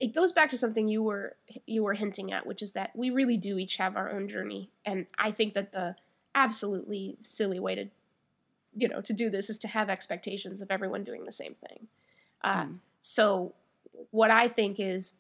[0.02, 1.36] it goes back to something you were
[1.68, 4.70] you were hinting at which is that we really do each have our own journey
[4.86, 5.96] and i think that the
[6.34, 7.86] absolutely silly way to
[8.76, 11.88] you know to do this is to have expectations of everyone doing the same thing
[12.44, 12.78] uh, mm.
[13.00, 13.54] so
[14.10, 15.14] what i think is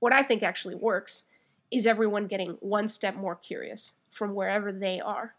[0.00, 1.22] what i think actually works
[1.70, 5.34] is everyone getting one step more curious from wherever they are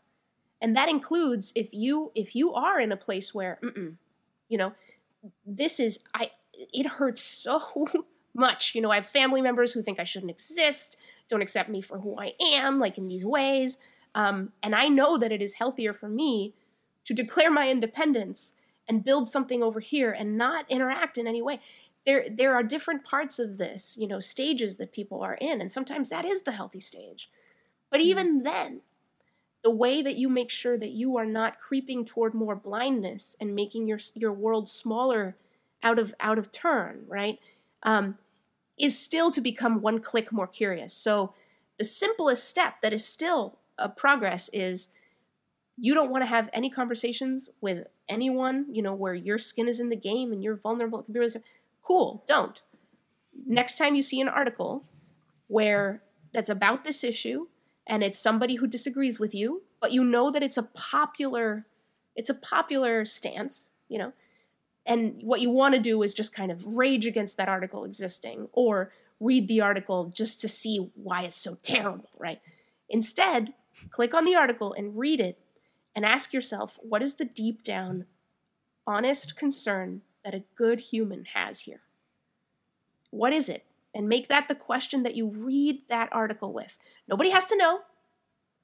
[0.61, 3.95] and that includes if you if you are in a place where mm-mm,
[4.47, 4.73] you know
[5.45, 7.61] this is I it hurts so
[8.33, 8.75] much.
[8.75, 10.97] You know, I have family members who think I shouldn't exist,
[11.29, 13.77] don't accept me for who I am, like in these ways.
[14.15, 16.53] Um, and I know that it is healthier for me
[17.05, 18.53] to declare my independence
[18.87, 21.59] and build something over here and not interact in any way.
[22.05, 25.71] There, there are different parts of this, you know, stages that people are in, and
[25.71, 27.29] sometimes that is the healthy stage.
[27.91, 28.81] But even then,
[29.63, 33.55] the way that you make sure that you are not creeping toward more blindness and
[33.55, 35.35] making your your world smaller
[35.83, 37.39] out of out of turn right
[37.83, 38.17] um,
[38.77, 40.93] is still to become one click more curious.
[40.93, 41.33] So
[41.77, 44.89] the simplest step that is still a progress is
[45.77, 49.79] you don't want to have any conversations with anyone you know where your skin is
[49.79, 50.99] in the game and you're vulnerable.
[50.99, 51.41] It can be really
[51.91, 52.61] cool don't
[53.45, 54.83] next time you see an article
[55.47, 56.01] where
[56.31, 57.47] that's about this issue
[57.87, 61.65] and it's somebody who disagrees with you, but you know that it's a popular
[62.15, 64.13] it's a popular stance, you know.
[64.85, 68.47] And what you want to do is just kind of rage against that article existing
[68.51, 72.41] or read the article just to see why it's so terrible, right?
[72.89, 73.53] Instead,
[73.89, 75.39] click on the article and read it
[75.95, 78.05] and ask yourself what is the deep down
[78.87, 81.81] honest concern that a good human has here?
[83.09, 83.65] What is it?
[83.93, 86.77] and make that the question that you read that article with.
[87.07, 87.81] Nobody has to know.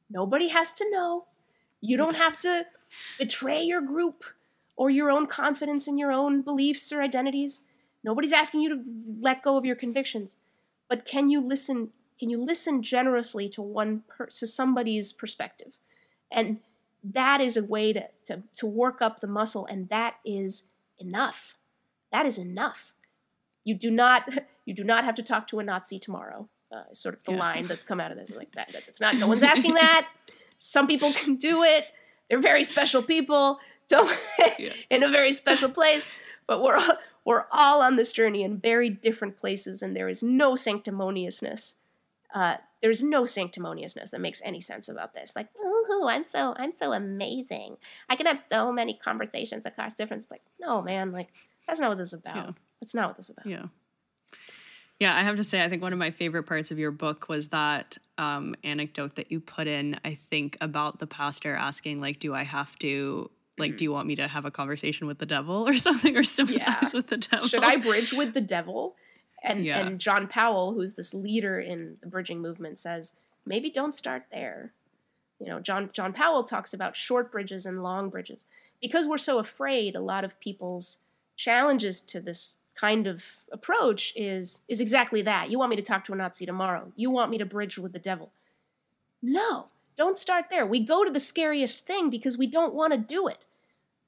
[0.10, 1.26] Nobody has to know.
[1.82, 2.66] You don't have to
[3.20, 4.24] betray your group
[4.76, 7.62] or your own confidence in your own beliefs or identities.
[8.04, 8.84] Nobody's asking you to
[9.20, 10.38] let go of your convictions.
[10.88, 11.90] But can you listen
[12.20, 15.78] can you listen generously to one per, to somebody's perspective?
[16.32, 16.62] And
[17.04, 21.58] that is a way to, to to work up the muscle and that is enough.
[22.12, 22.94] That is enough.
[23.64, 24.30] You do not
[24.66, 26.50] you do not have to talk to a Nazi tomorrow.
[26.70, 27.40] Uh, sort of the yeah.
[27.40, 28.70] line that's come out of this like that.
[28.88, 29.16] It's not.
[29.16, 30.08] No one's asking that.
[30.58, 31.86] Some people can do it.
[32.30, 33.60] They're very special people.
[33.88, 34.14] Don't
[34.60, 34.74] yeah.
[34.90, 36.06] in a very special place.
[36.46, 40.24] But we're all, we're all on this journey in very different places, and there is
[40.24, 41.76] no sanctimoniousness.
[42.34, 45.36] Uh, there's no sanctimoniousness that makes any sense about this.
[45.36, 47.78] Like, ooh, I'm so I'm so amazing.
[48.10, 50.24] I can have so many conversations across different.
[50.24, 51.12] It's like, no, man.
[51.12, 51.30] Like,
[51.68, 52.36] that's not what this is about.
[52.36, 52.52] Yeah.
[52.80, 53.48] That's not what this is about.
[53.48, 53.66] Yeah.
[55.00, 57.30] Yeah, I have to say, I think one of my favorite parts of your book
[57.30, 62.18] was that um, anecdote that you put in, I think, about the pastor asking, like,
[62.20, 63.30] do I have to,
[63.60, 63.78] like, Mm.
[63.78, 66.94] do you want me to have a conversation with the devil or something or sympathize
[66.94, 67.48] with the devil?
[67.48, 68.96] Should I bridge with the devil?
[69.44, 69.86] And Yeah.
[69.86, 73.16] and John Powell, who's this leader in the bridging movement, says
[73.46, 74.72] maybe don't start there.
[75.40, 78.46] You know, John John Powell talks about short bridges and long bridges
[78.82, 79.96] because we're so afraid.
[79.96, 80.98] A lot of people's
[81.36, 85.50] challenges to this kind of approach is is exactly that.
[85.52, 86.92] You want me to talk to a Nazi tomorrow.
[86.96, 88.32] You want me to bridge with the devil.
[89.22, 90.66] No, don't start there.
[90.66, 93.40] We go to the scariest thing because we don't want to do it.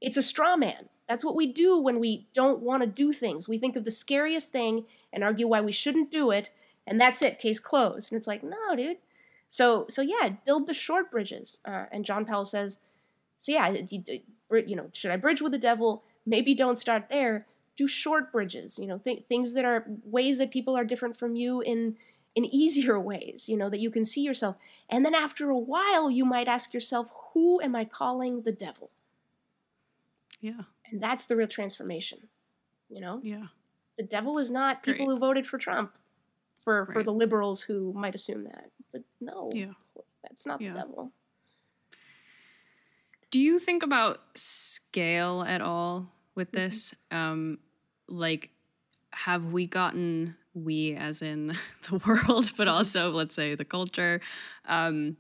[0.02, 0.90] It's a straw man.
[1.10, 3.50] That's what we do when we don't want to do things.
[3.50, 6.52] We think of the scariest thing and argue why we shouldn't do it,
[6.86, 7.40] and that's it.
[7.40, 8.12] Case closed.
[8.12, 8.98] And it's like, no, dude.
[9.50, 11.58] So, so yeah, build the short bridges.
[11.66, 12.78] Uh, and John Powell says,
[13.40, 14.04] so yeah, you,
[14.68, 16.04] you know, should I bridge with the devil?
[16.28, 17.48] Maybe don't start there.
[17.76, 18.78] Do short bridges.
[18.78, 21.98] You know, th- things that are ways that people are different from you in
[22.36, 23.50] in easier ways.
[23.50, 24.58] You know, that you can see yourself.
[24.92, 28.92] And then after a while, you might ask yourself, who am I calling the devil?
[30.42, 30.62] yeah,
[30.92, 32.20] And that's the real transformation.
[32.90, 33.48] You know, yeah,
[33.98, 35.14] the devil is not people Great.
[35.16, 35.92] who voted for Trump,
[36.64, 38.72] for for the liberals who might assume that.
[38.92, 39.74] But no, yeah.
[40.24, 40.74] that's not Yeah.
[40.74, 41.12] the devil.
[43.32, 46.96] Do you think about scale at all with this?
[47.12, 47.60] Um,
[48.08, 48.50] like,
[49.12, 51.54] have we gotten we, as in
[51.90, 54.20] the world, but also let's say the culture?
[54.66, 55.18] Um,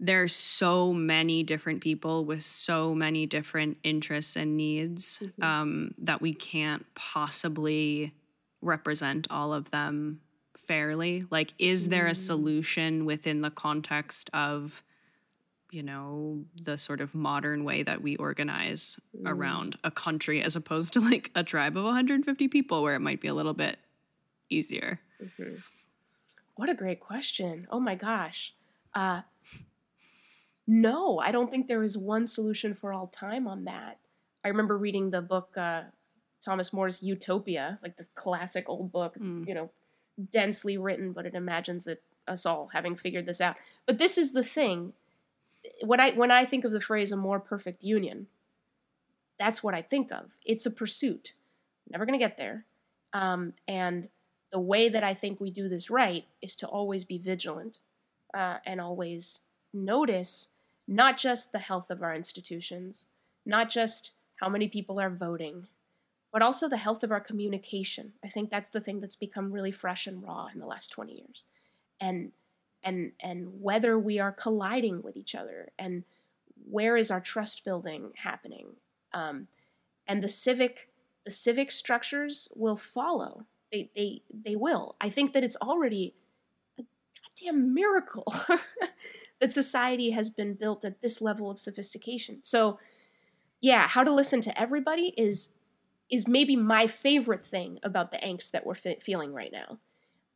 [0.00, 5.44] there's so many different people with so many different interests and needs Mhm.
[5.44, 8.14] um, that we can't possibly
[8.62, 10.20] represent all of them
[10.56, 11.24] fairly.
[11.30, 12.16] Like, is there a Mm.
[12.16, 14.82] solution within the context of
[15.72, 19.28] you know, the sort of modern way that we organize Mm.
[19.30, 23.20] around a country as opposed to like a tribe of 150 people where it might
[23.20, 23.78] be a little bit
[24.48, 24.98] easier.
[25.22, 25.62] Mhm.
[26.56, 27.68] What a great question.
[27.70, 28.52] Oh my gosh.
[28.94, 29.22] Uh,
[30.70, 33.98] no, I don't think there is one solution for all time on that.
[34.44, 35.82] I remember reading the book uh,
[36.44, 39.48] Thomas More's Utopia, like this classic old book, Mm.
[39.48, 39.68] you know,
[40.30, 43.56] densely written, but it imagines it us all having figured this out.
[43.86, 44.92] But this is the thing.
[45.84, 48.28] When I when I think of the phrase a more perfect union,
[49.40, 50.30] that's what I think of.
[50.44, 51.32] It's a pursuit.
[51.90, 52.64] Never gonna get there.
[53.12, 54.08] Um, and
[54.52, 57.78] the way that I think we do this right is to always be vigilant
[58.34, 59.40] uh, and always
[59.74, 60.48] notice
[60.90, 63.06] not just the health of our institutions,
[63.46, 65.66] not just how many people are voting,
[66.32, 68.12] but also the health of our communication.
[68.24, 71.12] I think that's the thing that's become really fresh and raw in the last 20
[71.12, 71.44] years.
[72.00, 72.32] And
[72.82, 76.02] and and whether we are colliding with each other and
[76.68, 78.68] where is our trust building happening
[79.12, 79.46] um,
[80.08, 80.88] and the civic
[81.24, 86.14] the civic structures will follow they they they will i think that it's already
[86.78, 86.84] a
[87.22, 88.32] goddamn miracle
[89.40, 92.38] that society has been built at this level of sophistication.
[92.42, 92.78] So
[93.62, 95.54] yeah how to listen to everybody is
[96.10, 99.78] is maybe my favorite thing about the angst that we're fe- feeling right now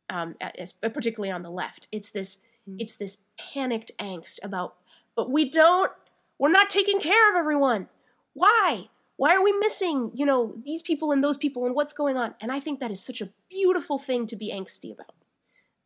[0.09, 1.87] um, as, particularly on the left.
[1.91, 2.77] It's this Mm.
[2.79, 4.75] it's this panicked angst about
[5.15, 5.91] but we don't
[6.39, 7.87] we're not taking care of everyone.
[8.33, 8.89] Why?
[9.17, 12.33] Why are we missing you know these people and those people and what's going on?
[12.41, 15.13] And i think that is such a beautiful thing to be angsty about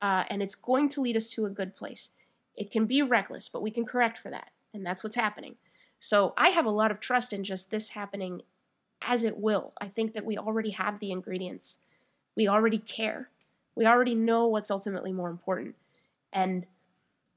[0.02, 2.12] uh, and it's going to lead us to a good place
[2.60, 5.56] it can be reckless but we can correct for that and that's what's happening.
[5.99, 8.41] So i have a lot of trust in just this happening
[9.02, 9.73] as it will.
[9.81, 11.80] I think that we already have the ingredients.
[12.36, 13.30] We already care.
[13.76, 15.76] We already know what's ultimately more important.
[16.34, 16.65] And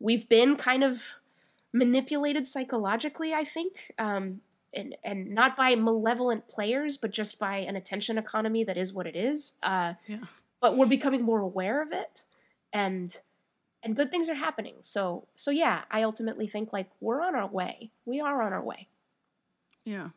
[0.01, 1.03] we've been kind of
[1.74, 4.43] manipulated psychologically i think um,
[4.74, 9.07] and and not by malevolent players, but just by an attention economy that is what
[9.07, 9.55] it is.
[9.62, 10.19] Uh, Yeah.
[10.61, 12.23] But we're becoming more aware of it,
[12.73, 13.19] and
[13.83, 14.77] and good things are happening.
[14.83, 17.93] So so yeah, I ultimately think like we're on our way.
[18.05, 18.89] We are on our way.
[19.85, 20.11] Yeah.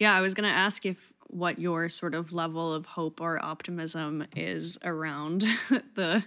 [0.00, 3.44] Yeah, I was going to ask if what your sort of level of hope or
[3.44, 5.40] optimism is around
[5.94, 6.24] the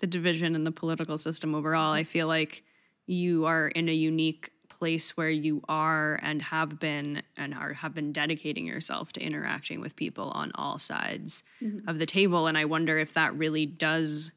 [0.00, 1.92] the division in the political system overall.
[1.92, 2.64] I feel like
[3.06, 7.94] you are in a unique place where you are and have been and are have
[7.94, 11.88] been dedicating yourself to interacting with people on all sides Mhm.
[11.88, 14.32] of the table and I wonder if that really does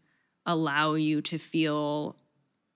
[0.45, 2.15] allow you to feel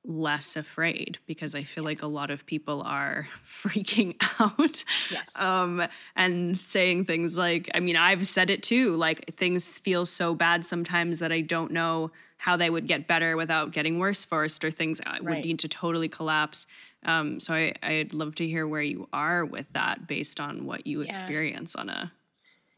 [0.05, 5.37] less afraid because I feel like a lot of people are freaking out Yes.
[5.41, 5.83] um
[6.15, 10.63] and saying things like i mean i've said it too like things feel so bad
[10.65, 14.71] sometimes that i don't know how they would get better without getting worse first or
[14.71, 16.67] things uh, would need to totally collapse
[17.03, 20.87] um so i i'd love to hear where you are with that based on what
[20.87, 21.09] you Yeah.
[21.09, 22.13] experience on a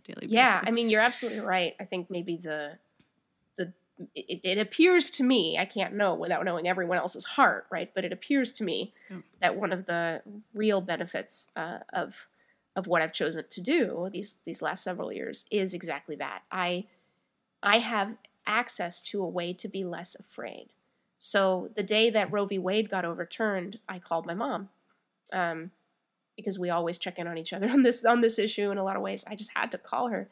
[0.03, 1.76] daily basis yeah, I mean you're absolutely right.
[1.80, 2.80] I think maybe the
[4.15, 7.91] it, it appears to me, I can't know without knowing everyone else's heart, right?
[7.93, 9.17] But it appears to me Yeah.
[9.41, 10.21] that one of the
[10.53, 12.27] real benefits uh, of
[12.76, 16.43] of what I've chosen to do these these last several years is exactly that.
[16.51, 16.85] I
[17.61, 18.15] I have
[18.47, 20.69] access to a way to be less afraid.
[21.17, 22.57] So the day that Roe v.
[22.59, 24.69] Wade got overturned, I called my mom,
[25.34, 25.71] um,
[26.38, 28.84] because we always check in on each other on this on this issue in a
[28.84, 29.26] lot of ways.
[29.27, 30.30] I just had to call her,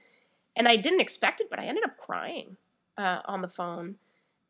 [0.55, 2.55] and I didn't expect it, but I ended up crying
[2.97, 3.95] uh, on the phone,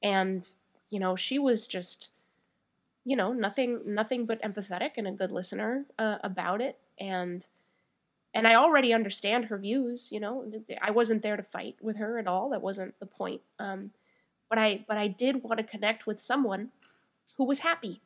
[0.04, 0.48] and
[0.90, 2.10] you know she was just,
[3.06, 7.46] you know, nothing nothing but empathetic and a good listener uh, about it, and
[8.34, 10.12] and I already understand her views.
[10.12, 10.52] You know,
[10.82, 12.50] I wasn't there to fight with her at all.
[12.52, 13.42] That wasn't the point.
[13.60, 13.92] Um,
[14.50, 16.70] but I but I did want to connect with someone
[17.36, 18.02] who was happy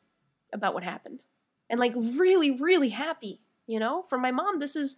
[0.52, 1.22] about what happened
[1.70, 3.40] and like really really happy.
[3.66, 4.96] You know, for my mom, this is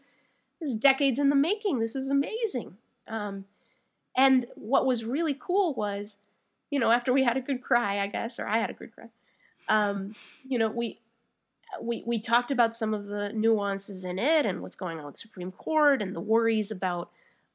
[0.61, 1.79] this is decades in the making.
[1.79, 2.77] This is amazing.
[3.07, 3.45] Um,
[4.17, 6.19] and what was really cool was,
[6.71, 8.95] you know, after we had a good cry, I guess, or I had a good
[8.95, 9.09] cry.
[9.69, 10.13] Um,
[10.49, 11.01] you know, we
[11.81, 15.19] we we talked about some of the nuances in it and what's going on with
[15.19, 17.11] Supreme Court and the worries about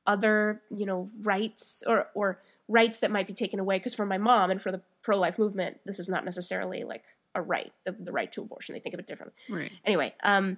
[0.06, 4.18] other, you know, rights or or rights that might be taken away because for my
[4.18, 7.04] mom and for the pro-life movement, this is not necessarily like
[7.36, 8.74] a right, the, the right to abortion.
[8.74, 9.36] They think of it differently.
[9.50, 9.72] Right.
[9.86, 10.58] Anyway, um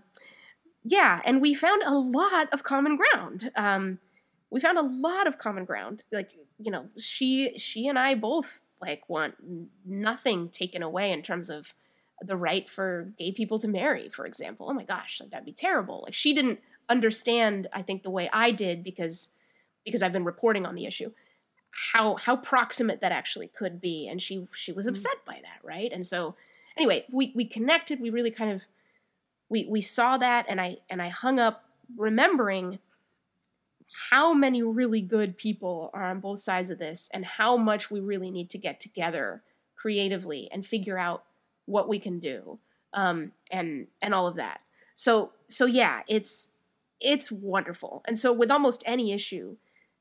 [0.84, 3.52] yeah, and we found a lot of common ground.
[3.56, 4.00] Um
[4.52, 6.04] we found a lot of common ground.
[6.12, 9.36] Like, you know, she she and I both like want
[9.86, 11.74] nothing taken away in terms of
[12.22, 14.68] the right for gay people to marry, for example.
[14.70, 16.02] Oh my gosh, like that'd be terrible.
[16.04, 16.60] Like she didn't
[16.90, 19.32] understand, I think, the way I did because
[19.86, 21.12] because I've been reporting on the issue,
[21.94, 24.08] how how proximate that actually could be.
[24.08, 24.88] And she she was Mm.
[24.88, 25.92] upset by that, right?
[25.92, 26.36] And so
[26.78, 28.64] anyway, we we connected, we really kind of
[29.50, 31.66] we we saw that and I and I hung up
[31.98, 32.80] remembering
[34.10, 38.00] how many really good people are on both sides of this and how much we
[38.00, 39.42] really need to get together
[39.76, 41.24] creatively and figure out
[41.66, 42.60] what we can do
[42.94, 44.62] um, and and all of that.
[44.96, 46.50] So so yeah it's
[47.00, 48.04] it's wonderful.
[48.08, 49.58] And so with almost any issue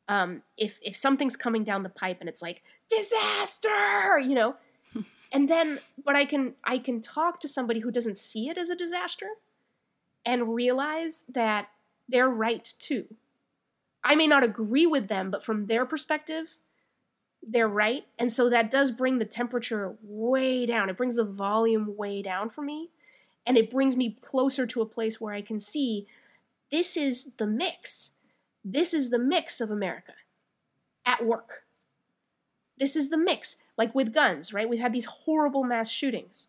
[0.08, 4.56] um, if if something's coming down the pipe and it's like disaster you know?
[5.32, 8.68] And then but i can i can talk to somebody who doesn't see it as
[8.68, 9.28] a disaster
[10.26, 11.68] and realize that
[12.08, 13.06] they're right too
[14.02, 16.56] I may not agree with them, but from their perspective,
[17.42, 18.04] they're right.
[18.18, 20.90] And so that does bring the temperature way down.
[20.90, 22.90] It brings the volume way down for me.
[23.46, 26.06] And it brings me closer to a place where I can see
[26.70, 28.12] this is the mix.
[28.64, 30.12] This is the mix of America
[31.06, 31.64] at work.
[32.78, 33.56] This is the mix.
[33.76, 34.68] Like with guns, right?
[34.68, 36.48] We've had these horrible mass shootings.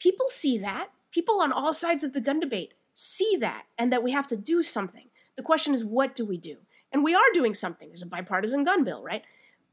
[0.00, 0.88] People see that.
[1.12, 4.36] People on all sides of the gun debate see that and that we have to
[4.36, 5.05] do something.
[5.36, 6.56] The question is, what do we do?
[6.92, 7.88] And we are doing something.
[7.88, 9.22] There's a bipartisan gun bill, right?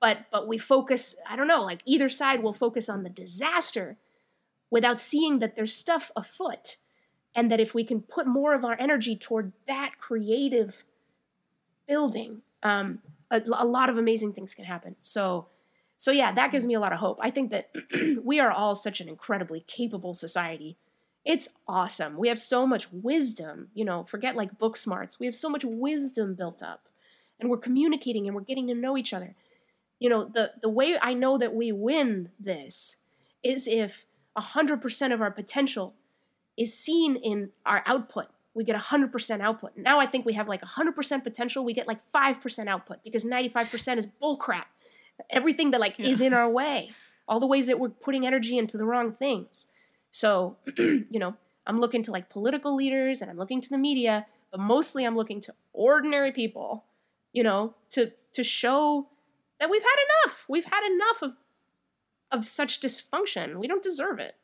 [0.02, 1.16] But but we focus.
[1.30, 1.64] I don't know.
[1.64, 3.98] Like either side will focus on the disaster,
[4.70, 6.78] without seeing that there's stuff afoot,
[7.36, 10.84] and that if we can put more of our energy toward that creative
[11.88, 13.00] building, um,
[13.32, 14.96] a, a lot of amazing things can happen.
[15.02, 15.48] So.
[15.96, 17.20] So yeah, that gives me a lot of hope.
[17.22, 17.70] I think that
[18.26, 20.76] we are all such an incredibly capable society
[21.26, 22.18] it's awesome.
[22.18, 25.20] We have so much wisdom, you know, forget like book smarts.
[25.20, 26.88] We have so much wisdom built up.
[27.40, 29.36] And we're communicating and we're getting to know each other.
[30.00, 32.98] You know, the the way I know that we win this
[33.44, 34.06] is if
[34.38, 35.94] 100% of our potential
[36.58, 38.28] is seen in our output.
[38.54, 39.72] We get 100% output.
[39.76, 43.98] Now I think we have like 100% potential, we get like 5% output because 95%
[43.98, 44.66] is bullcrap.
[45.30, 46.92] Everything that like is in our way.
[47.28, 49.68] All the ways that we're putting energy into the wrong things.
[50.14, 51.34] So, you know,
[51.66, 55.16] I'm looking to like political leaders and I'm looking to the media, but mostly I'm
[55.16, 56.86] looking to ordinary people,
[57.34, 59.08] you know, to to show
[59.60, 59.96] that we've had
[60.28, 60.46] enough.
[60.48, 61.36] We've had enough of
[62.32, 63.58] of such dysfunction.
[63.58, 64.36] We don't deserve it.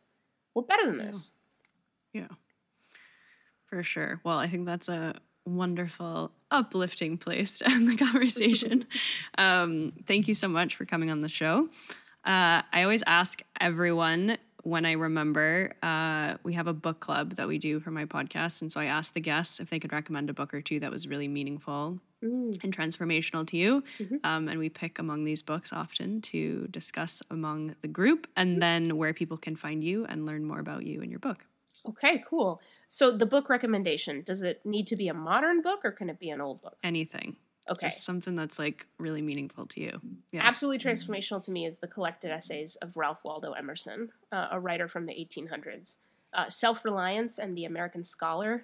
[0.56, 1.06] We're better than Yeah.
[1.06, 1.32] this.
[2.14, 2.28] Yeah.
[3.68, 4.20] For sure.
[4.24, 5.14] Well, I think that's a
[5.46, 8.86] wonderful, uplifting place to end the conversation.
[9.38, 11.70] um, thank you so much for coming on the show.
[12.26, 14.38] Uh, I always ask everyone
[14.70, 18.62] when I remember, uh, we have a book club that we do for my podcast.
[18.62, 20.92] And so I asked the guests if they could recommend a book or two that
[20.92, 22.62] was really meaningful Mm.
[22.66, 23.82] and transformational to you.
[23.98, 24.20] Mhm.
[24.26, 28.98] Um, and we pick among these books often to discuss among the group and then
[28.98, 31.46] where people can find you and learn more about you and your book.
[31.88, 32.62] Okay, cool.
[32.90, 36.20] So the book recommendation, does it need to be a modern book or can it
[36.20, 36.78] be an old book?
[36.84, 37.38] Anything.
[37.70, 37.88] Okay.
[37.88, 40.02] Just something that's like really meaningful to you.
[40.32, 40.42] Yeah.
[40.44, 44.88] Absolutely transformational to me is the collected essays of Ralph Waldo Emerson, uh, a writer
[44.88, 45.98] from the 1800s.
[46.34, 48.64] Uh, Self Reliance and the American Scholar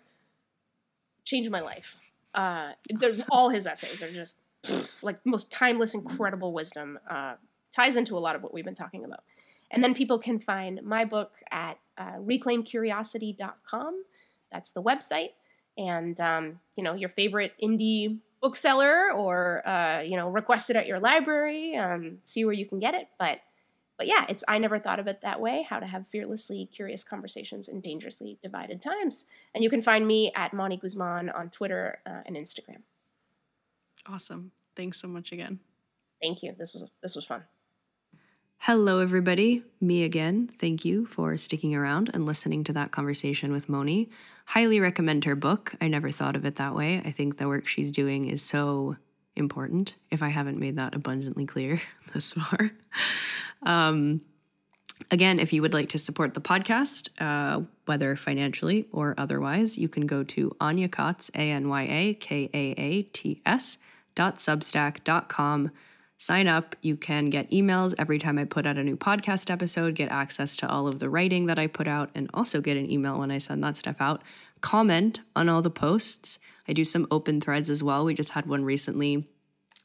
[1.23, 1.99] changed my life.
[2.33, 6.99] Uh, there's all his essays are just pff, like most timeless, incredible wisdom.
[7.09, 7.35] Uh,
[7.73, 9.23] ties into a lot of what we've been talking about.
[9.71, 14.03] And then people can find my book at uh, reclaimcuriosity.com.
[14.51, 15.29] That's the website.
[15.77, 20.85] And, um, you know, your favorite indie bookseller or, uh, you know, request it at
[20.85, 23.07] your library, um, see where you can get it.
[23.17, 23.39] But,
[23.97, 27.03] but yeah, it's I never thought of it that way how to have fearlessly curious
[27.03, 29.25] conversations in dangerously divided times.
[29.55, 32.83] And you can find me at Móni Guzmán on Twitter uh, and Instagram.
[34.05, 34.51] Awesome.
[34.75, 35.59] Thanks so much again.
[36.21, 36.53] Thank you.
[36.55, 37.43] This was this was fun.
[38.59, 39.63] Hello, everybody.
[39.79, 40.49] Me again.
[40.59, 44.09] Thank you for sticking around and listening to that conversation with Móni.
[44.45, 45.75] Highly recommend her book.
[45.79, 46.99] I never thought of it that way.
[47.05, 48.97] I think the work she's doing is so
[49.35, 51.79] important, if I haven't made that abundantly clear
[52.13, 52.71] thus far.
[53.61, 54.21] Um,
[55.11, 59.89] again, if you would like to support the podcast, uh, whether financially or otherwise, you
[59.89, 63.77] can go to Anya Kaats, A N Y A K A A T S,
[64.15, 65.69] dot substack dot com
[66.17, 66.75] sign up.
[66.81, 70.55] You can get emails every time I put out a new podcast episode, get access
[70.57, 73.31] to all of the writing that I put out, and also get an email when
[73.31, 74.21] I send that stuff out.
[74.61, 76.39] Comment on all the posts.
[76.67, 78.05] I do some open threads as well.
[78.05, 79.27] We just had one recently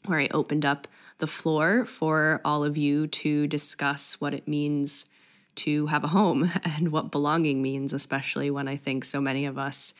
[0.06, 0.88] where I opened up
[1.18, 5.06] the floor for all of you to discuss what it means
[5.56, 9.58] to have a home and what belonging means, especially when I think so many of
[9.58, 9.94] us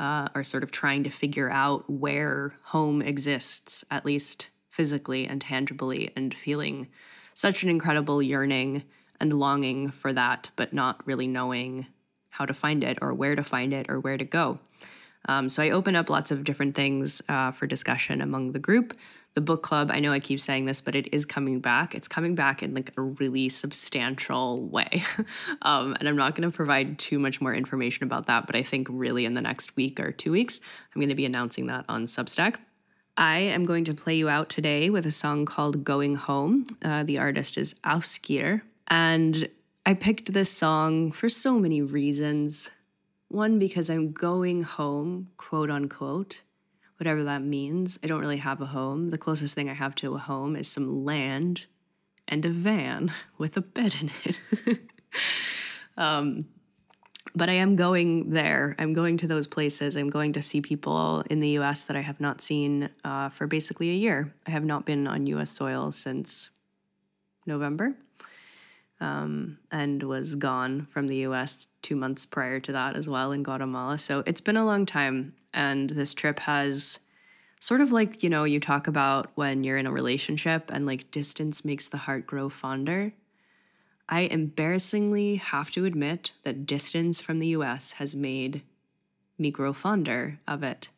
[0.00, 5.40] uh, are sort of trying to figure out where home exists, at least physically and
[5.40, 6.88] tangibly, and feeling
[7.34, 8.82] such an incredible yearning
[9.20, 11.86] and longing for that, but not really knowing
[12.30, 14.58] how to find it or where to find it or where to go.
[15.26, 18.96] Um, so I open up lots of different things uh, for discussion among the group.
[19.34, 21.94] The book club, I know I keep saying this, but it is coming back.
[21.94, 25.04] It's coming back in like a really substantial way.
[25.62, 28.62] um, and I'm not going to provide too much more information about that, but I
[28.62, 30.60] think really in the next week or two weeks,
[30.94, 32.56] I'm going to be announcing that on Substack.
[33.16, 36.64] I am going to play you out today with a song called Going Home.
[36.82, 38.62] Uh, the artist is Ásgeir.
[38.88, 39.48] And
[39.84, 42.70] I picked this song for so many reasons.
[43.28, 46.42] One, because I'm going home, quote unquote,
[46.98, 47.98] whatever that means.
[48.02, 49.10] I don't really have a home.
[49.10, 51.66] The closest thing I have to a home is some land
[52.26, 54.80] and a van with a bed in it.
[55.98, 56.46] um,
[57.34, 58.74] but I am going there.
[58.78, 59.96] I'm going to those places.
[59.96, 63.46] I'm going to see people in the US that I have not seen uh, for
[63.46, 64.34] basically a year.
[64.46, 66.50] I have not been on US soil since
[67.46, 67.96] November
[69.00, 73.42] um, and was gone from the US two months prior to that as well in
[73.42, 73.98] Guatemala.
[73.98, 75.34] So it's been a long time.
[75.52, 77.00] And this trip has
[77.60, 81.10] sort of like, you know, you talk about when you're in a relationship and like
[81.10, 83.12] distance makes the heart grow fonder.
[84.08, 88.62] I embarrassingly have to admit that distance from the US has made
[89.38, 90.90] me grow fonder of it,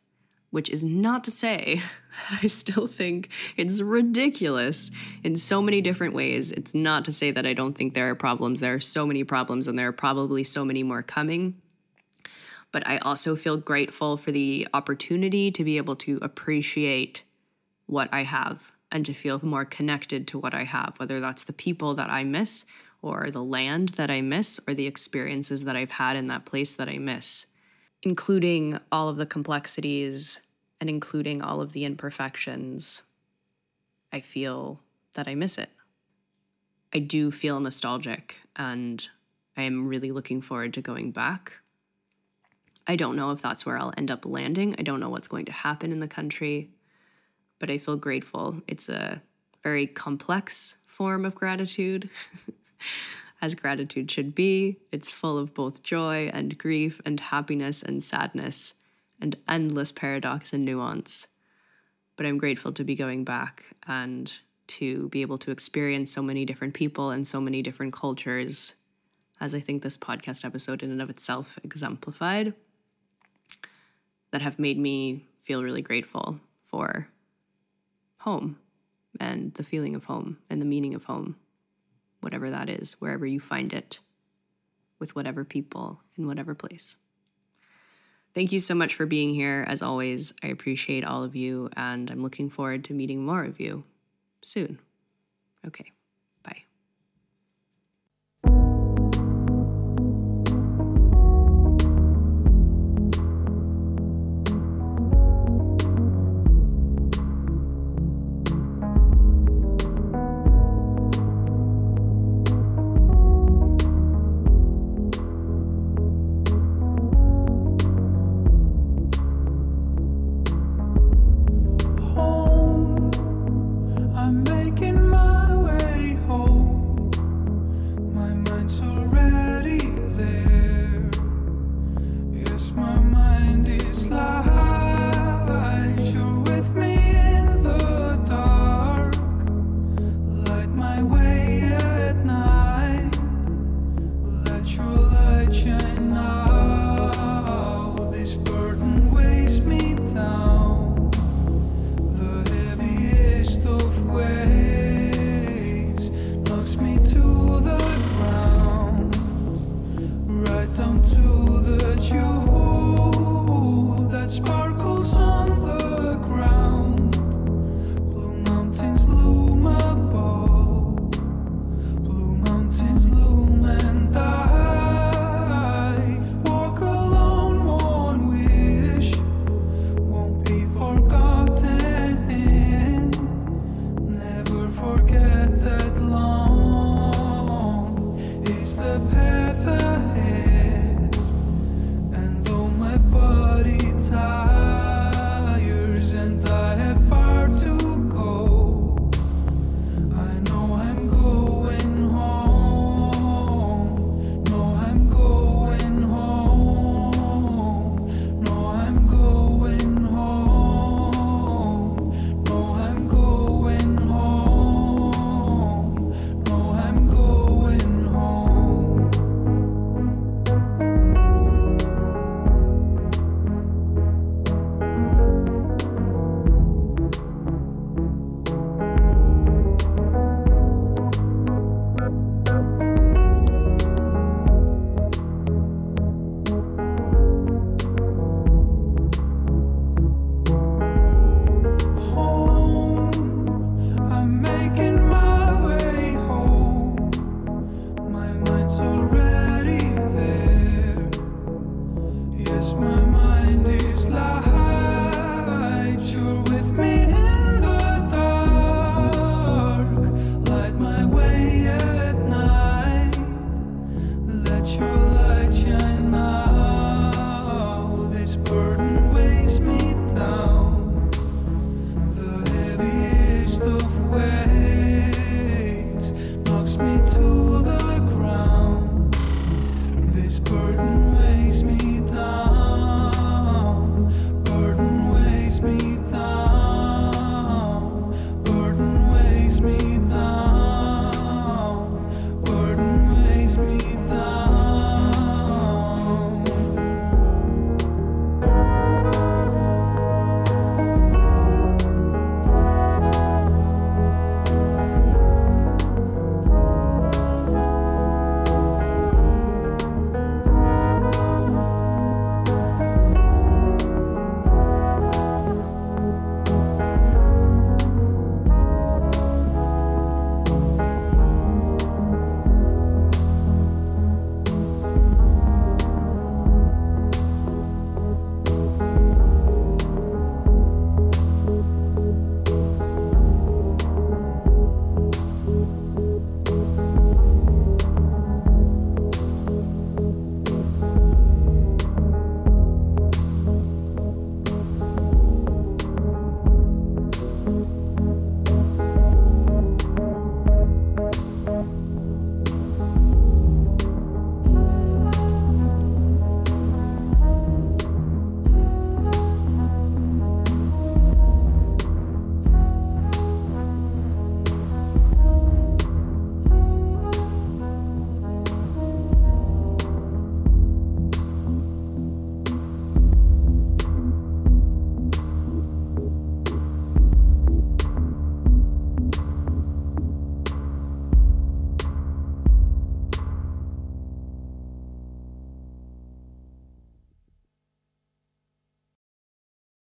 [0.51, 1.81] which is not to say
[2.29, 4.91] that I still think it's ridiculous
[5.23, 6.51] in so many different ways.
[6.51, 8.59] It's not to say that I don't think there are problems.
[8.59, 11.61] There are so many problems, and there are probably so many more coming.
[12.71, 17.23] But I also feel grateful for the opportunity to be able to appreciate
[17.85, 21.53] what I have and to feel more connected to what I have, whether that's the
[21.53, 22.65] people that I miss
[23.05, 26.75] or the land that I miss or the experiences that I've had in that place
[26.75, 27.45] that I miss,
[28.01, 30.41] including all of the complexities
[30.81, 33.03] and including all of the imperfections.
[34.11, 34.81] I feel
[35.13, 35.69] that I miss it.
[36.93, 39.07] I do feel nostalgic and
[39.55, 41.53] I am really looking forward to going back.
[42.87, 44.75] I don't know if that's where I'll end up landing.
[44.79, 46.71] I don't know what's going to happen in the country,
[47.59, 48.63] but I feel grateful.
[48.67, 49.21] It's a
[49.61, 52.09] very complex form of gratitude.
[53.41, 54.77] as gratitude should be.
[54.91, 58.73] It's full of both joy and grief and happiness and sadness
[59.19, 61.27] and endless paradox and nuance.
[62.15, 64.31] But I'm grateful to be going back and
[64.67, 68.75] to be able to experience so many different people and so many different cultures,
[69.39, 72.53] as I think this podcast episode in and of itself exemplified,
[74.31, 77.07] that have made me feel really grateful for
[78.17, 78.57] home
[79.19, 81.35] and the feeling of home and the meaning of home
[82.25, 83.99] whatever that is, wherever you find it,
[84.99, 86.97] with whatever people in whatever place.
[88.33, 89.63] Thank you so much for being here.
[89.65, 93.61] As always, I appreciate all of you, and I'm looking forward to meeting more of
[93.61, 93.85] you
[94.41, 94.79] soon.
[95.65, 95.94] Okay.